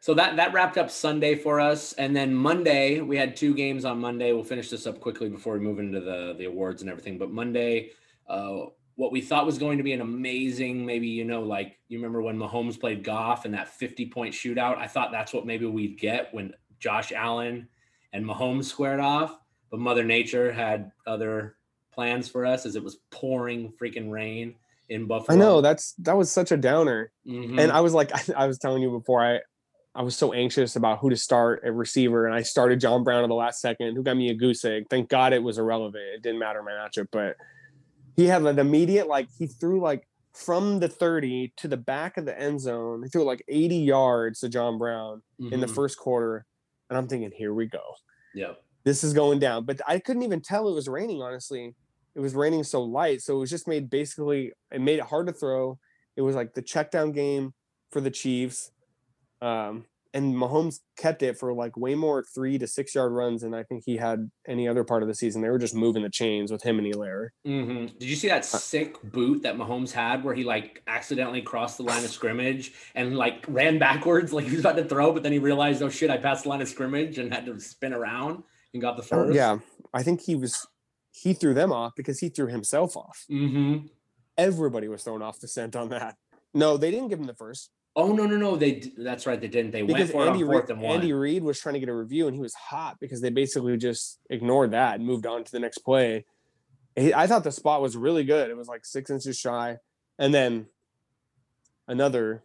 So 0.00 0.14
that 0.14 0.34
that 0.34 0.52
wrapped 0.52 0.76
up 0.76 0.90
Sunday 0.90 1.36
for 1.36 1.60
us, 1.60 1.92
and 1.92 2.16
then 2.16 2.34
Monday 2.34 3.00
we 3.00 3.16
had 3.16 3.36
two 3.36 3.54
games 3.54 3.84
on 3.84 4.00
Monday. 4.00 4.32
We'll 4.32 4.42
finish 4.42 4.68
this 4.68 4.88
up 4.88 4.98
quickly 4.98 5.28
before 5.28 5.54
we 5.54 5.60
move 5.60 5.78
into 5.78 6.00
the 6.00 6.34
the 6.36 6.46
awards 6.46 6.82
and 6.82 6.90
everything. 6.90 7.18
But 7.18 7.30
Monday, 7.30 7.90
uh, 8.28 8.64
what 8.96 9.12
we 9.12 9.20
thought 9.20 9.46
was 9.46 9.58
going 9.58 9.78
to 9.78 9.84
be 9.84 9.92
an 9.92 10.00
amazing, 10.00 10.84
maybe 10.84 11.06
you 11.06 11.24
know, 11.24 11.42
like 11.42 11.78
you 11.86 11.98
remember 11.98 12.20
when 12.20 12.36
Mahomes 12.36 12.78
played 12.78 13.04
Goff 13.04 13.44
and 13.44 13.54
that 13.54 13.68
fifty 13.68 14.06
point 14.06 14.34
shootout. 14.34 14.76
I 14.76 14.88
thought 14.88 15.12
that's 15.12 15.32
what 15.32 15.46
maybe 15.46 15.66
we'd 15.66 16.00
get 16.00 16.34
when 16.34 16.52
Josh 16.80 17.12
Allen 17.12 17.68
and 18.12 18.26
Mahomes 18.26 18.64
squared 18.64 18.98
off, 18.98 19.38
but 19.70 19.78
Mother 19.78 20.02
Nature 20.02 20.50
had 20.50 20.90
other 21.06 21.54
plans 21.92 22.28
for 22.28 22.44
us 22.46 22.66
as 22.66 22.76
it 22.76 22.82
was 22.82 22.98
pouring 23.10 23.72
freaking 23.80 24.10
rain 24.10 24.54
in 24.88 25.06
Buffalo. 25.06 25.36
I 25.36 25.38
know 25.38 25.60
that's 25.60 25.92
that 26.00 26.16
was 26.16 26.30
such 26.30 26.52
a 26.52 26.56
downer. 26.56 27.12
Mhm. 27.26 27.60
And 27.60 27.72
I 27.72 27.80
was 27.80 27.94
like 27.94 28.10
I, 28.36 28.46
was 28.46 28.58
telling 28.58 28.82
you 28.82 28.90
before 28.90 29.22
I 29.22 29.40
I 29.94 30.02
was 30.02 30.16
so 30.16 30.32
anxious 30.32 30.76
about 30.76 30.98
who 31.00 31.10
to 31.10 31.16
start 31.16 31.62
at 31.64 31.74
receiver 31.74 32.26
and 32.26 32.34
I 32.34 32.42
started 32.42 32.80
John 32.80 33.04
Brown 33.04 33.22
at 33.24 33.28
the 33.28 33.34
last 33.34 33.60
second 33.60 33.94
who 33.94 34.02
got 34.02 34.16
me 34.16 34.30
a 34.30 34.34
goose 34.34 34.64
egg. 34.64 34.84
Thank 34.90 35.08
God 35.08 35.32
it 35.32 35.42
was 35.42 35.58
irrelevant. 35.58 36.02
It 36.14 36.22
didn't 36.22 36.38
matter 36.38 36.62
my 36.62 36.72
matchup, 36.72 37.08
but 37.12 37.36
he 38.16 38.26
had 38.26 38.42
an 38.42 38.58
immediate 38.58 39.06
like 39.06 39.28
he 39.38 39.46
threw 39.46 39.80
like 39.80 40.06
from 40.34 40.80
the 40.80 40.88
30 40.88 41.52
to 41.58 41.68
the 41.68 41.76
back 41.76 42.16
of 42.16 42.24
the 42.24 42.38
end 42.38 42.58
zone. 42.60 43.02
He 43.02 43.08
threw 43.10 43.22
like 43.24 43.44
80 43.48 43.76
yards 43.76 44.40
to 44.40 44.48
John 44.48 44.78
Brown 44.78 45.20
in 45.38 45.60
the 45.60 45.66
Mhm. 45.66 45.74
first 45.74 45.98
quarter. 45.98 46.46
And 46.88 46.96
I'm 46.96 47.06
thinking, 47.06 47.30
here 47.34 47.52
we 47.52 47.66
go. 47.66 47.80
Yep. 48.34 48.62
This 48.84 49.04
is 49.04 49.12
going 49.12 49.38
down. 49.38 49.64
But 49.64 49.80
I 49.86 49.98
couldn't 49.98 50.22
even 50.22 50.40
tell 50.40 50.68
it 50.68 50.74
was 50.74 50.88
raining, 50.88 51.22
honestly. 51.22 51.74
It 52.14 52.20
was 52.20 52.34
raining 52.34 52.64
so 52.64 52.82
light. 52.82 53.22
So 53.22 53.36
it 53.36 53.40
was 53.40 53.50
just 53.50 53.68
made 53.68 53.88
basically, 53.88 54.52
it 54.70 54.80
made 54.80 54.98
it 54.98 55.04
hard 55.04 55.26
to 55.28 55.32
throw. 55.32 55.78
It 56.16 56.22
was 56.22 56.36
like 56.36 56.54
the 56.54 56.62
check 56.62 56.90
down 56.90 57.12
game 57.12 57.54
for 57.90 58.00
the 58.00 58.10
Chiefs. 58.10 58.70
Um, 59.40 59.86
and 60.14 60.34
Mahomes 60.34 60.80
kept 60.96 61.22
it 61.22 61.38
for 61.38 61.54
like 61.54 61.76
way 61.76 61.94
more 61.94 62.22
three 62.22 62.58
to 62.58 62.66
six 62.66 62.94
yard 62.94 63.12
runs 63.12 63.42
than 63.42 63.54
I 63.54 63.62
think 63.62 63.82
he 63.86 63.96
had 63.96 64.30
any 64.46 64.68
other 64.68 64.84
part 64.84 65.02
of 65.02 65.08
the 65.08 65.14
season. 65.14 65.40
They 65.40 65.48
were 65.48 65.58
just 65.58 65.74
moving 65.74 66.02
the 66.02 66.10
chains 66.10 66.52
with 66.52 66.62
him 66.62 66.78
and 66.78 66.92
Helaire. 66.92 67.28
hmm 67.44 67.86
Did 67.98 68.08
you 68.08 68.16
see 68.16 68.28
that 68.28 68.44
sick 68.44 69.00
boot 69.02 69.42
that 69.42 69.56
Mahomes 69.56 69.90
had 69.90 70.22
where 70.22 70.34
he 70.34 70.44
like 70.44 70.82
accidentally 70.86 71.40
crossed 71.40 71.78
the 71.78 71.84
line 71.84 72.04
of 72.04 72.10
scrimmage 72.10 72.72
and 72.94 73.16
like 73.16 73.44
ran 73.48 73.78
backwards 73.78 74.32
like 74.32 74.44
he 74.44 74.50
was 74.50 74.60
about 74.60 74.76
to 74.76 74.84
throw, 74.84 75.12
but 75.12 75.22
then 75.22 75.32
he 75.32 75.38
realized, 75.38 75.82
oh 75.82 75.88
shit, 75.88 76.10
I 76.10 76.18
passed 76.18 76.42
the 76.42 76.50
line 76.50 76.60
of 76.60 76.68
scrimmage 76.68 77.18
and 77.18 77.32
had 77.32 77.46
to 77.46 77.58
spin 77.58 77.94
around 77.94 78.42
and 78.72 78.82
got 78.82 78.96
the 78.96 79.02
first. 79.02 79.34
yeah. 79.34 79.58
I 79.94 80.02
think 80.02 80.22
he 80.22 80.34
was, 80.34 80.66
he 81.10 81.34
threw 81.34 81.54
them 81.54 81.72
off 81.72 81.92
because 81.96 82.18
he 82.18 82.28
threw 82.28 82.46
himself 82.46 82.96
off. 82.96 83.24
Mm-hmm. 83.30 83.86
Everybody 84.38 84.88
was 84.88 85.02
thrown 85.02 85.22
off 85.22 85.40
the 85.40 85.48
scent 85.48 85.76
on 85.76 85.90
that. 85.90 86.16
No, 86.54 86.76
they 86.76 86.90
didn't 86.90 87.08
give 87.08 87.18
him 87.18 87.26
the 87.26 87.34
first. 87.34 87.70
Oh 87.94 88.10
no 88.14 88.24
no 88.24 88.38
no! 88.38 88.56
They 88.56 88.90
that's 88.96 89.26
right. 89.26 89.38
They 89.38 89.48
didn't. 89.48 89.70
They 89.72 89.82
went 89.82 89.96
because 89.98 90.10
for 90.12 90.24
it 90.24 90.28
Andy 90.30 90.42
on 90.44 90.48
Reid, 90.48 90.60
fourth 90.60 90.70
and 90.70 90.80
one. 90.80 90.94
Andy 90.94 91.12
Reid 91.12 91.42
was 91.42 91.60
trying 91.60 91.74
to 91.74 91.78
get 91.80 91.90
a 91.90 91.94
review 91.94 92.26
and 92.26 92.34
he 92.34 92.40
was 92.40 92.54
hot 92.54 92.96
because 93.00 93.20
they 93.20 93.28
basically 93.28 93.76
just 93.76 94.18
ignored 94.30 94.70
that 94.70 94.94
and 94.94 95.04
moved 95.04 95.26
on 95.26 95.44
to 95.44 95.52
the 95.52 95.58
next 95.58 95.78
play. 95.78 96.24
He- 96.96 97.12
I 97.12 97.26
thought 97.26 97.44
the 97.44 97.52
spot 97.52 97.82
was 97.82 97.94
really 97.94 98.24
good. 98.24 98.48
It 98.48 98.56
was 98.56 98.66
like 98.66 98.86
six 98.86 99.10
inches 99.10 99.38
shy, 99.38 99.76
and 100.18 100.32
then 100.32 100.68
another 101.86 102.42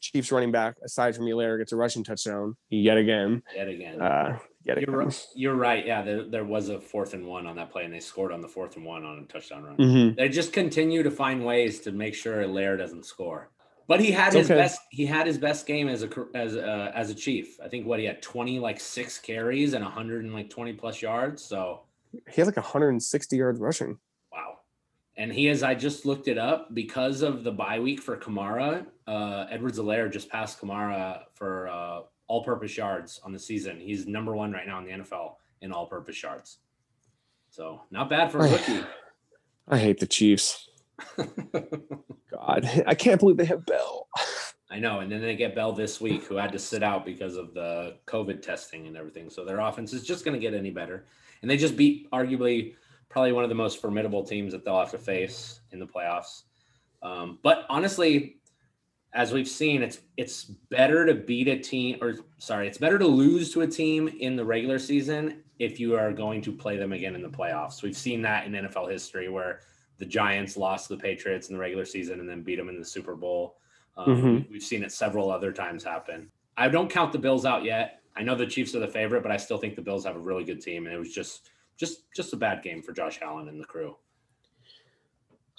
Chiefs 0.00 0.32
running 0.32 0.50
back 0.52 0.74
aside 0.84 1.14
from 1.14 1.24
Helaire 1.26 1.58
gets 1.58 1.70
a 1.72 1.76
rushing 1.76 2.02
touchdown 2.02 2.56
yet 2.68 2.96
again. 2.98 3.42
Yet 3.54 3.68
again. 3.68 4.00
Uh, 4.00 4.38
yet 4.66 4.80
you're, 4.80 4.96
right, 4.96 5.26
you're 5.34 5.54
right. 5.54 5.86
Yeah, 5.86 6.02
there, 6.02 6.24
there 6.24 6.44
was 6.44 6.68
a 6.68 6.80
fourth 6.80 7.14
and 7.14 7.26
one 7.26 7.46
on 7.46 7.56
that 7.56 7.70
play, 7.70 7.84
and 7.84 7.94
they 7.94 8.00
scored 8.00 8.32
on 8.32 8.40
the 8.40 8.48
fourth 8.48 8.76
and 8.76 8.84
one 8.84 9.04
on 9.04 9.18
a 9.18 9.22
touchdown 9.24 9.62
run. 9.64 9.76
Mhm. 9.76 10.16
They 10.16 10.28
just 10.28 10.52
continue 10.52 11.02
to 11.02 11.10
find 11.10 11.44
ways 11.44 11.80
to 11.80 11.92
make 11.92 12.14
sure 12.14 12.46
Lair 12.46 12.76
doesn't 12.76 13.04
score. 13.06 13.50
But 13.88 14.00
he 14.00 14.10
had 14.10 14.28
It's 14.28 14.36
his 14.36 14.50
okay. 14.50 14.60
best. 14.60 14.80
He 14.90 15.06
had 15.06 15.28
his 15.28 15.38
best 15.38 15.64
game 15.66 15.86
as 15.88 16.02
a 16.02 16.08
as 16.34 16.56
uh, 16.56 16.90
as 16.94 17.08
a 17.10 17.14
chief. 17.14 17.60
I 17.62 17.68
think 17.68 17.86
what 17.86 18.00
he 18.00 18.04
had 18.04 18.20
twenty 18.20 18.58
like 18.58 18.80
six 18.80 19.16
carries 19.18 19.74
and 19.74 19.84
hundred 19.84 20.24
and 20.24 20.34
like 20.34 20.50
twenty 20.50 20.72
plus 20.72 21.00
yards. 21.00 21.40
So 21.44 21.82
He 22.28 22.40
had 22.40 22.46
like 22.46 22.56
160 22.56 23.36
yards 23.36 23.60
rushing. 23.60 23.98
wow. 24.32 24.58
And 25.16 25.32
he 25.32 25.46
is. 25.46 25.62
I 25.62 25.74
just 25.76 26.04
looked 26.04 26.26
it 26.26 26.36
up 26.36 26.74
because 26.74 27.22
of 27.22 27.44
the 27.44 27.52
bye 27.52 27.78
week 27.78 28.00
for 28.00 28.16
Kamara. 28.16 28.86
Uh, 29.06 29.46
Edwards-Helaire 29.50 30.10
just 30.10 30.28
passed 30.30 30.60
Kamara 30.60 31.22
for 31.34 31.68
uh, 31.68 32.00
all-purpose 32.28 32.76
yards 32.76 33.20
on 33.24 33.32
the 33.32 33.38
season. 33.38 33.78
He's 33.78 34.06
number 34.06 34.34
one 34.34 34.52
right 34.52 34.66
now 34.66 34.78
in 34.78 34.84
the 34.84 34.90
NFL 34.92 35.34
in 35.62 35.72
all-purpose 35.72 36.22
yards. 36.22 36.58
So 37.50 37.82
not 37.90 38.10
bad 38.10 38.30
for 38.30 38.40
a 38.40 38.50
rookie. 38.50 38.84
I 39.68 39.78
hate 39.78 39.98
the 39.98 40.06
Chiefs. 40.06 40.68
God, 41.16 42.84
I 42.86 42.94
can't 42.94 43.20
believe 43.20 43.36
they 43.36 43.44
have 43.46 43.66
Bell. 43.66 44.08
I 44.70 44.78
know. 44.78 45.00
And 45.00 45.10
then 45.10 45.20
they 45.20 45.36
get 45.36 45.54
Bell 45.54 45.72
this 45.72 46.00
week, 46.00 46.24
who 46.24 46.36
had 46.36 46.52
to 46.52 46.58
sit 46.58 46.82
out 46.82 47.04
because 47.04 47.36
of 47.36 47.54
the 47.54 47.96
COVID 48.06 48.42
testing 48.42 48.86
and 48.86 48.96
everything. 48.96 49.30
So 49.30 49.44
their 49.44 49.60
offense 49.60 49.92
is 49.92 50.02
just 50.02 50.24
going 50.24 50.38
to 50.38 50.40
get 50.40 50.54
any 50.54 50.70
better. 50.70 51.06
And 51.42 51.50
they 51.50 51.56
just 51.56 51.76
beat 51.76 52.10
arguably 52.10 52.74
probably 53.08 53.32
one 53.32 53.44
of 53.44 53.48
the 53.48 53.56
most 53.56 53.80
formidable 53.80 54.24
teams 54.24 54.52
that 54.52 54.64
they'll 54.64 54.78
have 54.78 54.90
to 54.90 54.98
face 54.98 55.60
in 55.72 55.78
the 55.78 55.86
playoffs. 55.86 56.42
Um, 57.02 57.38
but 57.42 57.64
honestly, 57.68 58.38
as 59.16 59.32
we've 59.32 59.48
seen, 59.48 59.82
it's 59.82 60.00
it's 60.16 60.44
better 60.44 61.06
to 61.06 61.14
beat 61.14 61.48
a 61.48 61.58
team, 61.58 61.98
or 62.02 62.14
sorry, 62.38 62.68
it's 62.68 62.78
better 62.78 62.98
to 62.98 63.06
lose 63.06 63.52
to 63.54 63.62
a 63.62 63.66
team 63.66 64.08
in 64.08 64.36
the 64.36 64.44
regular 64.44 64.78
season 64.78 65.42
if 65.58 65.80
you 65.80 65.96
are 65.96 66.12
going 66.12 66.42
to 66.42 66.52
play 66.52 66.76
them 66.76 66.92
again 66.92 67.14
in 67.14 67.22
the 67.22 67.28
playoffs. 67.28 67.82
We've 67.82 67.96
seen 67.96 68.20
that 68.22 68.46
in 68.46 68.52
NFL 68.52 68.90
history 68.90 69.28
where 69.30 69.60
the 69.98 70.04
Giants 70.04 70.56
lost 70.58 70.88
to 70.88 70.96
the 70.96 71.02
Patriots 71.02 71.48
in 71.48 71.54
the 71.54 71.60
regular 71.60 71.86
season 71.86 72.20
and 72.20 72.28
then 72.28 72.42
beat 72.42 72.56
them 72.56 72.68
in 72.68 72.78
the 72.78 72.84
Super 72.84 73.16
Bowl. 73.16 73.56
Um, 73.96 74.06
Mhm. 74.22 74.50
We've 74.50 74.62
seen 74.62 74.82
it 74.82 74.92
several 74.92 75.30
other 75.30 75.52
times 75.52 75.82
happen. 75.82 76.30
I 76.58 76.68
don't 76.68 76.90
count 76.90 77.12
the 77.12 77.18
Bills 77.18 77.46
out 77.46 77.64
yet. 77.64 78.02
I 78.14 78.22
know 78.22 78.34
the 78.34 78.46
Chiefs 78.46 78.74
are 78.74 78.80
the 78.80 78.88
favorite, 78.88 79.22
but 79.22 79.32
I 79.32 79.38
still 79.38 79.56
think 79.56 79.74
the 79.74 79.82
Bills 79.82 80.04
have 80.04 80.16
a 80.16 80.20
really 80.20 80.44
good 80.44 80.60
team, 80.60 80.84
and 80.86 80.94
it 80.94 80.98
was 80.98 81.12
just 81.14 81.48
just 81.78 82.12
just 82.14 82.32
a 82.34 82.36
bad 82.36 82.62
game 82.62 82.82
for 82.82 82.92
Josh 82.92 83.20
Allen 83.22 83.48
and 83.48 83.58
the 83.60 83.64
crew. 83.64 83.96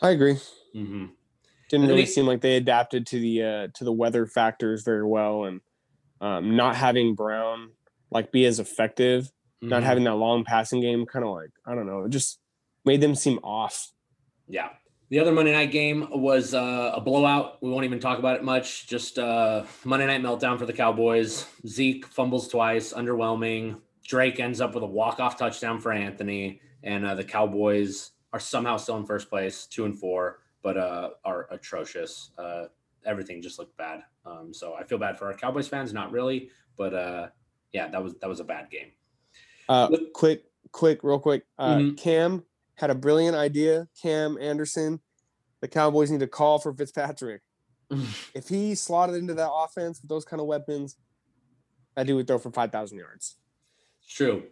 I 0.02 0.12
agree. 0.12 0.38
hmm 0.74 1.08
Didn't 1.70 1.88
really 1.88 2.06
seem 2.06 2.26
like 2.26 2.42
they 2.42 2.56
adapted 2.56 3.06
to 3.08 3.20
the 3.20 3.44
uh, 3.44 3.68
to 3.74 3.84
the 3.84 3.92
weather 3.92 4.26
factors 4.26 4.84
very 4.84 5.06
well, 5.06 5.46
and 5.46 5.62
um, 6.22 6.56
not 6.56 6.76
having 6.76 7.14
Brown 7.16 7.72
like 8.10 8.32
be 8.32 8.46
as 8.46 8.60
effective, 8.60 9.32
not 9.62 9.82
Mhm. 9.82 9.86
having 9.86 10.04
that 10.06 10.16
long 10.16 10.46
passing 10.46 10.80
game, 10.82 11.06
kind 11.06 11.26
of 11.26 11.32
like 11.32 11.50
I 11.66 11.76
don't 11.76 11.86
know, 11.88 12.04
it 12.06 12.10
just 12.10 12.40
made 12.86 13.02
them 13.02 13.16
seem 13.16 13.40
off. 13.44 13.92
Yeah. 14.48 14.70
The 15.10 15.20
other 15.20 15.32
Monday 15.32 15.54
night 15.54 15.72
game 15.72 16.06
was 16.12 16.54
uh, 16.54 16.92
a 16.96 17.00
blowout. 17.02 17.62
We 17.64 17.70
won't 17.70 17.86
even 17.86 18.00
talk 18.00 18.20
about 18.20 18.36
it 18.38 18.44
much. 18.44 18.88
Just 18.88 19.18
uh, 19.20 19.64
Monday 19.86 20.06
night 20.06 20.22
meltdown 20.22 20.60
for 20.60 20.66
the 20.66 20.74
Cowboys. 20.74 21.46
Zeke 21.66 22.06
fumbles 22.06 22.48
twice, 22.50 22.92
underwhelming. 22.94 23.78
Drake 24.06 24.40
ends 24.42 24.60
up 24.62 24.74
with 24.74 24.84
a 24.84 24.88
walk-off 24.88 25.38
touchdown 25.38 25.80
for 25.80 25.92
Anthony, 25.94 26.60
and 26.84 27.06
uh, 27.06 27.16
the 27.16 27.24
Cowboys 27.24 28.12
are 28.34 28.40
somehow 28.40 28.76
still 28.78 28.98
in 28.98 29.06
first 29.06 29.30
place, 29.30 29.66
two 29.66 29.86
and 29.86 29.98
four, 29.98 30.40
but 30.68 30.76
uh, 30.76 31.12
are 31.24 31.48
atrocious. 31.50 32.32
Uh, 32.38 32.66
everything 33.06 33.42
just 33.42 33.58
looked 33.58 33.78
bad. 33.78 34.02
Um, 34.26 34.54
so 34.54 34.74
I 34.74 34.84
feel 34.84 34.98
bad 34.98 35.18
for 35.18 35.28
our 35.28 35.34
Cowboys 35.34 35.66
fans. 35.70 35.94
Not 35.94 36.12
really, 36.12 36.50
but 36.78 36.94
uh, 36.94 37.28
yeah, 37.72 37.88
that 37.88 38.04
was 38.04 38.16
that 38.20 38.28
was 38.28 38.42
a 38.42 38.44
bad 38.44 38.70
game. 38.70 38.92
Uh, 39.70 39.88
Look- 39.90 40.12
quick, 40.12 40.44
quick, 40.74 41.00
real 41.04 41.20
quick. 41.20 41.44
Uh, 41.58 41.78
Mhm. 41.78 41.98
Cam 41.98 42.44
had 42.76 42.90
a 42.90 42.96
brilliant 42.96 43.38
idea. 43.38 43.88
Cam 44.02 44.38
Anderson, 44.42 45.00
the 45.62 45.70
Cowboys 45.70 46.12
need 46.12 46.20
to 46.20 46.28
call 46.28 46.60
for 46.60 46.74
Fitzpatrick. 46.74 47.44
if 48.36 48.50
he 48.50 48.76
slotted 48.76 49.16
into 49.16 49.36
that 49.36 49.50
offense 49.50 50.02
with 50.02 50.10
those 50.10 50.26
kind 50.26 50.42
of 50.42 50.48
weapons, 50.48 50.98
that 51.96 52.08
dude 52.08 52.18
would 52.18 52.28
throw 52.28 52.40
for 52.40 52.52
five 52.52 52.74
thousand 52.74 52.98
yards. 52.98 53.38
It's 54.04 54.14
true. 54.14 54.44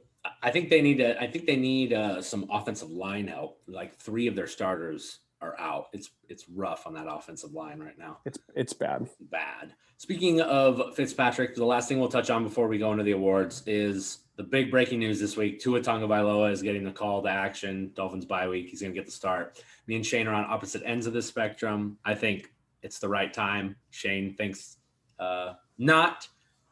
I 0.42 0.50
think 0.50 0.70
they 0.70 0.82
need 0.82 1.00
to. 1.00 1.22
I 1.22 1.30
think 1.30 1.46
they 1.46 1.58
need 1.58 1.92
uh, 1.92 2.22
some 2.22 2.48
offensive 2.50 2.90
line 2.90 3.28
help. 3.28 3.62
Like 3.68 3.98
three 3.98 4.28
of 4.28 4.36
their 4.38 4.48
starters 4.48 5.20
are 5.46 5.60
out. 5.60 5.88
It's 5.94 6.10
it's 6.28 6.50
rough 6.50 6.88
on 6.88 6.94
that 6.96 7.08
offensive 7.10 7.54
line 7.54 7.80
right 7.80 7.98
now. 7.98 8.18
It's 8.26 8.40
it's 8.56 8.74
bad. 8.74 9.08
Bad. 9.20 9.74
Speaking 9.98 10.42
of 10.42 10.96
Fitzpatrick, 10.96 11.56
the 11.56 11.66
last 11.66 11.88
thing 11.88 12.00
we'll 12.00 12.10
touch 12.10 12.30
on 12.30 12.44
before 12.44 12.68
we 12.68 12.78
go 12.78 12.92
into 12.92 13.04
the 13.04 13.12
awards 13.12 13.64
is 13.66 14.20
the 14.36 14.44
big 14.44 14.70
breaking 14.70 15.00
news 15.00 15.20
this 15.20 15.38
week. 15.38 15.60
Tua 15.60 15.80
Tagovailoa 15.80 16.52
is 16.52 16.62
getting 16.62 16.84
the 16.84 16.92
call 16.92 17.22
to 17.24 17.30
action. 17.30 17.92
Dolphins 17.96 18.26
bye 18.26 18.48
week. 18.48 18.70
He's 18.70 18.82
going 18.82 18.94
to 18.94 19.00
get 19.00 19.06
the 19.06 19.12
start. 19.12 19.64
Me 19.88 19.96
and 19.96 20.06
Shane 20.06 20.28
are 20.28 20.34
on 20.34 20.44
opposite 20.46 20.82
ends 20.86 21.06
of 21.06 21.14
the 21.14 21.22
spectrum. 21.22 21.98
I 22.04 22.14
think 22.16 22.52
it's 22.82 23.00
the 23.00 23.08
right 23.08 23.34
time. 23.34 23.78
Shane 23.92 24.34
thinks 24.36 24.78
uh, 25.20 25.54
not. 25.78 26.28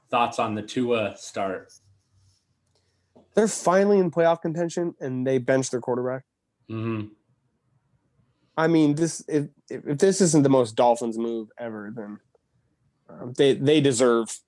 Thoughts 0.10 0.38
on 0.38 0.54
the 0.54 0.62
Tua 0.62 1.16
start? 1.18 1.74
They're 3.36 3.48
finally 3.48 3.98
in 3.98 4.12
playoff 4.12 4.42
contention, 4.42 4.94
and 5.00 5.26
they 5.26 5.40
bench 5.40 5.72
their 5.72 5.82
quarterback. 5.82 6.24
Mm-hmm. 6.70 7.08
I 8.58 8.68
mean, 8.68 8.96
this 8.96 9.24
if 9.28 9.48
if 9.70 9.98
this 9.98 10.22
isn't 10.22 10.44
the 10.44 10.50
most 10.50 10.76
Dolphins 10.76 11.18
move 11.18 11.50
ever, 11.58 11.92
then 11.96 12.20
um, 13.10 13.34
they 13.38 13.54
they 13.54 13.82
deserve 13.82 14.40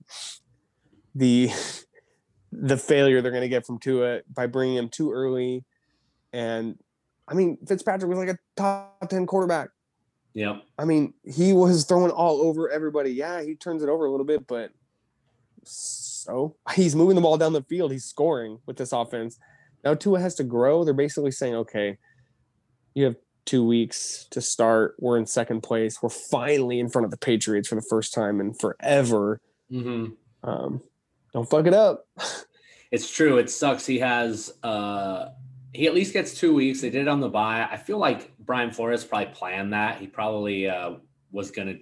the 1.13 1.49
the 2.51 2.77
failure 2.77 3.21
they're 3.21 3.31
going 3.31 3.41
to 3.41 3.49
get 3.49 3.65
from 3.65 3.79
Tua 3.79 4.21
by 4.33 4.47
bringing 4.47 4.77
him 4.77 4.89
too 4.89 5.11
early. 5.11 5.63
And 6.33 6.77
I 7.27 7.33
mean, 7.33 7.57
Fitzpatrick 7.67 8.09
was 8.09 8.19
like 8.19 8.29
a 8.29 8.37
top 8.55 9.09
ten 9.09 9.25
quarterback. 9.25 9.69
Yeah. 10.33 10.57
I 10.77 10.83
mean, 10.85 11.13
he 11.23 11.53
was 11.53 11.85
throwing 11.85 12.11
all 12.11 12.41
over 12.41 12.69
everybody. 12.69 13.11
Yeah, 13.11 13.41
he 13.41 13.55
turns 13.55 13.81
it 13.81 13.89
over 13.89 14.05
a 14.05 14.11
little 14.11 14.25
bit, 14.25 14.45
but 14.45 14.71
so 15.63 16.57
he's 16.73 16.95
moving 16.95 17.15
the 17.15 17.21
ball 17.21 17.37
down 17.37 17.53
the 17.53 17.63
field. 17.63 17.91
He's 17.91 18.05
scoring 18.05 18.59
with 18.65 18.77
this 18.77 18.91
offense. 18.91 19.39
Now 19.83 19.93
Tua 19.93 20.19
has 20.19 20.35
to 20.35 20.43
grow. 20.43 20.83
They're 20.83 20.93
basically 20.93 21.31
saying, 21.31 21.55
okay, 21.55 21.97
you 22.93 23.05
have 23.05 23.15
two 23.45 23.65
weeks 23.65 24.27
to 24.31 24.41
start. 24.41 24.95
We're 24.99 25.17
in 25.17 25.25
second 25.25 25.61
place. 25.61 26.01
We're 26.01 26.09
finally 26.09 26.79
in 26.79 26.89
front 26.89 27.05
of 27.05 27.11
the 27.11 27.17
Patriots 27.17 27.67
for 27.67 27.75
the 27.75 27.85
first 27.89 28.13
time 28.13 28.39
in 28.39 28.53
forever. 28.53 29.39
Mm-hmm. 29.71 30.49
Um, 30.49 30.81
don't 31.33 31.49
fuck 31.49 31.67
it 31.67 31.73
up. 31.73 32.07
It's 32.91 33.11
true. 33.11 33.39
It 33.39 33.49
sucks. 33.49 33.85
He 33.85 33.99
has 33.99 34.53
uh 34.63 35.29
he 35.73 35.87
at 35.87 35.93
least 35.93 36.13
gets 36.13 36.33
two 36.33 36.53
weeks. 36.53 36.79
They 36.79 36.89
did 36.89 37.01
it 37.01 37.07
on 37.09 37.19
the 37.19 37.27
bye. 37.27 37.67
I 37.69 37.75
feel 37.75 37.97
like 37.97 38.31
Brian 38.39 38.71
Flores 38.71 39.03
probably 39.03 39.33
planned 39.33 39.73
that. 39.73 39.99
He 39.99 40.07
probably 40.07 40.69
uh 40.69 40.93
was 41.29 41.51
gonna 41.51 41.75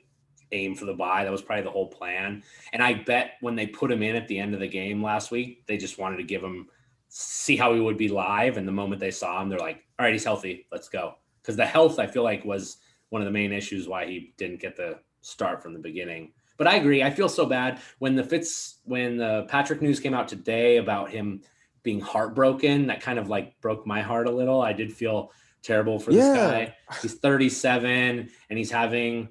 aim 0.51 0.73
for 0.73 0.85
the 0.85 0.93
bye. 0.93 1.23
That 1.23 1.31
was 1.31 1.43
probably 1.43 1.65
the 1.65 1.69
whole 1.69 1.87
plan. 1.87 2.41
And 2.71 2.81
I 2.81 2.95
bet 2.95 3.33
when 3.41 3.55
they 3.55 3.67
put 3.67 3.91
him 3.91 4.01
in 4.01 4.15
at 4.15 4.27
the 4.27 4.39
end 4.39 4.55
of 4.55 4.59
the 4.59 4.67
game 4.67 5.03
last 5.03 5.29
week, 5.29 5.67
they 5.67 5.77
just 5.77 5.99
wanted 5.99 6.17
to 6.17 6.23
give 6.23 6.43
him 6.43 6.67
see 7.09 7.55
how 7.57 7.75
he 7.75 7.79
would 7.79 7.97
be 7.97 8.09
live. 8.09 8.57
And 8.57 8.67
the 8.67 8.71
moment 8.71 8.99
they 8.99 9.11
saw 9.11 9.39
him, 9.39 9.49
they're 9.49 9.59
like, 9.59 9.83
all 9.99 10.05
right, 10.05 10.13
he's 10.13 10.23
healthy. 10.23 10.65
Let's 10.71 10.89
go. 10.89 11.15
Because 11.43 11.57
the 11.57 11.65
health, 11.65 11.99
I 11.99 12.07
feel 12.07 12.23
like, 12.23 12.43
was 12.45 12.77
one 13.09 13.21
of 13.21 13.25
the 13.27 13.31
main 13.31 13.51
issues 13.51 13.87
why 13.87 14.07
he 14.07 14.33
didn't 14.37 14.59
get 14.59 14.75
the 14.75 14.97
start 15.21 15.61
from 15.61 15.73
the 15.73 15.79
beginning. 15.79 16.31
But 16.57 16.67
I 16.67 16.75
agree. 16.75 17.03
I 17.03 17.11
feel 17.11 17.29
so 17.29 17.45
bad 17.45 17.79
when 17.99 18.15
the 18.15 18.23
Fitz 18.23 18.79
when 18.85 19.17
the 19.17 19.45
Patrick 19.49 19.81
news 19.81 19.99
came 19.99 20.13
out 20.13 20.27
today 20.27 20.77
about 20.77 21.09
him 21.09 21.41
being 21.83 21.99
heartbroken. 21.99 22.87
That 22.87 23.01
kind 23.01 23.19
of 23.19 23.29
like 23.29 23.59
broke 23.59 23.85
my 23.85 24.01
heart 24.01 24.27
a 24.27 24.31
little. 24.31 24.61
I 24.61 24.73
did 24.73 24.93
feel 24.93 25.31
terrible 25.61 25.99
for 25.99 26.11
this 26.11 26.25
guy. 26.25 26.75
He's 27.01 27.15
37 27.15 28.29
and 28.49 28.57
he's 28.57 28.71
having 28.71 29.29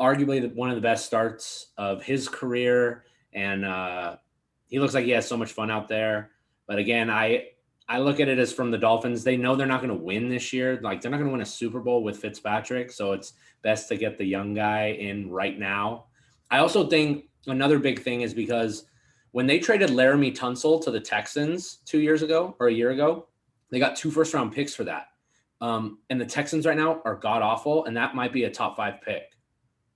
arguably 0.00 0.52
one 0.54 0.70
of 0.70 0.76
the 0.76 0.82
best 0.82 1.06
starts 1.06 1.68
of 1.76 2.02
his 2.02 2.28
career, 2.28 3.04
and 3.32 3.64
uh, 3.64 4.16
he 4.66 4.78
looks 4.78 4.94
like 4.94 5.04
he 5.04 5.12
has 5.12 5.26
so 5.26 5.36
much 5.36 5.52
fun 5.52 5.70
out 5.70 5.88
there. 5.88 6.30
But 6.66 6.78
again, 6.78 7.10
I 7.10 7.48
I 7.88 7.98
look 7.98 8.18
at 8.18 8.28
it 8.28 8.38
as 8.38 8.52
from 8.52 8.70
the 8.70 8.78
Dolphins. 8.78 9.24
They 9.24 9.36
know 9.36 9.54
they're 9.54 9.66
not 9.66 9.82
going 9.82 9.96
to 9.96 10.04
win 10.04 10.28
this 10.28 10.52
year. 10.52 10.80
Like 10.82 11.00
they're 11.00 11.10
not 11.10 11.18
going 11.18 11.28
to 11.28 11.32
win 11.32 11.42
a 11.42 11.46
Super 11.46 11.80
Bowl 11.80 12.02
with 12.02 12.18
Fitzpatrick, 12.18 12.90
so 12.90 13.12
it's 13.12 13.34
best 13.62 13.88
to 13.88 13.96
get 13.96 14.16
the 14.16 14.24
young 14.24 14.54
guy 14.54 14.96
in 14.98 15.30
right 15.30 15.58
now. 15.58 16.06
I 16.50 16.58
also 16.58 16.86
think 16.86 17.28
another 17.46 17.78
big 17.78 18.00
thing 18.00 18.22
is 18.22 18.32
because 18.32 18.86
when 19.32 19.46
they 19.46 19.58
traded 19.58 19.90
Laremy 19.90 20.34
Tunsil 20.34 20.82
to 20.84 20.90
the 20.90 21.00
Texans 21.00 21.78
two 21.84 22.00
years 22.00 22.22
ago 22.22 22.56
or 22.58 22.68
a 22.68 22.72
year 22.72 22.90
ago, 22.90 23.26
they 23.70 23.78
got 23.78 23.96
two 23.96 24.10
first 24.10 24.32
round 24.32 24.52
picks 24.52 24.74
for 24.74 24.84
that. 24.84 25.08
Um, 25.60 25.98
and 26.10 26.20
the 26.20 26.26
Texans 26.26 26.66
right 26.66 26.76
now 26.76 27.02
are 27.04 27.16
god 27.16 27.42
awful, 27.42 27.84
and 27.84 27.96
that 27.96 28.14
might 28.14 28.32
be 28.32 28.44
a 28.44 28.50
top 28.50 28.76
five 28.76 29.00
pick. 29.02 29.32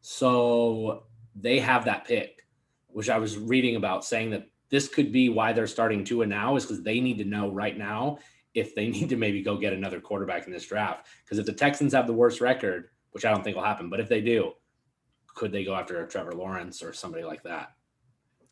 So 0.01 1.05
they 1.34 1.59
have 1.61 1.84
that 1.84 2.05
pick, 2.05 2.47
which 2.89 3.09
I 3.09 3.18
was 3.18 3.39
reading 3.39 3.76
about 3.76 4.05
saying 4.05 4.30
that 4.30 4.49
this 4.70 4.88
could 4.88 5.12
be 5.12 5.28
why 5.28 5.52
they're 5.52 5.66
starting 5.66 6.04
Tua 6.04 6.26
now 6.26 6.56
is 6.56 6.64
because 6.64 6.82
they 6.82 7.00
need 7.00 7.18
to 7.18 7.24
know 7.24 7.50
right 7.50 7.76
now 7.76 8.18
if 8.54 8.74
they 8.74 8.88
need 8.90 9.08
to 9.08 9.16
maybe 9.16 9.42
go 9.42 9.56
get 9.56 9.72
another 9.72 10.00
quarterback 10.00 10.46
in 10.46 10.52
this 10.52 10.66
draft. 10.66 11.06
Because 11.24 11.38
if 11.38 11.46
the 11.46 11.52
Texans 11.52 11.92
have 11.94 12.06
the 12.06 12.12
worst 12.12 12.40
record, 12.40 12.90
which 13.12 13.24
I 13.24 13.30
don't 13.30 13.42
think 13.42 13.56
will 13.56 13.64
happen, 13.64 13.88
but 13.88 14.00
if 14.00 14.08
they 14.08 14.20
do, 14.20 14.52
could 15.34 15.52
they 15.52 15.64
go 15.64 15.74
after 15.74 16.04
Trevor 16.06 16.32
Lawrence 16.32 16.82
or 16.82 16.92
somebody 16.92 17.24
like 17.24 17.42
that? 17.44 17.72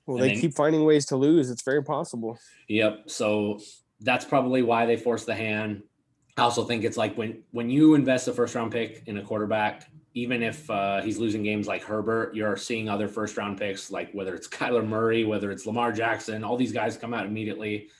Well, 0.07 0.17
And 0.19 0.25
they 0.25 0.33
then- 0.33 0.41
keep 0.41 0.55
finding 0.55 0.85
ways 0.85 1.05
to 1.07 1.17
lose. 1.17 1.51
It's 1.51 1.63
very 1.63 1.83
possible. 1.83 2.39
Yep. 2.69 3.11
So 3.11 3.61
that's 4.01 4.25
probably 4.25 4.63
why 4.63 4.87
they 4.87 4.97
forced 4.97 5.27
the 5.27 5.35
hand. 5.35 5.83
I 6.39 6.43
also 6.43 6.65
think 6.65 6.85
it's 6.85 6.99
like 6.99 7.17
when 7.17 7.43
when 7.53 7.71
you 7.71 7.95
invest 7.95 8.29
a 8.29 8.33
first 8.33 8.55
round 8.55 8.71
pick 8.71 9.03
in 9.07 9.17
a 9.17 9.23
quarterback, 9.23 9.89
even 10.17 10.43
if 10.43 10.69
uh, 10.71 11.03
he's 11.03 11.19
losing 11.19 11.43
games 11.43 11.69
like 11.69 11.83
Herbert, 11.83 12.35
you're 12.35 12.57
seeing 12.57 12.89
other 12.89 13.07
first 13.07 13.37
round 13.37 13.59
picks 13.59 13.91
like 13.91 14.11
whether 14.13 14.35
it's 14.35 14.49
Kyler 14.59 14.85
Murray, 14.85 15.25
whether 15.25 15.51
it's 15.51 15.67
Lamar 15.67 15.93
Jackson, 15.93 16.43
all 16.43 16.57
these 16.57 16.73
guys 16.73 16.97
come 16.97 17.13
out 17.13 17.27
immediately 17.27 17.91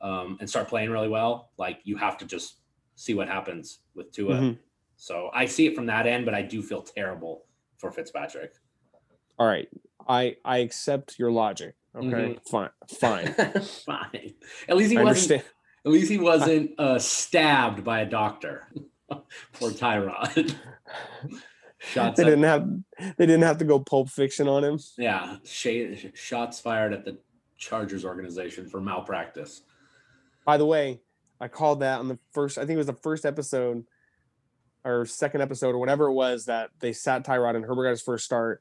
um, 0.00 0.38
and 0.40 0.48
start 0.48 0.68
playing 0.68 0.90
really 0.90 1.08
well. 1.08 1.50
Like 1.58 1.80
you 1.84 1.96
have 1.98 2.16
to 2.18 2.24
just 2.24 2.60
see 2.94 3.12
what 3.12 3.28
happens 3.28 3.80
with 3.94 4.10
Tua. 4.10 4.36
Mhm. 4.36 4.58
So 4.96 5.30
I 5.34 5.44
see 5.44 5.66
it 5.66 5.76
from 5.76 5.84
that 5.86 6.06
end, 6.06 6.24
but 6.24 6.34
I 6.34 6.40
do 6.40 6.62
feel 6.62 6.80
terrible 6.80 7.44
for 7.76 7.92
Fitzpatrick. 7.92 8.54
All 9.38 9.46
right. 9.46 9.68
I 10.08 10.36
I 10.46 10.58
accept 10.58 11.18
your 11.18 11.30
logic. 11.30 11.74
Okay. 11.94 12.38
Fine. 12.50 12.70
Fine. 12.88 13.34
Fine. 13.84 14.34
At 14.66 14.76
least 14.78 14.92
he 14.92 14.96
I 14.96 15.02
wasn't 15.02 15.32
understand. 15.32 15.42
At 15.84 15.92
least 15.92 16.10
he 16.10 16.18
wasn't 16.18 16.80
uh, 16.80 16.98
stabbed 16.98 17.84
by 17.84 18.00
a 18.00 18.06
doctor. 18.06 18.66
Poor 19.52 19.70
Tyrod. 19.70 20.56
Shots, 21.92 22.16
They 22.16 22.24
didn't 22.24 22.42
have 22.44 22.68
they 23.16 23.26
didn't 23.26 23.42
have 23.42 23.58
to 23.58 23.64
go 23.64 23.78
pulp 23.78 24.08
fiction 24.10 24.48
on 24.48 24.64
him. 24.64 24.78
yeah, 24.98 25.36
sh- 25.44 26.06
shots 26.14 26.58
fired 26.60 26.92
at 26.92 27.04
the 27.04 27.18
Chargers 27.56 28.04
organization 28.04 28.66
for 28.68 28.80
malpractice. 28.80 29.62
By 30.44 30.56
the 30.56 30.66
way, 30.66 31.00
I 31.40 31.48
called 31.48 31.80
that 31.80 31.98
on 32.00 32.08
the 32.08 32.18
first, 32.32 32.58
I 32.58 32.62
think 32.62 32.72
it 32.72 32.78
was 32.78 32.86
the 32.86 32.92
first 32.92 33.24
episode 33.24 33.84
or 34.84 35.04
second 35.06 35.40
episode 35.40 35.74
or 35.74 35.78
whatever 35.78 36.06
it 36.06 36.12
was 36.12 36.46
that 36.46 36.70
they 36.80 36.92
sat 36.92 37.24
Tyrod 37.24 37.56
and 37.56 37.64
Herbert 37.64 37.84
got 37.84 37.90
his 37.90 38.02
first 38.02 38.24
start. 38.24 38.60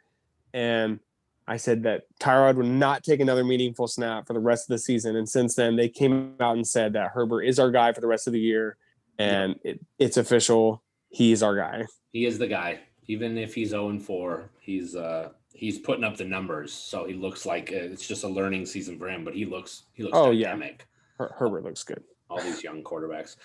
And 0.53 0.99
I 1.47 1.57
said 1.57 1.83
that 1.83 2.03
Tyrod 2.19 2.55
would 2.55 2.65
not 2.65 3.03
take 3.03 3.19
another 3.19 3.43
meaningful 3.43 3.87
snap 3.87 4.25
for 4.27 4.33
the 4.33 4.39
rest 4.39 4.69
of 4.69 4.73
the 4.73 4.79
season. 4.79 5.15
And 5.15 5.29
since 5.29 5.55
then, 5.55 5.75
they 5.75 5.89
came 5.89 6.35
out 6.39 6.55
and 6.55 6.67
said 6.67 6.93
that 6.93 7.11
Herbert 7.11 7.43
is 7.43 7.59
our 7.59 7.69
guy 7.69 7.93
for 7.93 8.01
the 8.01 8.07
rest 8.07 8.25
of 8.27 8.33
the 8.33 8.39
year. 8.39 8.77
And 9.19 9.55
it, 9.63 9.79
it's 9.99 10.17
official. 10.17 10.81
He's 11.09 11.43
our 11.43 11.55
guy. 11.55 11.85
He 12.11 12.25
is 12.25 12.39
the 12.39 12.47
guy. 12.47 12.79
Even 13.07 13.37
if 13.37 13.53
he's 13.53 13.69
0 13.69 13.89
and 13.89 14.01
4, 14.03 14.49
he's 14.59 14.95
uh 14.95 15.29
he's 15.53 15.79
putting 15.79 16.03
up 16.03 16.17
the 16.17 16.25
numbers. 16.25 16.73
So 16.73 17.05
he 17.05 17.13
looks 17.13 17.45
like 17.45 17.71
uh, 17.71 17.77
it's 17.77 18.07
just 18.07 18.23
a 18.23 18.27
learning 18.27 18.65
season 18.65 18.97
for 18.99 19.07
him, 19.09 19.23
but 19.23 19.33
he 19.35 19.45
looks 19.45 19.83
he 19.93 20.03
looks 20.03 20.17
Oh, 20.17 20.31
yeah. 20.31 20.47
dynamic. 20.51 20.87
Her- 21.17 21.33
Herbert 21.37 21.63
looks 21.63 21.83
good. 21.83 22.03
all 22.29 22.41
these 22.41 22.63
young 22.63 22.83
quarterbacks. 22.83 23.35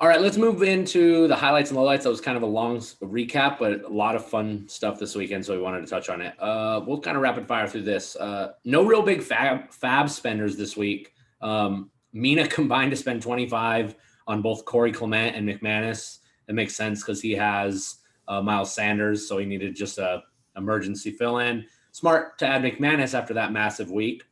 All 0.00 0.08
right, 0.08 0.20
let's 0.20 0.36
move 0.36 0.62
into 0.64 1.28
the 1.28 1.36
highlights 1.36 1.70
and 1.70 1.78
lowlights. 1.78 2.02
That 2.02 2.08
was 2.10 2.20
kind 2.20 2.36
of 2.36 2.42
a 2.42 2.46
long 2.46 2.78
recap, 3.00 3.58
but 3.60 3.84
a 3.84 3.88
lot 3.88 4.16
of 4.16 4.26
fun 4.26 4.64
stuff 4.68 4.98
this 4.98 5.14
weekend, 5.14 5.46
so 5.46 5.54
we 5.56 5.62
wanted 5.62 5.82
to 5.82 5.86
touch 5.86 6.08
on 6.08 6.20
it. 6.20 6.34
Uh, 6.40 6.80
we'll 6.84 7.00
kind 7.00 7.16
of 7.16 7.22
rapid 7.22 7.46
fire 7.46 7.68
through 7.68 7.82
this. 7.82 8.16
Uh, 8.16 8.52
no 8.64 8.84
real 8.84 9.02
big 9.02 9.20
FAAB 9.20 9.72
FAAB 9.78 10.10
spenders 10.10 10.56
this 10.56 10.76
week. 10.76 11.12
Um, 11.40 11.90
Mina 12.12 12.48
combined 12.58 12.90
to 12.90 12.96
spend 12.96 13.22
25 13.22 13.94
on 14.26 14.42
both 14.42 14.64
Corey 14.64 14.90
Clement 14.92 15.36
and 15.36 15.48
McManus. 15.48 16.18
It 16.48 16.54
makes 16.56 16.74
sense 16.74 17.00
because 17.02 17.20
he 17.22 17.32
has 17.32 17.98
uh, 18.28 18.40
Miles 18.42 18.74
Sanders, 18.74 19.28
so 19.28 19.38
he 19.38 19.46
needed 19.46 19.76
just 19.76 19.98
a 19.98 20.22
emergency 20.56 21.10
fill 21.10 21.38
in. 21.38 21.64
Smart 21.92 22.38
to 22.38 22.46
add 22.46 22.62
McManus 22.62 23.14
after 23.14 23.34
that 23.34 23.52
massive 23.52 23.90
week. 23.90 24.24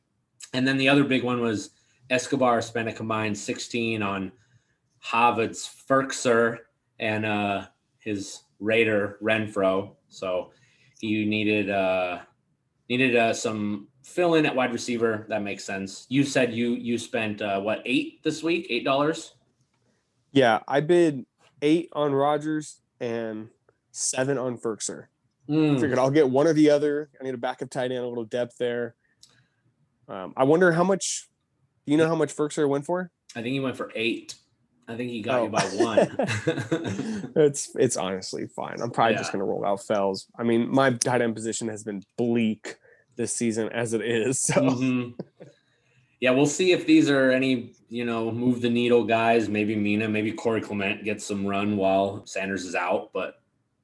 And 0.53 0.67
then 0.67 0.77
the 0.77 0.89
other 0.89 1.05
big 1.05 1.23
one 1.23 1.41
was 1.41 1.71
Escobar 2.11 2.61
spent 2.61 2.89
a 2.89 2.93
combined 2.93 3.37
16 3.37 4.03
on 4.03 4.33
Harvard's 4.99 5.69
Firkser 5.89 6.59
and 6.99 7.25
uh, 7.25 7.67
his 7.99 8.43
Raider 8.61 9.19
Renfro. 9.23 9.97
So 10.09 10.51
he 11.01 11.25
needed 11.25 11.71
uh, 11.71 12.21
needed 12.89 13.17
uh, 13.17 13.33
some 13.33 13.89
fill 14.03 14.35
in 14.35 14.47
at 14.47 14.55
wide 14.55 14.73
receiver. 14.73 15.27
That 15.29 15.43
makes 15.43 15.65
sense. 15.65 16.07
You 16.09 16.25
said 16.25 16.53
you 16.53 16.75
you 16.75 16.99
spent 16.99 17.43
uh, 17.43 17.61
what 17.61 17.83
eight 17.85 18.23
this 18.23 18.43
week? 18.43 18.67
Eight 18.71 18.85
dollars. 18.85 19.35
Yeah. 20.33 20.61
I 20.69 20.81
bid 20.81 21.27
eight 21.61 21.89
on 21.93 22.13
Rogers 22.13 22.81
and 23.01 23.49
seven 23.93 24.37
on 24.39 24.59
Firkser. 24.59 25.07
Mm. 25.49 25.81
Figured 25.81 25.99
I'll 25.99 26.11
get 26.11 26.29
one 26.29 26.47
or 26.47 26.53
the 26.53 26.71
other. 26.71 27.11
I 27.21 27.25
need 27.25 27.35
a 27.35 27.39
backup 27.39 27.71
tight 27.71 27.93
end, 27.93 28.05
a 28.05 28.09
little 28.09 28.25
depth 28.25 28.57
there. 28.59 28.95
Um, 30.09 30.33
I 30.37 30.45
wonder 30.45 30.73
how 30.73 30.85
much. 30.85 31.29
Do 31.87 31.93
you 31.93 31.99
know 31.99 32.07
how 32.09 32.15
much 32.15 32.35
Firkser 32.35 32.69
went 32.69 32.85
for? 32.87 33.11
I 33.35 33.43
think 33.43 33.53
he 33.53 33.61
went 33.61 33.77
for 33.77 33.91
eight. 33.95 34.35
I 34.89 34.97
think 34.97 35.11
he 35.11 35.21
got 35.23 35.41
Oh. 35.41 35.45
you 35.45 35.51
by 35.51 35.63
one. 35.63 37.33
it's 37.37 37.75
it's 37.77 37.97
honestly 37.97 38.47
fine. 38.55 38.81
I'm 38.81 38.91
probably 38.91 39.17
just 39.17 39.33
gonna 39.33 39.45
roll 39.45 39.65
out 39.65 39.83
Fells. 39.85 40.27
I 40.39 40.43
mean, 40.45 40.71
my 40.73 40.91
tight 40.93 41.23
end 41.23 41.35
position 41.35 41.69
has 41.69 41.83
been 41.83 42.03
bleak 42.17 42.77
this 43.17 43.35
season 43.35 43.69
as 43.71 43.95
it 43.95 44.01
is. 44.03 44.41
So 44.41 44.55
Mhm. 44.55 45.15
Yeah, 46.21 46.31
we'll 46.31 46.47
see 46.47 46.71
if 46.71 46.87
these 46.87 47.11
are 47.11 47.33
any, 47.33 47.73
you 47.89 48.05
know, 48.05 48.31
move 48.31 48.61
the 48.61 48.71
needle 48.71 49.03
guys. 49.05 49.49
Maybe 49.49 49.75
Mina, 49.75 50.09
maybe 50.09 50.31
Corey 50.31 50.61
Clement 50.61 51.03
gets 51.03 51.27
some 51.27 51.45
run 51.45 51.77
while 51.77 52.25
Sanders 52.27 52.65
is 52.65 52.77
out, 52.77 53.11
but 53.13 53.42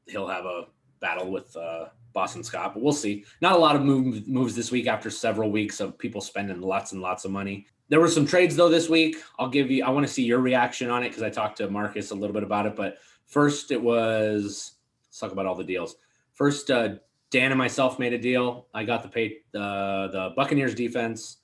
he'll 0.08 0.28
have 0.28 0.44
a 0.44 0.66
battle 1.00 1.30
with 1.30 1.56
uh, 1.56 1.86
Boston 2.12 2.42
Scott. 2.42 2.74
But 2.74 2.82
we'll 2.82 2.92
see. 2.92 3.24
Not 3.40 3.54
a 3.54 3.58
lot 3.58 3.76
of 3.76 3.82
move, 3.82 4.26
moves 4.26 4.54
this 4.54 4.70
week 4.70 4.86
after 4.86 5.10
several 5.10 5.50
weeks 5.50 5.80
of 5.80 5.98
people 5.98 6.20
spending 6.20 6.60
lots 6.60 6.92
and 6.92 7.00
lots 7.00 7.24
of 7.24 7.30
money. 7.30 7.66
There 7.88 8.00
were 8.00 8.08
some 8.08 8.26
trades 8.26 8.56
though 8.56 8.68
this 8.68 8.88
week. 8.88 9.16
I'll 9.38 9.48
give 9.48 9.70
you. 9.70 9.84
I 9.84 9.90
want 9.90 10.06
to 10.06 10.12
see 10.12 10.24
your 10.24 10.40
reaction 10.40 10.90
on 10.90 11.02
it 11.02 11.08
because 11.08 11.22
I 11.22 11.30
talked 11.30 11.58
to 11.58 11.70
Marcus 11.70 12.10
a 12.10 12.14
little 12.14 12.34
bit 12.34 12.42
about 12.42 12.66
it. 12.66 12.76
But 12.76 12.98
first, 13.26 13.70
it 13.70 13.80
was 13.80 14.72
let's 15.08 15.18
talk 15.18 15.32
about 15.32 15.46
all 15.46 15.54
the 15.54 15.64
deals. 15.64 15.96
First, 16.34 16.70
uh, 16.70 16.96
Dan 17.30 17.50
and 17.50 17.58
myself 17.58 17.98
made 17.98 18.12
a 18.12 18.18
deal. 18.18 18.66
I 18.74 18.84
got 18.84 19.02
the 19.02 19.08
pay 19.08 19.38
the 19.52 20.08
the 20.12 20.32
Buccaneers 20.36 20.74
defense, 20.74 21.38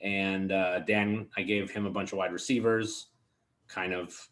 and 0.00 0.52
uh, 0.52 0.80
Dan 0.80 1.28
I 1.36 1.42
gave 1.42 1.70
him 1.70 1.86
a 1.86 1.90
bunch 1.90 2.12
of 2.12 2.18
wide 2.18 2.32
receivers. 2.32 3.08
Kind 3.68 3.92
of 3.92 4.29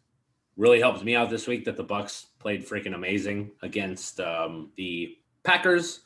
really 0.59 0.81
helped 0.81 1.03
me 1.03 1.15
out 1.15 1.29
this 1.29 1.47
week 1.47 1.63
that 1.63 1.77
the 1.77 1.83
Bucks 1.83 2.27
played 2.37 2.67
freaking 2.67 2.93
amazing 2.93 3.49
against 3.61 4.19
um, 4.19 4.71
the 4.75 5.17
Packers. 5.43 6.01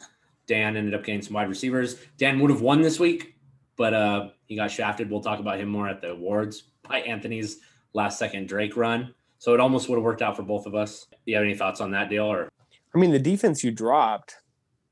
Dan 0.46 0.78
ended 0.78 0.94
up 0.94 1.04
getting 1.04 1.24
some 1.24 1.34
wide 1.34 1.50
receivers. 1.50 1.98
Dan 2.18 2.40
would 2.40 2.52
have 2.52 2.62
won 2.62 2.82
this 2.82 3.00
week, 3.00 3.36
but 3.76 3.96
uh, 3.96 4.30
he 4.46 4.56
got 4.56 4.70
shafted. 4.70 5.10
We'll 5.10 5.22
talk 5.22 5.40
about 5.40 5.60
him 5.60 5.70
more 5.70 5.90
at 5.90 6.02
the 6.02 6.12
awards 6.12 6.66
by 6.88 7.00
Anthony's 7.00 7.62
last 7.94 8.20
second 8.20 8.48
Drake 8.48 8.78
run. 8.78 9.16
So 9.40 9.56
it 9.56 9.60
almost 9.60 9.90
would 9.90 9.96
have 9.96 10.04
worked 10.04 10.22
out 10.22 10.36
for 10.36 10.44
both 10.44 10.68
of 10.68 10.76
us. 10.76 11.08
Do 11.10 11.18
you 11.26 11.36
have 11.36 11.44
any 11.44 11.56
thoughts 11.56 11.82
on 11.82 11.90
that 11.92 12.10
deal 12.10 12.26
or? 12.26 12.48
I 12.94 13.00
mean, 13.00 13.12
the 13.12 13.20
defense 13.20 13.64
you 13.64 13.72
dropped 13.72 14.36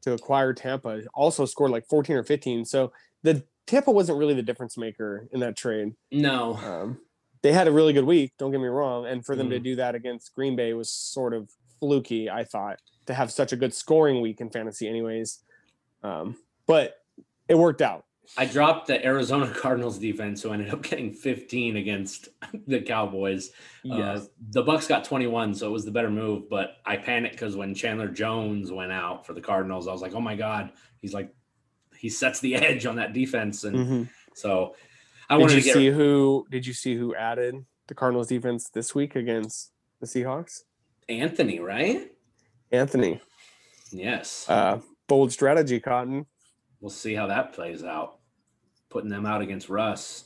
to 0.02 0.14
acquire 0.14 0.54
Tampa 0.54 1.04
also 1.14 1.46
scored 1.46 1.70
like 1.70 1.86
14 1.86 2.16
or 2.16 2.24
15. 2.24 2.66
So 2.66 2.92
the 3.22 3.46
Tampa 3.68 3.92
wasn't 3.92 4.18
really 4.18 4.34
the 4.34 4.42
difference 4.42 4.76
maker 4.76 5.28
in 5.32 5.40
that 5.42 5.56
trade. 5.56 5.94
No. 6.12 6.56
Um, 6.56 6.98
they 7.42 7.52
had 7.52 7.68
a 7.68 7.72
really 7.72 7.94
good 7.94 8.06
week, 8.06 8.34
don't 8.38 8.52
get 8.52 8.60
me 8.62 8.68
wrong. 8.68 9.06
And 9.06 9.26
for 9.26 9.36
them 9.36 9.50
to 9.50 9.60
Mhm. 9.60 9.64
do 9.64 9.76
that 9.78 9.96
against 9.96 10.34
Green 10.36 10.56
Bay 10.56 10.74
was 10.74 10.92
sort 10.92 11.34
of 11.34 11.50
fluky, 11.80 12.30
I 12.30 12.44
thought, 12.44 12.80
to 13.08 13.14
have 13.14 13.32
such 13.32 13.52
a 13.52 13.56
good 13.56 13.74
scoring 13.74 14.22
week 14.22 14.42
in 14.42 14.50
fantasy, 14.50 14.88
anyways. 14.88 15.44
Um, 16.04 16.38
but 16.68 16.98
it 17.48 17.56
worked 17.56 17.82
out. 17.82 18.06
I 18.38 18.46
dropped 18.46 18.88
the 18.88 19.04
Arizona 19.04 19.52
Cardinals 19.56 19.98
defense, 19.98 20.42
who 20.44 20.54
ended 20.54 20.70
up 20.70 20.84
getting 20.84 21.12
15 21.12 21.76
against 21.78 22.30
the 22.68 22.80
Cowboys. 22.80 23.52
Uh, 23.90 24.22
the 24.52 24.62
Bucks 24.64 24.88
got 24.88 25.04
21, 25.04 25.56
so 25.56 25.68
it 25.68 25.72
was 25.72 25.84
the 25.84 25.92
better 25.92 26.10
move. 26.12 26.48
But 26.50 26.78
I 26.86 26.98
panicked 26.98 27.34
because 27.36 27.56
when 27.56 27.74
Chandler 27.74 28.08
Jones 28.08 28.72
went 28.72 28.92
out 28.92 29.26
for 29.26 29.34
the 29.34 29.42
Cardinals, 29.42 29.88
I 29.88 29.92
was 29.92 30.02
like, 30.02 30.14
"Oh 30.14 30.22
my 30.22 30.36
god!" 30.36 30.72
He's 31.02 31.14
like, 31.14 31.34
he 31.98 32.08
sets 32.10 32.40
the 32.40 32.56
edge 32.68 32.86
on 32.86 32.96
that 32.98 33.14
defense, 33.14 33.64
and 33.64 33.76
Mhm. 33.76 34.10
so 34.36 34.76
I 35.32 35.36
Did 35.38 35.42
wanted 35.44 35.54
you 35.56 35.60
to 35.62 35.66
get. 35.66 35.74
see 35.76 35.88
who? 35.90 36.46
Did 36.52 36.68
you 36.68 36.74
see 36.74 36.94
who 36.96 37.16
added 37.16 37.56
the 37.88 37.96
Cardinals 37.96 38.28
defense 38.28 38.70
this 38.70 38.94
week 38.94 39.16
against 39.16 39.72
the 40.02 40.06
Seahawks? 40.06 40.64
Anthony, 41.08 41.60
right? 41.62 42.12
Anthony. 42.70 43.22
Yes. 43.94 44.46
Uh, 44.50 44.82
bold 45.08 45.32
strategy, 45.32 45.80
Cotton. 45.80 46.26
we'll 46.82 46.90
see 46.90 47.14
how 47.16 47.28
that 47.28 47.54
plays 47.54 47.82
out. 47.82 48.18
Putting 48.90 49.10
them 49.10 49.26
out 49.26 49.42
against 49.42 49.70
Russ. 49.70 50.26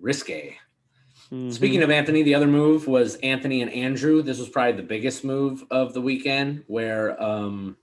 Risque. 0.00 0.56
Mhm. 1.30 1.52
Speaking 1.52 1.82
of 1.84 1.90
Anthony, 1.90 2.24
the 2.24 2.34
other 2.34 2.48
move 2.48 2.88
was 2.88 3.14
Anthony 3.16 3.62
and 3.62 3.70
Andrew. 3.72 4.22
This 4.22 4.40
was 4.40 4.48
probably 4.48 4.72
the 4.72 4.82
biggest 4.82 5.22
move 5.22 5.62
of 5.70 5.94
the 5.94 6.00
weekend 6.00 6.64
where 6.66 7.20
um, 7.22 7.76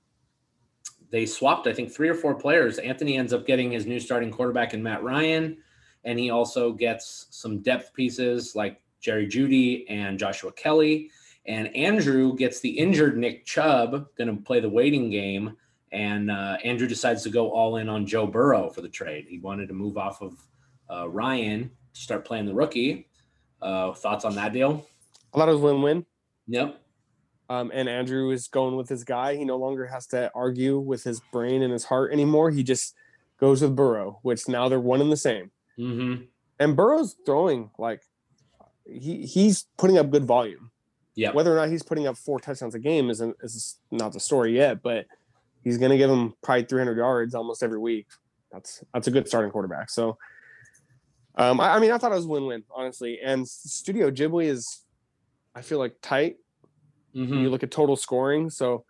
they 1.10 1.26
swapped, 1.26 1.68
I 1.68 1.74
think, 1.74 1.90
three 1.92 2.10
or 2.10 2.16
four 2.16 2.36
players. 2.36 2.80
Anthony 2.80 3.18
ends 3.18 3.32
up 3.32 3.48
getting 3.48 3.72
his 3.72 3.86
new 3.86 4.00
starting 4.02 4.30
quarterback 4.30 4.74
in 4.74 4.84
Matt 4.84 5.04
Ryan, 5.04 5.58
and 6.04 6.18
he 6.18 6.30
also 6.30 6.72
gets 6.72 7.28
some 7.32 7.60
depth 7.60 7.94
pieces 7.94 8.56
like 8.56 8.82
Jerry 9.02 9.28
Jeudy 9.28 9.86
and 9.90 10.20
Joshua 10.20 10.52
Kelley. 10.52 11.12
And 11.46 11.76
Andrew 11.76 12.36
gets 12.36 12.60
the 12.60 12.70
injured 12.70 13.18
Nick 13.18 13.46
Chubb, 13.46 14.08
going 14.18 14.36
to 14.36 14.42
play 14.42 14.60
the 14.60 14.70
waiting 14.70 15.10
game. 15.10 15.56
And 15.92 16.30
uh, 16.30 16.58
Andrew 16.64 16.88
decides 16.88 17.24
to 17.24 17.30
go 17.30 17.50
all 17.50 17.78
in 17.78 17.90
on 17.90 18.06
Joe 18.06 18.28
Burrow 18.28 18.70
for 18.70 18.82
the 18.82 18.90
trade. 18.90 19.26
He 19.28 19.40
wanted 19.40 19.68
to 19.70 19.74
move 19.74 19.98
off 19.98 20.22
of 20.22 20.34
uh, 20.90 21.10
Ryan 21.10 21.72
to 21.94 22.00
start 22.00 22.26
playing 22.26 22.46
the 22.46 22.54
rookie. 22.54 23.08
Uh, 23.62 23.94
thoughts 23.94 24.26
on 24.26 24.36
that 24.36 24.54
deal? 24.54 24.86
I 25.34 25.38
thought 25.40 25.50
it 25.50 25.54
was 25.54 25.62
win-win. 25.62 26.06
Yep. 26.48 26.80
Um, 27.50 27.72
and 27.74 27.90
Andrew 27.90 28.30
is 28.30 28.48
going 28.48 28.76
with 28.76 28.88
his 28.88 29.04
guy. 29.04 29.36
He 29.36 29.44
no 29.44 29.58
longer 29.58 29.88
has 29.88 30.06
to 30.08 30.32
argue 30.36 30.78
with 30.78 31.04
his 31.04 31.20
brain 31.32 31.64
and 31.64 31.74
his 31.74 31.86
heart 31.86 32.14
anymore. 32.14 32.52
He 32.52 32.62
just 32.64 32.94
goes 33.40 33.62
with 33.62 33.76
Burrow, 33.76 34.20
which 34.22 34.48
now 34.48 34.70
they're 34.70 34.80
one 34.80 35.02
and 35.02 35.12
the 35.12 35.18
same. 35.18 35.50
Mm-hmm. 35.80 36.24
And 36.60 36.76
Burrow's 36.76 37.16
throwing 37.26 37.72
like 37.78 38.02
he 38.86 39.26
he's 39.26 39.66
putting 39.78 39.98
up 39.98 40.10
good 40.10 40.26
volume. 40.26 40.72
Yeah. 41.16 41.32
Whether 41.32 41.54
or 41.54 41.58
not 41.58 41.70
he's 41.70 41.84
putting 41.84 42.08
up 42.08 42.18
four 42.18 42.40
touchdowns 42.40 42.76
a 42.76 42.80
game 42.80 43.10
isn't 43.10 43.36
is 43.42 43.78
not 43.92 44.14
the 44.14 44.20
story 44.20 44.56
yet, 44.56 44.82
but 44.82 45.06
he's 45.64 45.78
going 45.78 45.92
to 45.92 45.98
give 45.98 46.10
him 46.10 46.34
probably 46.42 46.64
300 46.64 46.98
yards 46.98 47.36
almost 47.36 47.64
every 47.64 47.80
week. 47.80 48.08
That's 48.52 48.84
that's 48.94 49.08
a 49.08 49.12
good 49.12 49.28
starting 49.28 49.52
quarterback. 49.52 49.90
So, 49.90 50.18
um, 51.36 51.60
I, 51.60 51.76
I 51.76 51.80
mean, 51.80 51.92
I 51.92 51.98
thought 51.98 52.12
it 52.12 52.16
was 52.16 52.28
win-win 52.28 52.64
honestly. 52.74 53.20
And 53.24 53.48
Studio 53.48 54.12
Ghibli 54.12 54.46
is, 54.46 54.84
I 55.56 55.62
feel 55.62 55.80
like 55.80 55.96
tight. 56.02 56.38
Mhm. 57.16 57.42
you 57.42 57.50
look 57.50 57.64
at 57.64 57.72
total 57.72 57.96
scoring. 57.96 58.50
So 58.52 58.86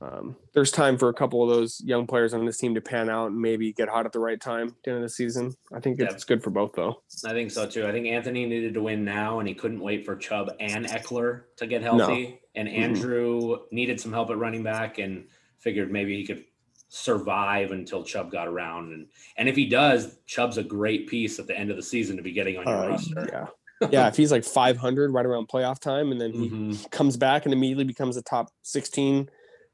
um, 0.00 0.36
there's 0.52 0.70
time 0.70 0.98
for 0.98 1.08
a 1.08 1.14
couple 1.14 1.42
of 1.42 1.48
those 1.48 1.80
young 1.84 2.06
players 2.06 2.34
on 2.34 2.44
this 2.44 2.58
team 2.58 2.74
to 2.74 2.80
pan 2.80 3.08
out 3.08 3.28
and 3.30 3.40
maybe 3.40 3.72
get 3.72 3.88
hot 3.88 4.04
at 4.04 4.12
the 4.12 4.18
right 4.20 4.40
time 4.40 4.68
at 4.68 4.74
the 4.84 4.90
end 4.90 4.96
of 4.98 5.02
the 5.02 5.08
season. 5.08 5.54
I 5.72 5.80
think 5.80 5.98
Yeah. 5.98 6.06
it's 6.10 6.24
good 6.24 6.42
for 6.42 6.50
both 6.50 6.72
though. 6.74 7.02
I 7.24 7.32
think 7.32 7.50
so 7.50 7.66
too. 7.66 7.86
I 7.86 7.92
think 7.92 8.06
Anthony 8.06 8.44
needed 8.46 8.74
to 8.74 8.82
win 8.82 9.04
now, 9.04 9.38
and 9.38 9.48
he 9.48 9.54
couldn't 9.54 9.80
wait 9.80 10.04
for 10.04 10.14
Chubb 10.16 10.50
and 10.60 10.84
Ekeler 10.86 11.42
to 11.56 11.66
get 11.66 11.80
healthy. 11.82 12.40
And 12.54 12.68
Mhm. 12.68 12.78
Andrew 12.78 13.56
needed 13.70 14.00
some 14.00 14.12
help 14.12 14.30
at 14.30 14.38
running 14.38 14.62
back, 14.62 14.98
and 14.98 15.26
figured 15.58 15.90
maybe 15.90 16.16
he 16.16 16.26
could 16.26 16.44
survive 16.88 17.72
until 17.72 18.02
Chubb 18.04 18.30
got 18.30 18.48
around. 18.48 18.92
And 18.92 19.06
and 19.36 19.48
if 19.48 19.56
he 19.56 19.66
does, 19.66 20.18
Chubb's 20.26 20.56
a 20.58 20.62
great 20.62 21.06
piece 21.08 21.38
at 21.38 21.46
the 21.46 21.58
end 21.58 21.70
of 21.70 21.76
the 21.76 21.82
season 21.82 22.16
to 22.16 22.22
be 22.22 22.32
getting 22.32 22.56
on 22.58 22.66
your 22.66 22.76
Uh, 22.84 22.88
roster. 22.88 23.28
yeah. 23.32 23.46
Yeah, 23.90 24.08
if 24.08 24.16
he's 24.16 24.32
like 24.32 24.42
500 24.42 25.12
right 25.12 25.26
around 25.26 25.48
playoff 25.48 25.78
time, 25.80 26.10
and 26.10 26.18
then 26.18 26.32
he 26.32 26.48
Mhm. 26.48 26.90
comes 26.90 27.18
back 27.18 27.44
and 27.44 27.52
immediately 27.52 27.84
becomes 27.84 28.16
a 28.16 28.22
top 28.22 28.48
16 28.62 29.28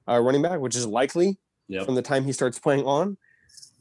uh, 0.09 0.19
running 0.21 0.43
back, 0.43 0.61
which 0.61 0.77
is 0.77 0.87
likely 0.87 1.39
Yep. 1.69 1.87
from 1.87 1.95
the 1.95 2.03
time 2.03 2.25
he 2.25 2.33
starts 2.33 2.59
playing 2.59 2.85
on. 2.85 3.17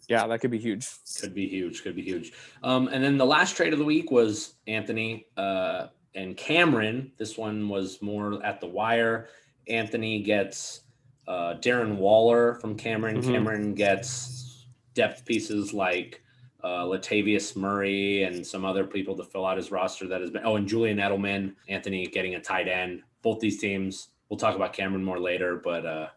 Yeah, 0.07 0.27
that 0.27 0.39
could 0.39 0.51
be 0.51 0.59
huge. 0.59 0.87
Could 1.19 1.33
be 1.33 1.47
huge. 1.47 1.83
Could 1.83 1.95
be 1.95 2.01
huge. 2.01 2.33
Um, 2.63 2.87
and 2.89 3.03
then 3.03 3.17
the 3.17 3.25
last 3.25 3.55
trade 3.55 3.73
of 3.73 3.79
the 3.79 3.85
week 3.85 4.11
was 4.11 4.55
Anthony 4.67 5.25
uh, 5.37 5.87
and 6.15 6.35
Cameron. 6.35 7.11
This 7.17 7.37
one 7.37 7.69
was 7.69 8.01
more 8.01 8.43
at 8.45 8.59
the 8.59 8.67
wire. 8.67 9.27
Anthony 9.67 10.21
gets 10.21 10.81
uh, 11.27 11.55
Darren 11.61 11.95
Waller 11.97 12.55
from 12.55 12.75
Cameron. 12.75 13.21
Mhm. 13.21 13.31
Cameron 13.31 13.73
gets 13.73 14.65
depth 14.95 15.23
pieces 15.25 15.73
like 15.73 16.21
uh, 16.63 16.83
Latavius 16.85 17.55
Murray 17.55 18.23
and 18.23 18.45
some 18.45 18.65
other 18.65 18.85
people 18.85 19.15
to 19.17 19.23
fill 19.23 19.45
out 19.45 19.57
his 19.57 19.71
roster 19.71 20.07
that 20.07 20.19
has 20.21 20.29
been. 20.29 20.43
Oh, 20.45 20.57
and 20.57 20.67
Julian 20.67 20.97
Edelman. 20.97 21.55
Anthony 21.69 22.05
getting 22.05 22.35
a 22.35 22.41
tight 22.41 22.67
end. 22.67 23.01
Both 23.21 23.39
these 23.39 23.59
teams. 23.59 24.09
We'll 24.31 24.37
talk 24.37 24.55
about 24.55 24.71
Cameron 24.71 25.03
more 25.03 25.19
later, 25.19 25.57
but 25.61 25.85
uh, 25.85 26.07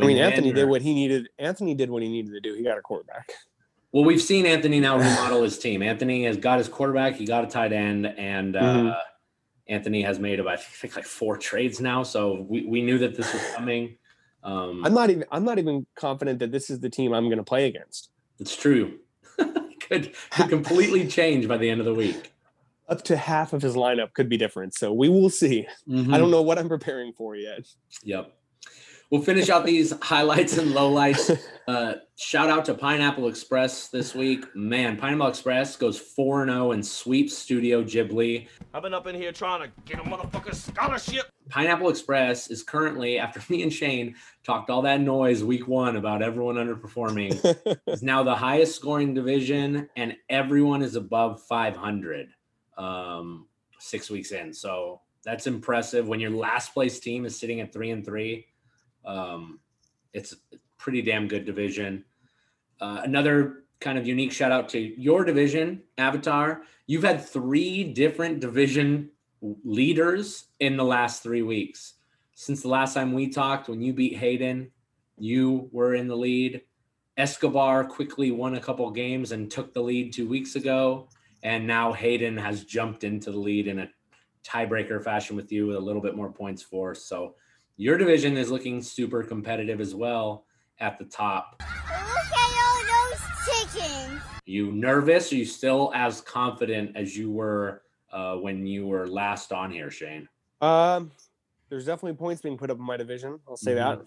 I 0.00 0.06
mean, 0.06 0.16
Anthony 0.18 0.52
did 0.52 0.68
what 0.68 0.80
he 0.80 0.94
needed. 0.94 1.28
Anthony 1.40 1.74
did 1.74 1.90
what 1.90 2.04
he 2.04 2.08
needed 2.08 2.32
to 2.32 2.40
do. 2.40 2.54
He 2.54 2.62
got 2.62 2.78
a 2.78 2.80
quarterback. 2.80 3.32
Well, 3.90 4.04
we've 4.04 4.22
seen 4.22 4.46
Anthony 4.46 4.78
now 4.78 4.96
remodel 4.98 5.42
his 5.42 5.58
team. 5.58 5.82
Anthony 5.82 6.22
has 6.24 6.36
got 6.36 6.58
his 6.58 6.68
quarterback, 6.68 7.16
he 7.16 7.26
got 7.26 7.42
a 7.42 7.48
tight 7.48 7.72
end, 7.72 8.06
and 8.06 8.54
uh, 8.54 8.60
Mhm. 8.62 8.96
Anthony 9.66 10.02
has 10.02 10.20
made 10.20 10.38
about 10.38 10.52
I 10.52 10.56
think 10.62 10.94
like 10.94 11.04
four 11.04 11.36
trades 11.36 11.80
now. 11.80 12.04
So 12.04 12.46
we, 12.48 12.64
we 12.64 12.80
knew 12.80 12.98
that 12.98 13.16
this 13.16 13.32
was 13.32 13.42
coming. 13.56 13.96
Um, 14.44 14.84
I'm 14.84 14.94
not 14.94 15.10
even. 15.10 15.24
I'm 15.32 15.44
not 15.44 15.58
even 15.58 15.84
confident 15.96 16.38
that 16.38 16.52
this 16.52 16.70
is 16.70 16.78
the 16.78 16.90
team 16.90 17.12
I'm 17.12 17.24
going 17.24 17.38
to 17.38 17.44
play 17.44 17.66
against. 17.66 18.10
it's 18.38 18.54
true. 18.54 19.00
could 19.80 20.14
could 20.30 20.48
completely 20.48 21.08
change 21.18 21.48
by 21.48 21.56
the 21.56 21.68
end 21.68 21.80
of 21.80 21.86
the 21.86 21.94
week. 21.94 22.33
Up 22.88 23.02
to 23.04 23.16
half 23.16 23.52
of 23.52 23.62
his 23.62 23.74
lineup 23.76 24.12
could 24.12 24.28
be 24.28 24.36
different. 24.36 24.74
So 24.74 24.92
we 24.92 25.08
will 25.08 25.30
see. 25.30 25.66
I 25.66 25.90
Mm-hmm. 25.90 26.12
don't 26.12 26.30
know 26.30 26.42
what 26.42 26.58
I'm 26.58 26.68
preparing 26.68 27.12
for 27.12 27.34
yet. 27.36 27.60
Yep. 28.02 28.32
we'll 29.10 29.22
finish 29.22 29.48
out 29.48 29.64
these 29.64 29.92
highlights 30.02 30.58
and 30.58 30.72
lowlights. 30.72 31.38
Uh, 31.66 31.94
shout 32.16 32.50
out 32.50 32.66
to 32.66 32.74
Pineapple 32.74 33.26
Express 33.26 33.88
this 33.88 34.14
week. 34.14 34.44
Man, 34.54 34.98
Pineapple 34.98 35.28
Express 35.28 35.76
goes 35.76 35.98
4 35.98 36.44
0 36.46 36.72
and 36.72 36.84
sweeps 36.84 37.38
Studio 37.38 37.82
Ghibli. 37.82 38.48
I've 38.74 38.82
been 38.82 38.92
up 38.92 39.06
in 39.06 39.14
here 39.14 39.32
trying 39.32 39.62
to 39.62 39.70
get 39.86 39.98
a 39.98 40.02
motherfucking 40.02 40.54
scholarship. 40.54 41.24
Pineapple 41.48 41.88
Express 41.88 42.50
is 42.50 42.62
currently, 42.62 43.18
after 43.18 43.40
me 43.50 43.62
and 43.62 43.72
Shane 43.72 44.14
talked 44.44 44.68
all 44.68 44.82
that 44.82 45.00
noise 45.00 45.42
week 45.42 45.66
one 45.66 45.96
about 45.96 46.20
everyone 46.20 46.56
underperforming, 46.56 47.78
is 47.86 48.02
now 48.02 48.22
the 48.22 48.34
highest 48.34 48.76
scoring 48.76 49.14
division, 49.14 49.88
and 49.96 50.16
everyone 50.28 50.82
is 50.82 50.96
above 50.96 51.40
500 51.48 52.28
um, 52.76 53.46
six 53.78 54.10
weeks 54.10 54.32
in. 54.32 54.52
So 54.52 55.00
that's 55.24 55.46
impressive. 55.46 56.06
When 56.06 56.20
your 56.20 56.30
last 56.30 56.74
place 56.74 57.00
team 57.00 57.24
is 57.24 57.38
sitting 57.38 57.60
at 57.60 57.72
three 57.72 57.90
and 57.90 58.04
three, 58.04 58.46
um, 59.04 59.60
it's 60.12 60.34
pretty 60.78 61.02
damn 61.02 61.28
good 61.28 61.44
division. 61.44 62.04
Uh, 62.80 63.00
another 63.04 63.64
kind 63.80 63.98
of 63.98 64.06
unique 64.06 64.32
shout 64.32 64.52
out 64.52 64.68
to 64.70 64.78
your 64.78 65.24
division, 65.24 65.82
Avatar. 65.98 66.62
You've 66.86 67.04
had 67.04 67.24
three 67.24 67.84
different 67.84 68.40
division 68.40 69.10
leaders 69.64 70.46
in 70.60 70.76
the 70.76 70.84
last 70.84 71.22
three 71.22 71.42
weeks. 71.42 71.94
Since 72.34 72.62
the 72.62 72.68
last 72.68 72.94
time 72.94 73.12
we 73.12 73.28
talked, 73.28 73.68
when 73.68 73.80
you 73.80 73.92
beat 73.92 74.16
Hayden, 74.16 74.70
you 75.18 75.68
were 75.72 75.94
in 75.94 76.08
the 76.08 76.16
lead. 76.16 76.62
Escobar 77.16 77.84
quickly 77.84 78.30
won 78.30 78.56
a 78.56 78.60
couple 78.60 78.90
games 78.90 79.32
and 79.32 79.50
took 79.50 79.72
the 79.72 79.82
lead 79.82 80.12
two 80.12 80.28
weeks 80.28 80.56
ago. 80.56 81.08
And 81.44 81.66
now 81.66 81.92
Hayden 81.92 82.38
has 82.38 82.64
jumped 82.64 83.04
into 83.04 83.30
the 83.30 83.36
lead 83.36 83.68
in 83.68 83.80
a 83.80 83.90
tiebreaker 84.42 85.04
fashion 85.04 85.36
with 85.36 85.52
you 85.52 85.66
with 85.66 85.76
a 85.76 85.80
little 85.80 86.00
bit 86.00 86.16
more 86.16 86.32
points 86.32 86.62
for. 86.62 86.94
So 86.94 87.34
your 87.76 87.98
division 87.98 88.38
is 88.38 88.50
looking 88.50 88.82
super 88.82 89.22
competitive 89.22 89.78
as 89.78 89.94
well 89.94 90.46
at 90.80 90.98
the 90.98 91.04
top. 91.04 91.60
Look 91.60 91.68
at 91.68 92.56
all 92.66 93.10
those 93.10 93.72
chickens. 93.72 94.22
You 94.46 94.72
nervous? 94.72 95.32
Are 95.32 95.36
you 95.36 95.44
still 95.44 95.92
as 95.94 96.22
confident 96.22 96.96
as 96.96 97.14
you 97.14 97.30
were 97.30 97.82
uh, 98.10 98.36
when 98.36 98.66
you 98.66 98.86
were 98.86 99.06
last 99.06 99.52
on 99.52 99.70
here, 99.70 99.90
Shane? 99.90 100.26
Um, 100.62 101.10
there's 101.68 101.84
definitely 101.84 102.16
points 102.16 102.40
being 102.40 102.56
put 102.56 102.70
up 102.70 102.78
in 102.78 102.84
my 102.84 102.96
division. 102.96 103.38
I'll 103.46 103.58
say 103.58 103.74
that. 103.74 104.00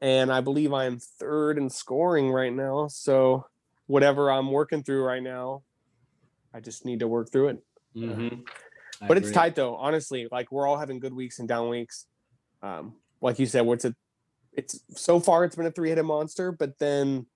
And 0.00 0.32
I 0.32 0.40
believe 0.40 0.72
I 0.72 0.86
am 0.86 0.98
third 0.98 1.56
in 1.56 1.70
scoring 1.70 2.30
right 2.30 2.52
now. 2.52 2.88
So 2.88 3.46
whatever 3.86 4.30
I'm 4.32 4.50
working 4.50 4.82
through 4.82 5.04
right 5.04 5.22
now, 5.22 5.62
I 6.54 6.60
just 6.60 6.84
need 6.84 7.00
to 7.00 7.08
work 7.08 7.30
through 7.30 7.48
it. 7.48 7.64
Mm-hmm. 7.96 8.42
but 9.08 9.16
it's 9.16 9.32
tight 9.32 9.56
though. 9.56 9.74
Honestly, 9.74 10.28
like 10.30 10.52
we're 10.52 10.66
all 10.66 10.78
having 10.78 11.00
good 11.00 11.14
weeks 11.14 11.38
and 11.38 11.48
down 11.48 11.68
weeks. 11.68 12.06
Um, 12.62 12.94
like 13.20 13.38
you 13.38 13.46
said, 13.46 13.62
what's 13.62 13.84
it? 13.84 13.96
It's 14.52 14.80
so 14.94 15.20
far 15.20 15.44
it's 15.44 15.56
been 15.56 15.66
a 15.66 15.70
three-headed 15.70 16.04
monster, 16.04 16.52
but 16.52 16.78
then 16.78 17.26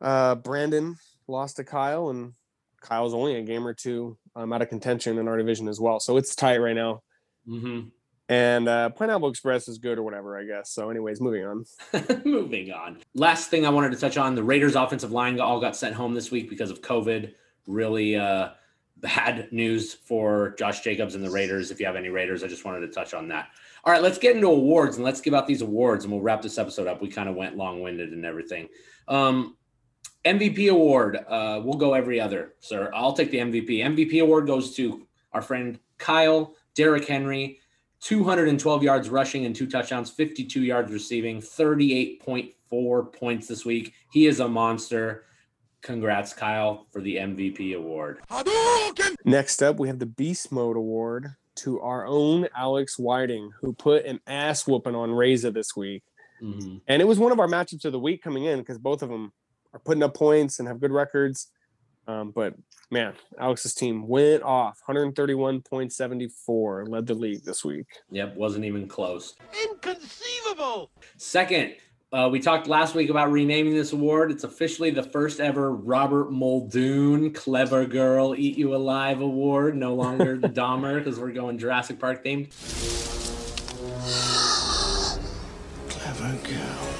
uh 0.00 0.34
Brandon 0.34 0.96
lost 1.26 1.56
to 1.56 1.64
Kyle, 1.64 2.10
and 2.10 2.34
Kyle's 2.80 3.14
only 3.14 3.36
a 3.36 3.42
game 3.42 3.66
or 3.66 3.74
two 3.74 4.18
um, 4.36 4.52
out 4.52 4.62
of 4.62 4.68
contention 4.68 5.18
in 5.18 5.26
our 5.28 5.36
division 5.36 5.68
as 5.68 5.80
well. 5.80 6.00
So 6.00 6.16
it's 6.16 6.34
tight 6.34 6.58
right 6.58 6.74
now. 6.76 7.02
Mm-hmm. 7.48 7.88
And 8.28 8.68
uh, 8.68 8.88
Pineapple 8.90 9.28
Express 9.28 9.68
is 9.68 9.78
good 9.78 9.98
or 9.98 10.02
whatever, 10.02 10.38
I 10.38 10.44
guess. 10.44 10.70
So, 10.70 10.88
anyways, 10.88 11.20
moving 11.20 11.44
on. 11.44 11.64
Moving 12.24 12.72
on. 12.72 12.98
Last 13.14 13.50
thing 13.50 13.66
I 13.66 13.68
wanted 13.68 13.92
to 13.92 13.98
touch 13.98 14.16
on: 14.16 14.34
the 14.34 14.42
Raiders' 14.42 14.76
offensive 14.76 15.12
line 15.12 15.38
all 15.40 15.60
got 15.60 15.76
sent 15.76 15.94
home 15.94 16.14
this 16.14 16.30
week 16.30 16.48
because 16.48 16.70
of 16.70 16.80
COVID. 16.80 17.34
Really 17.66 18.16
uh, 18.16 18.50
bad 18.96 19.52
news 19.52 19.94
for 19.94 20.54
Josh 20.58 20.80
Jacobs 20.80 21.14
and 21.14 21.24
the 21.24 21.30
Raiders. 21.30 21.70
If 21.70 21.80
you 21.80 21.86
have 21.86 21.96
any 21.96 22.08
Raiders, 22.08 22.42
I 22.42 22.48
just 22.48 22.64
wanted 22.64 22.80
to 22.80 22.88
touch 22.88 23.14
on 23.14 23.28
that. 23.28 23.48
All 23.84 23.92
right, 23.92 24.02
let's 24.02 24.18
get 24.18 24.34
into 24.34 24.48
awards 24.48 24.96
and 24.96 25.04
let's 25.04 25.20
give 25.20 25.34
out 25.34 25.46
these 25.46 25.62
awards, 25.62 26.04
and 26.04 26.12
we'll 26.12 26.22
wrap 26.22 26.40
this 26.40 26.58
episode 26.58 26.86
up. 26.86 27.02
We 27.02 27.08
kind 27.08 27.28
of 27.28 27.36
went 27.36 27.56
long-winded 27.56 28.12
and 28.12 28.24
everything. 28.24 28.68
Um, 29.08 29.56
MVP 30.24 30.70
award. 30.70 31.18
Uh, 31.28 31.60
we'll 31.62 31.76
go 31.76 31.92
every 31.92 32.18
other, 32.18 32.54
sir. 32.60 32.90
I'll 32.94 33.12
take 33.12 33.30
the 33.30 33.38
MVP. 33.38 33.68
MVP 33.80 34.22
award 34.22 34.46
goes 34.46 34.74
to 34.76 35.06
our 35.32 35.42
friend 35.42 35.78
Kyle 35.98 36.54
Derrick 36.74 37.06
Henry. 37.06 37.60
212 38.00 38.82
yards 38.82 39.08
rushing 39.08 39.46
and 39.46 39.56
two 39.56 39.66
touchdowns, 39.66 40.10
52 40.10 40.62
yards 40.62 40.92
receiving, 40.92 41.40
38.4 41.40 43.12
points 43.14 43.46
this 43.46 43.64
week. 43.64 43.94
He 44.10 44.26
is 44.26 44.40
a 44.40 44.48
monster. 44.48 45.24
Congrats, 45.88 46.32
Kyle, 46.32 46.86
for 46.90 47.00
the 47.02 47.16
MVP 47.16 47.76
award. 47.76 48.18
Next 49.26 49.62
up, 49.62 49.78
we 49.78 49.86
have 49.88 49.98
the 49.98 50.06
Beast 50.06 50.50
Mode 50.50 50.76
Award 50.78 51.34
to 51.56 51.78
our 51.80 52.06
own 52.06 52.48
Alex 52.56 52.98
Whiting, 52.98 53.50
who 53.60 53.74
put 53.74 54.06
an 54.06 54.18
ass 54.26 54.66
whooping 54.66 54.94
on 54.94 55.12
Reza 55.12 55.50
this 55.50 55.76
week. 55.76 56.02
Mhm. 56.42 56.80
And 56.88 57.02
it 57.02 57.04
was 57.04 57.18
one 57.18 57.32
of 57.32 57.38
our 57.38 57.46
matchups 57.46 57.84
of 57.84 57.92
the 57.92 58.00
week 58.00 58.22
coming 58.22 58.44
in 58.44 58.60
because 58.60 58.78
both 58.78 59.02
of 59.02 59.10
them 59.10 59.32
are 59.74 59.78
putting 59.78 60.02
up 60.02 60.14
points 60.14 60.58
and 60.58 60.66
have 60.66 60.80
good 60.80 60.90
records. 60.90 61.50
Um, 62.06 62.30
but 62.32 62.54
man, 62.90 63.14
Alex's 63.38 63.74
team 63.74 64.08
went 64.08 64.42
off 64.42 64.80
131.74, 64.88 66.86
led 66.88 67.06
the 67.06 67.14
league 67.14 67.44
this 67.44 67.62
week. 67.64 67.86
Yep, 68.10 68.36
wasn't 68.36 68.64
even 68.64 68.88
close. 68.88 69.36
Inconceivable. 69.70 70.90
Second, 71.18 71.76
uh, 72.14 72.28
we 72.28 72.38
talked 72.38 72.68
last 72.68 72.94
week 72.94 73.10
about 73.10 73.32
renaming 73.32 73.74
this 73.74 73.92
award. 73.92 74.30
It's 74.30 74.44
officially 74.44 74.92
the 74.92 75.02
first 75.02 75.40
ever 75.40 75.72
Robert 75.72 76.30
Muldoon 76.30 77.32
Clever 77.32 77.86
Girl 77.86 78.36
Eat 78.36 78.56
You 78.56 78.76
Alive 78.76 79.20
Award. 79.20 79.76
No 79.76 79.96
longer 79.96 80.38
the 80.38 80.48
Dahmer 80.60 80.98
because 80.98 81.18
we're 81.18 81.32
going 81.32 81.58
Jurassic 81.58 81.98
Park 81.98 82.24
themed. 82.24 82.50
Clever 85.88 86.36
girl. 86.48 86.94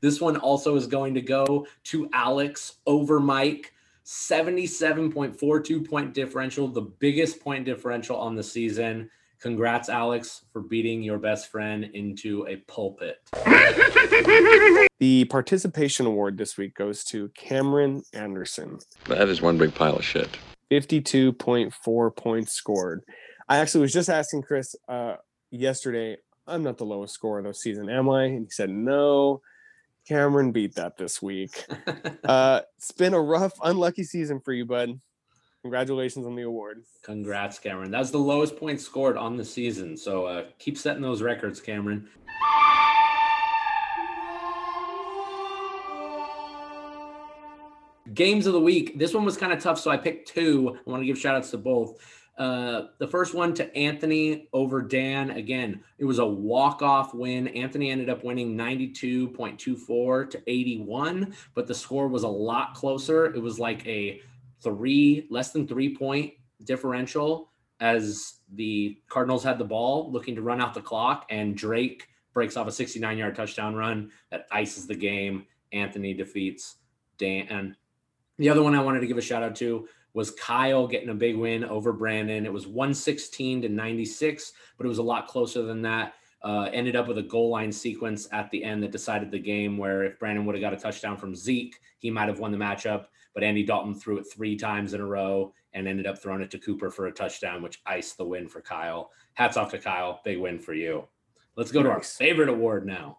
This 0.00 0.20
one 0.20 0.36
also 0.36 0.76
is 0.76 0.86
going 0.86 1.14
to 1.14 1.20
go 1.20 1.66
to 1.84 2.08
Alex 2.12 2.74
over 2.86 3.18
Mike. 3.18 3.72
77.42 4.04 5.88
point 5.88 6.14
differential, 6.14 6.68
the 6.68 6.82
biggest 6.82 7.40
point 7.40 7.64
differential 7.64 8.16
on 8.16 8.36
the 8.36 8.42
season. 8.42 9.10
Congrats, 9.44 9.90
Alex, 9.90 10.46
for 10.54 10.62
beating 10.62 11.02
your 11.02 11.18
best 11.18 11.50
friend 11.50 11.84
into 11.92 12.46
a 12.48 12.56
pulpit. 12.66 13.18
The 15.00 15.26
participation 15.26 16.06
award 16.06 16.38
this 16.38 16.56
week 16.56 16.74
goes 16.74 17.04
to 17.04 17.28
Cameron 17.36 18.04
Anderson. 18.14 18.78
That 19.04 19.28
is 19.28 19.42
one 19.42 19.58
big 19.58 19.74
pile 19.74 19.96
of 19.96 20.04
shit. 20.04 20.30
52.4 20.70 22.16
points 22.16 22.52
scored. 22.52 23.02
I 23.46 23.58
actually 23.58 23.82
was 23.82 23.92
just 23.92 24.08
asking 24.08 24.44
Chris 24.44 24.74
uh, 24.88 25.16
yesterday, 25.50 26.16
I'm 26.46 26.62
not 26.62 26.78
the 26.78 26.86
lowest 26.86 27.12
scorer 27.12 27.40
of 27.40 27.44
the 27.44 27.52
season, 27.52 27.90
am 27.90 28.08
I? 28.08 28.24
And 28.24 28.46
he 28.46 28.50
said, 28.50 28.70
no. 28.70 29.42
Cameron 30.08 30.52
beat 30.52 30.76
that 30.76 30.96
this 30.96 31.20
week. 31.20 31.66
Uh, 32.24 32.62
it's 32.78 32.92
been 32.92 33.12
a 33.12 33.20
rough, 33.20 33.52
unlucky 33.62 34.04
season 34.04 34.40
for 34.40 34.54
you, 34.54 34.64
bud. 34.64 34.98
Congratulations 35.64 36.26
on 36.26 36.34
the 36.34 36.42
award. 36.42 36.84
Congrats, 37.00 37.58
Cameron. 37.58 37.90
That's 37.90 38.10
the 38.10 38.18
lowest 38.18 38.58
point 38.58 38.82
scored 38.82 39.16
on 39.16 39.38
the 39.38 39.44
season. 39.46 39.96
So 39.96 40.26
uh, 40.26 40.44
keep 40.58 40.76
setting 40.76 41.00
those 41.00 41.22
records, 41.22 41.58
Cameron. 41.58 42.06
Games 48.12 48.46
of 48.46 48.52
the 48.52 48.60
week. 48.60 48.98
This 48.98 49.14
one 49.14 49.24
was 49.24 49.38
kind 49.38 49.54
of 49.54 49.58
tough, 49.58 49.80
so 49.80 49.90
I 49.90 49.96
picked 49.96 50.28
two. 50.28 50.76
I 50.86 50.90
want 50.90 51.00
to 51.00 51.06
give 51.06 51.18
shout 51.18 51.34
outs 51.34 51.50
to 51.52 51.56
both. 51.56 51.98
Uh, 52.36 52.88
the 52.98 53.08
first 53.08 53.32
one 53.32 53.54
to 53.54 53.74
Anthony 53.74 54.48
over 54.52 54.82
Dan. 54.82 55.30
Again, 55.30 55.82
it 55.96 56.04
was 56.04 56.18
a 56.18 56.26
walk 56.26 56.82
off 56.82 57.14
win. 57.14 57.48
Anthony 57.48 57.90
ended 57.90 58.10
up 58.10 58.22
winning 58.22 58.54
92.24 58.54 60.30
to 60.30 60.42
81, 60.46 61.34
but 61.54 61.66
the 61.66 61.74
score 61.74 62.08
was 62.08 62.24
a 62.24 62.28
lot 62.28 62.74
closer. 62.74 63.32
It 63.34 63.40
was 63.40 63.58
like 63.58 63.86
a 63.86 64.20
three, 64.64 65.26
less 65.30 65.52
than 65.52 65.68
three 65.68 65.96
point 65.96 66.32
differential 66.64 67.50
as 67.80 68.38
the 68.54 68.98
Cardinals 69.08 69.44
had 69.44 69.58
the 69.58 69.64
ball 69.64 70.10
looking 70.10 70.34
to 70.34 70.42
run 70.42 70.60
out 70.60 70.74
the 70.74 70.80
clock, 70.80 71.26
and 71.30 71.56
Drake 71.56 72.08
breaks 72.32 72.56
off 72.56 72.66
a 72.66 72.72
69 72.72 73.18
yard 73.18 73.36
touchdown 73.36 73.74
run 73.76 74.10
that 74.30 74.46
ices 74.50 74.86
the 74.86 74.94
game. 74.94 75.46
Anthony 75.72 76.14
defeats 76.14 76.76
Dan. 77.18 77.76
The 78.38 78.48
other 78.48 78.62
one 78.62 78.74
I 78.74 78.82
wanted 78.82 79.00
to 79.00 79.06
give 79.06 79.18
a 79.18 79.22
shout 79.22 79.42
out 79.42 79.54
to 79.56 79.88
was 80.12 80.30
Kyle 80.32 80.86
getting 80.86 81.08
a 81.08 81.14
big 81.14 81.36
win 81.36 81.64
over 81.64 81.92
Brandon. 81.92 82.46
It 82.46 82.52
was 82.52 82.66
116 82.66 83.62
to 83.62 83.68
96, 83.68 84.52
but 84.76 84.86
it 84.86 84.88
was 84.88 84.98
a 84.98 85.02
lot 85.02 85.26
closer 85.26 85.62
than 85.62 85.82
that. 85.82 86.14
Uh, 86.42 86.68
ended 86.72 86.94
up 86.94 87.08
with 87.08 87.18
a 87.18 87.22
goal 87.22 87.50
line 87.50 87.72
sequence 87.72 88.28
at 88.30 88.50
the 88.50 88.62
end 88.62 88.82
that 88.82 88.92
decided 88.92 89.30
the 89.30 89.38
game 89.38 89.78
where 89.78 90.04
if 90.04 90.18
Brandon 90.18 90.44
would 90.44 90.54
have 90.54 90.62
got 90.62 90.74
a 90.74 90.76
touchdown 90.76 91.16
from 91.16 91.34
Zeke, 91.34 91.80
he 91.98 92.10
might 92.10 92.28
have 92.28 92.38
won 92.38 92.52
the 92.52 92.58
matchup. 92.58 93.06
But 93.34 93.42
Andy 93.42 93.64
Dalton 93.64 93.94
threw 93.94 94.18
it 94.18 94.24
three 94.32 94.56
times 94.56 94.94
in 94.94 95.00
a 95.00 95.06
row 95.06 95.52
and 95.72 95.88
ended 95.88 96.06
up 96.06 96.22
throwing 96.22 96.40
it 96.40 96.50
to 96.52 96.58
Cooper 96.58 96.90
for 96.90 97.06
a 97.06 97.12
touchdown, 97.12 97.62
which 97.62 97.82
iced 97.84 98.16
the 98.16 98.24
win 98.24 98.48
for 98.48 98.60
Kyle. 98.60 99.10
Hats 99.34 99.56
off 99.56 99.70
to 99.72 99.78
Kyle. 99.78 100.20
Big 100.24 100.38
win 100.38 100.58
for 100.60 100.72
you. 100.72 101.08
Let's 101.56 101.72
go 101.72 101.82
to 101.82 101.90
our 101.90 102.02
favorite 102.02 102.48
award 102.48 102.86
now. 102.86 103.18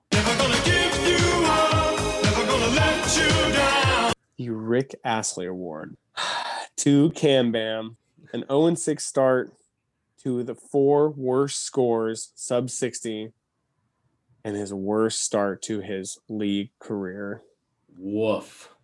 The 4.37 4.49
Rick 4.49 4.95
Astley 5.05 5.45
Award 5.45 5.95
to 6.77 7.09
Cam 7.11 7.51
Bam, 7.51 7.97
an 8.33 8.43
0 8.49 8.75
6 8.75 9.05
start 9.05 9.53
to 10.23 10.43
the 10.43 10.55
four 10.55 11.09
worst 11.09 11.63
scores, 11.63 12.31
sub 12.35 12.69
60. 12.69 13.31
and 14.43 14.55
his 14.55 14.73
worst 14.73 15.21
start 15.21 15.61
to 15.63 15.79
his 15.79 16.19
league 16.27 16.71
career. 16.79 17.43
Woof. 17.97 18.74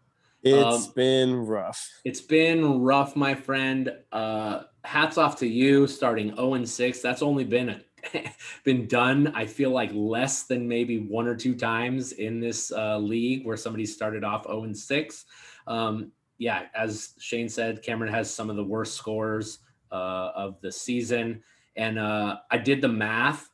It's 0.44 0.88
Um, 0.88 0.94
been 0.96 1.36
rough. 1.36 1.88
It's 2.04 2.22
been 2.22 2.82
rough, 2.82 3.16
my 3.16 3.36
friend. 3.36 3.94
Uh, 4.12 4.64
hats 4.84 5.18
off 5.18 5.38
to 5.38 5.48
you 5.48 5.86
starting 5.88 6.36
0 6.36 6.56
and 6.56 6.68
6. 6.68 7.00
That's 7.02 7.22
only 7.22 7.44
been 7.44 7.70
a, 7.70 7.82
been 8.64 8.88
done, 8.88 9.28
I 9.36 9.46
feel 9.46 9.70
like 9.70 9.92
less 9.94 10.44
than 10.44 10.68
maybe 10.68 10.98
one 11.00 11.28
or 11.28 11.36
two 11.36 11.54
times 11.56 12.14
in 12.14 12.40
this 12.40 12.72
uh, 12.72 12.98
league 12.98 13.46
where 13.46 13.58
somebody 13.58 13.86
started 13.86 14.24
off 14.24 14.46
0 14.48 14.64
and 14.64 14.78
6. 14.78 15.26
Um, 15.68 16.12
yeah, 16.40 16.64
as 16.74 17.14
Shane 17.20 17.50
said, 17.50 17.84
Cameron 17.84 18.12
has 18.12 18.34
some 18.34 18.50
of 18.50 18.56
the 18.56 18.64
worst 18.64 18.96
scores 18.96 19.60
uh, 19.92 20.32
of 20.36 20.60
the 20.62 20.72
season. 20.72 21.44
And 21.76 22.00
uh, 22.00 22.38
I 22.50 22.58
did 22.58 22.82
the 22.82 22.88
math. 22.88 23.51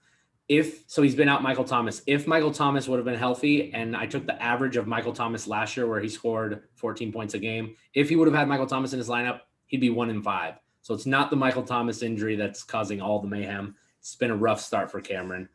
If 0.49 0.83
so, 0.87 1.01
he's 1.01 1.15
been 1.15 1.27
out 1.27 1.43
Michael 1.43 1.65
Thomas. 1.65 2.01
If 2.07 2.25
Michael 2.25 2.51
Thomas 2.51 2.87
would 2.87 2.97
have 2.97 3.05
been 3.05 3.19
healthy, 3.19 3.73
and 3.73 3.95
I 3.95 4.05
took 4.05 4.25
the 4.25 4.41
average 4.41 4.77
of 4.77 4.87
Michael 4.87 5.11
Thomas 5.11 5.45
last 5.45 5.75
year, 5.75 5.87
where 5.87 5.99
he 5.99 6.07
scored 6.07 6.63
14 6.75 7.11
points 7.11 7.33
a 7.33 7.39
game, 7.39 7.75
if 7.93 8.07
he 8.07 8.15
would 8.15 8.27
have 8.27 8.35
had 8.35 8.47
Michael 8.47 8.65
Thomas 8.65 8.93
in 8.93 8.99
his 8.99 9.09
lineup, 9.09 9.41
he'd 9.65 9.81
be 9.81 9.89
one 9.89 10.09
in 10.09 10.21
five. 10.21 10.55
So 10.81 10.93
it's 10.93 11.05
not 11.05 11.29
the 11.29 11.35
Michael 11.35 11.63
Thomas 11.63 12.01
injury 12.01 12.37
that's 12.37 12.63
causing 12.63 13.01
all 13.01 13.19
the 13.19 13.27
mayhem. 13.27 13.75
It's 13.99 14.15
been 14.15 14.31
a 14.31 14.35
rough 14.37 14.61
start 14.61 14.89
for 14.89 15.01
Cameron. 15.01 15.49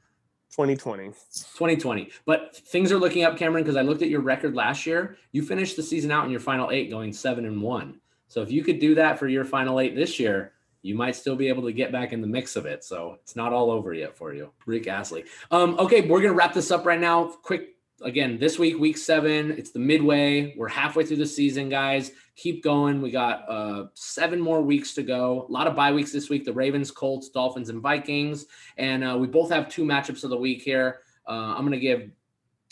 2020. 0.51 1.05
2020. 1.05 2.11
But 2.27 2.55
things 2.55 2.93
are 2.93 2.99
looking 2.99 3.25
up, 3.25 3.39
Cameron, 3.39 3.65
because 3.65 3.77
I 3.77 3.83
looked 3.83 4.03
at 4.03 4.11
your 4.11 4.21
record 4.21 4.55
last 4.55 4.85
year. 4.85 5.17
You 5.33 5.43
finished 5.43 5.77
the 5.77 5.83
season 5.83 6.11
out 6.11 6.27
in 6.27 6.31
your 6.31 6.41
final 6.41 6.71
eight 6.71 6.91
going 6.91 7.15
seven 7.15 7.47
and 7.47 7.63
one. 7.63 7.99
So 8.29 8.43
if 8.43 8.51
you 8.51 8.63
could 8.63 8.79
do 8.79 8.95
that 8.97 9.19
for 9.19 9.27
your 9.27 9.47
final 9.47 9.81
eight 9.81 9.97
this 9.97 10.21
year, 10.21 10.53
you 10.83 10.95
might 10.95 11.17
still 11.17 11.37
be 11.37 11.49
able 11.49 11.63
to 11.63 11.73
get 11.73 11.93
back 11.93 12.13
in 12.13 12.21
the 12.21 12.27
mix 12.27 12.57
of 12.57 12.67
it. 12.67 12.85
So 12.85 13.19
it's 13.23 13.37
not 13.37 13.53
all 13.53 13.71
over 13.71 13.95
yet 13.95 14.17
for 14.17 14.35
you. 14.35 14.53
Rick 14.67 14.89
Astley. 14.89 15.25
Um, 15.51 15.79
okay, 15.79 16.03
we're 16.03 16.21
gonna 16.21 16.35
wrap 16.35 16.53
this 16.53 16.71
up 16.71 16.85
right 16.85 17.01
now. 17.01 17.25
Quick 17.43 17.69
again, 18.03 18.39
this 18.39 18.59
week, 18.59 18.79
week 18.79 18.97
seven, 18.97 19.53
it's 19.53 19.71
the 19.71 19.79
midway. 19.79 20.55
We're 20.57 20.69
halfway 20.69 21.05
through 21.05 21.19
the 21.19 21.27
season, 21.27 21.69
guys. 21.69 22.11
Keep 22.35 22.65
going. 22.65 23.01
We 23.01 23.11
got 23.11 23.49
uh 23.49 23.87
seven 23.95 24.41
more 24.41 24.61
weeks 24.61 24.95
to 24.95 25.03
go. 25.03 25.47
A 25.49 25.53
lot 25.53 25.67
of 25.67 25.77
bye 25.77 25.93
weeks 25.93 26.13
this 26.13 26.29
week. 26.29 26.45
The 26.45 26.53
Ravens, 26.53 26.91
Colts, 26.91 27.29
Dolphins, 27.29 27.69
and 27.69 27.81
Vikings. 27.81 28.47
And 28.77 29.05
uh, 29.05 29.17
we 29.19 29.29
both 29.29 29.51
have 29.51 29.69
two 29.69 29.85
matchups 29.85 30.25
of 30.25 30.31
the 30.31 30.37
week 30.37 30.63
here. 30.63 31.01
Uh, 31.27 31.55
I'm 31.57 31.65
gonna 31.65 31.79
give 31.79 32.11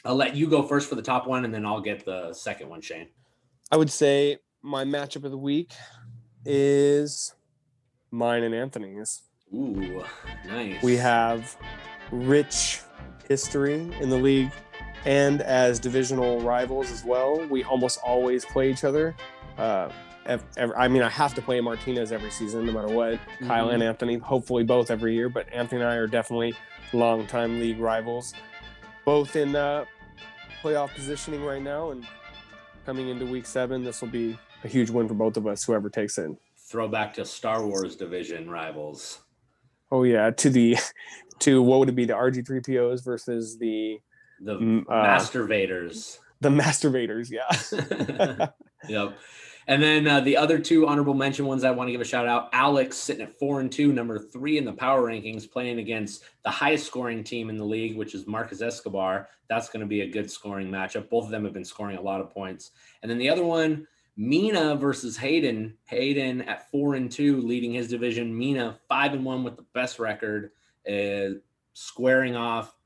I'll 0.05 0.17
let 0.17 0.35
you 0.35 0.49
go 0.49 0.63
first 0.63 0.89
for 0.89 0.95
the 0.95 1.03
top 1.03 1.27
one, 1.27 1.45
and 1.45 1.53
then 1.53 1.67
I'll 1.67 1.81
get 1.81 2.05
the 2.05 2.33
second 2.33 2.69
one, 2.69 2.81
Shane. 2.81 3.09
I 3.71 3.77
would 3.77 3.91
say 3.91 4.39
my 4.63 4.85
matchup 4.85 5.25
of 5.25 5.31
the 5.31 5.39
week 5.39 5.73
is 6.45 7.35
mine 8.11 8.43
and 8.43 8.55
Anthony's. 8.55 9.23
Ooh, 9.55 10.05
nice. 10.47 10.83
We 10.83 10.97
have 10.97 11.57
rich 12.13 12.81
history 13.29 13.75
in 14.01 14.09
the 14.11 14.17
league 14.17 14.51
and 15.05 15.41
as 15.43 15.79
divisional 15.81 16.41
rivals 16.41 16.91
as 16.91 17.05
well. 17.05 17.47
We 17.49 17.65
almost 17.65 17.99
always 18.05 18.45
play 18.45 18.71
each 18.71 18.85
other. 18.85 19.15
Uh, 19.59 19.91
ev- 20.27 20.45
ev- 20.57 20.73
I 20.77 20.89
mean, 20.89 21.03
I 21.03 21.09
have 21.09 21.35
to 21.35 21.43
play 21.43 21.61
Martinez 21.61 22.13
every 22.13 22.31
season, 22.31 22.67
no 22.67 22.73
matter 22.73 22.89
what. 22.93 23.19
Kyle 23.47 23.69
Mhm. 23.69 23.75
and 23.75 23.83
Anthony, 23.83 24.19
hopefully 24.19 24.63
both 24.65 24.91
every 24.91 25.15
year, 25.15 25.29
but 25.29 25.47
Anthony 25.53 25.81
and 25.81 25.91
I 25.91 25.95
are 25.97 26.07
definitely 26.07 26.55
longtime 26.93 27.59
league 27.61 27.79
rivals, 27.81 28.35
both 29.05 29.37
in 29.37 29.57
uh, 29.57 29.85
playoff 30.63 30.95
positioning 30.95 31.43
right 31.45 31.63
now. 31.63 31.91
And 31.91 32.07
coming 32.85 33.09
into 33.09 33.25
week 33.27 33.47
seven, 33.47 33.83
this 33.85 34.01
will 34.01 34.09
be 34.09 34.39
a 34.65 34.69
huge 34.69 34.91
win 34.91 35.09
for 35.09 35.15
both 35.15 35.37
of 35.37 35.47
us, 35.47 35.65
whoever 35.65 35.89
takes 35.89 36.19
it. 36.19 36.31
Throwback 36.71 37.15
to 37.15 37.25
Star 37.25 37.67
Wars 37.67 37.97
division 37.97 38.49
rivals. 38.49 39.19
Oh 39.91 40.05
yeah, 40.05 40.31
to 40.31 40.51
the 40.51 40.77
to 41.41 41.63
what 41.63 41.81
would 41.81 41.89
it 41.89 41.97
be 41.97 42.05
the 42.05 42.15
RG3POs 42.15 43.05
versus 43.05 43.59
the 43.59 43.99
The 44.41 44.55
Mm, 44.55 44.85
uh, 44.89 45.03
Master 45.03 45.47
Vaders. 45.47 46.19
the 46.41 46.49
masturbators? 46.49 47.31
Yeah. 47.31 48.47
yep. 48.89 49.19
And 49.67 49.81
then 49.83 50.07
uh, 50.09 50.21
the 50.21 50.37
other 50.37 50.59
two 50.59 50.87
honorable 50.89 51.15
mention 51.15 51.47
ones 51.47 51.63
I 51.65 51.71
want 51.71 51.89
to 51.89 51.93
give 51.93 52.01
a 52.01 52.05
shout 52.05 52.27
out. 52.27 52.49
Alex 52.53 52.97
sitting 52.97 53.23
at 53.23 53.39
four 53.39 53.61
and 53.61 53.71
two, 53.71 53.93
number 53.93 54.19
three 54.19 54.57
in 54.59 54.65
the 54.65 54.73
power 54.73 55.03
rankings, 55.03 55.49
playing 55.49 55.79
against 55.79 56.25
the 56.43 56.51
highest 56.51 56.87
scoring 56.87 57.23
team 57.23 57.51
in 57.51 57.57
the 57.57 57.65
league, 57.65 57.97
which 57.97 58.15
is 58.15 58.27
Marcus 58.27 58.63
Escobar. 58.63 59.29
That's 59.49 59.69
going 59.69 59.81
to 59.81 59.87
be 59.87 60.01
a 60.01 60.09
good 60.11 60.31
scoring 60.31 60.71
matchup. 60.71 61.09
Both 61.11 61.27
of 61.27 61.31
them 61.31 61.45
have 61.45 61.53
been 61.53 61.65
scoring 61.65 61.99
a 61.99 62.03
lot 62.03 62.21
of 62.21 62.31
points. 62.31 62.71
And 63.03 63.11
then 63.11 63.19
the 63.19 63.29
other 63.29 63.45
one, 63.45 63.87
Mina 64.21 64.77
versus 64.77 65.17
Hayden. 65.17 65.79
Hayden 65.87 66.43
at 66.43 66.71
four 66.71 66.95
and 66.95 67.11
two, 67.11 67.41
leading 67.41 67.73
his 67.73 67.89
division. 67.89 68.37
Mina 68.37 68.79
five 68.87 69.15
and 69.15 69.25
one 69.25 69.43
with 69.43 69.57
the 69.57 69.65
best 69.73 69.99
record, 69.99 70.51
uh, 70.87 71.39
squaring 71.73 72.37
off 72.37 72.77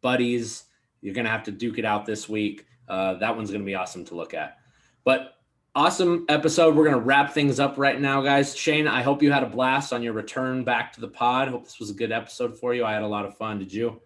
buddies. 0.00 0.62
You're 1.00 1.12
to 1.24 1.30
have 1.32 1.42
to 1.42 1.50
duke 1.50 1.78
it 1.78 1.84
out 1.84 2.06
this 2.06 2.28
week. 2.28 2.66
Uh, 2.86 3.14
that 3.14 3.34
one's 3.36 3.50
to 3.62 3.66
be 3.66 3.74
awesome 3.74 4.04
to 4.04 4.14
look 4.14 4.32
at. 4.32 4.58
But 5.02 5.32
awesome 5.74 6.24
episode. 6.28 6.76
We're 6.76 6.84
to 6.94 7.04
wrap 7.04 7.32
things 7.32 7.58
up 7.58 7.78
right 7.78 8.00
now, 8.00 8.20
guys. 8.20 8.56
Shane, 8.56 8.86
I 8.86 9.02
hope 9.02 9.24
you 9.24 9.32
had 9.32 9.42
a 9.42 9.48
blast 9.48 9.92
on 9.92 10.04
your 10.04 10.12
return 10.12 10.62
back 10.62 10.92
to 10.92 11.00
the 11.00 11.08
pod. 11.08 11.48
Hope 11.48 11.64
this 11.64 11.80
was 11.80 11.90
a 11.90 11.94
good 11.94 12.12
episode 12.12 12.56
for 12.56 12.74
you. 12.74 12.84
I 12.84 12.92
had 12.92 13.02
a 13.02 13.08
lot 13.08 13.26
of 13.26 13.36
fun. 13.36 13.58
Did 13.58 13.72
you? 13.72 14.00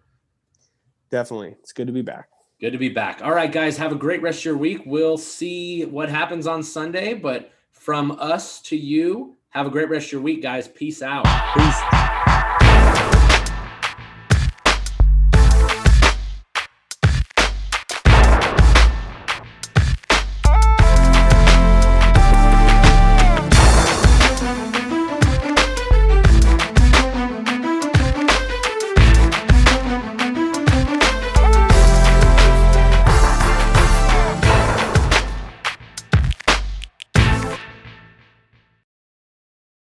Definitely. 1.11 1.57
It's 1.59 1.73
good 1.73 1.85
to 1.85 1.93
be 1.93 2.01
back. 2.01 2.29
Good 2.61 2.73
to 2.73 2.77
be 2.77 2.89
back. 2.89 3.23
All 3.23 3.33
right, 3.33 3.51
guys, 3.51 3.75
have 3.77 3.91
a 3.91 3.95
great 3.95 4.21
rest 4.21 4.41
of 4.41 4.45
your 4.45 4.57
week. 4.57 4.83
We'll 4.85 5.17
see 5.17 5.83
what 5.83 6.09
happens 6.09 6.45
on 6.45 6.61
Sunday, 6.61 7.15
but 7.15 7.51
from 7.71 8.11
us 8.11 8.61
to 8.61 8.77
you, 8.77 9.35
have 9.49 9.65
a 9.65 9.71
great 9.71 9.89
rest 9.89 10.05
of 10.07 10.11
your 10.11 10.21
week, 10.21 10.43
guys. 10.43 10.67
Peace 10.67 11.01
out. 11.01 11.25
Peace. 11.55 12.00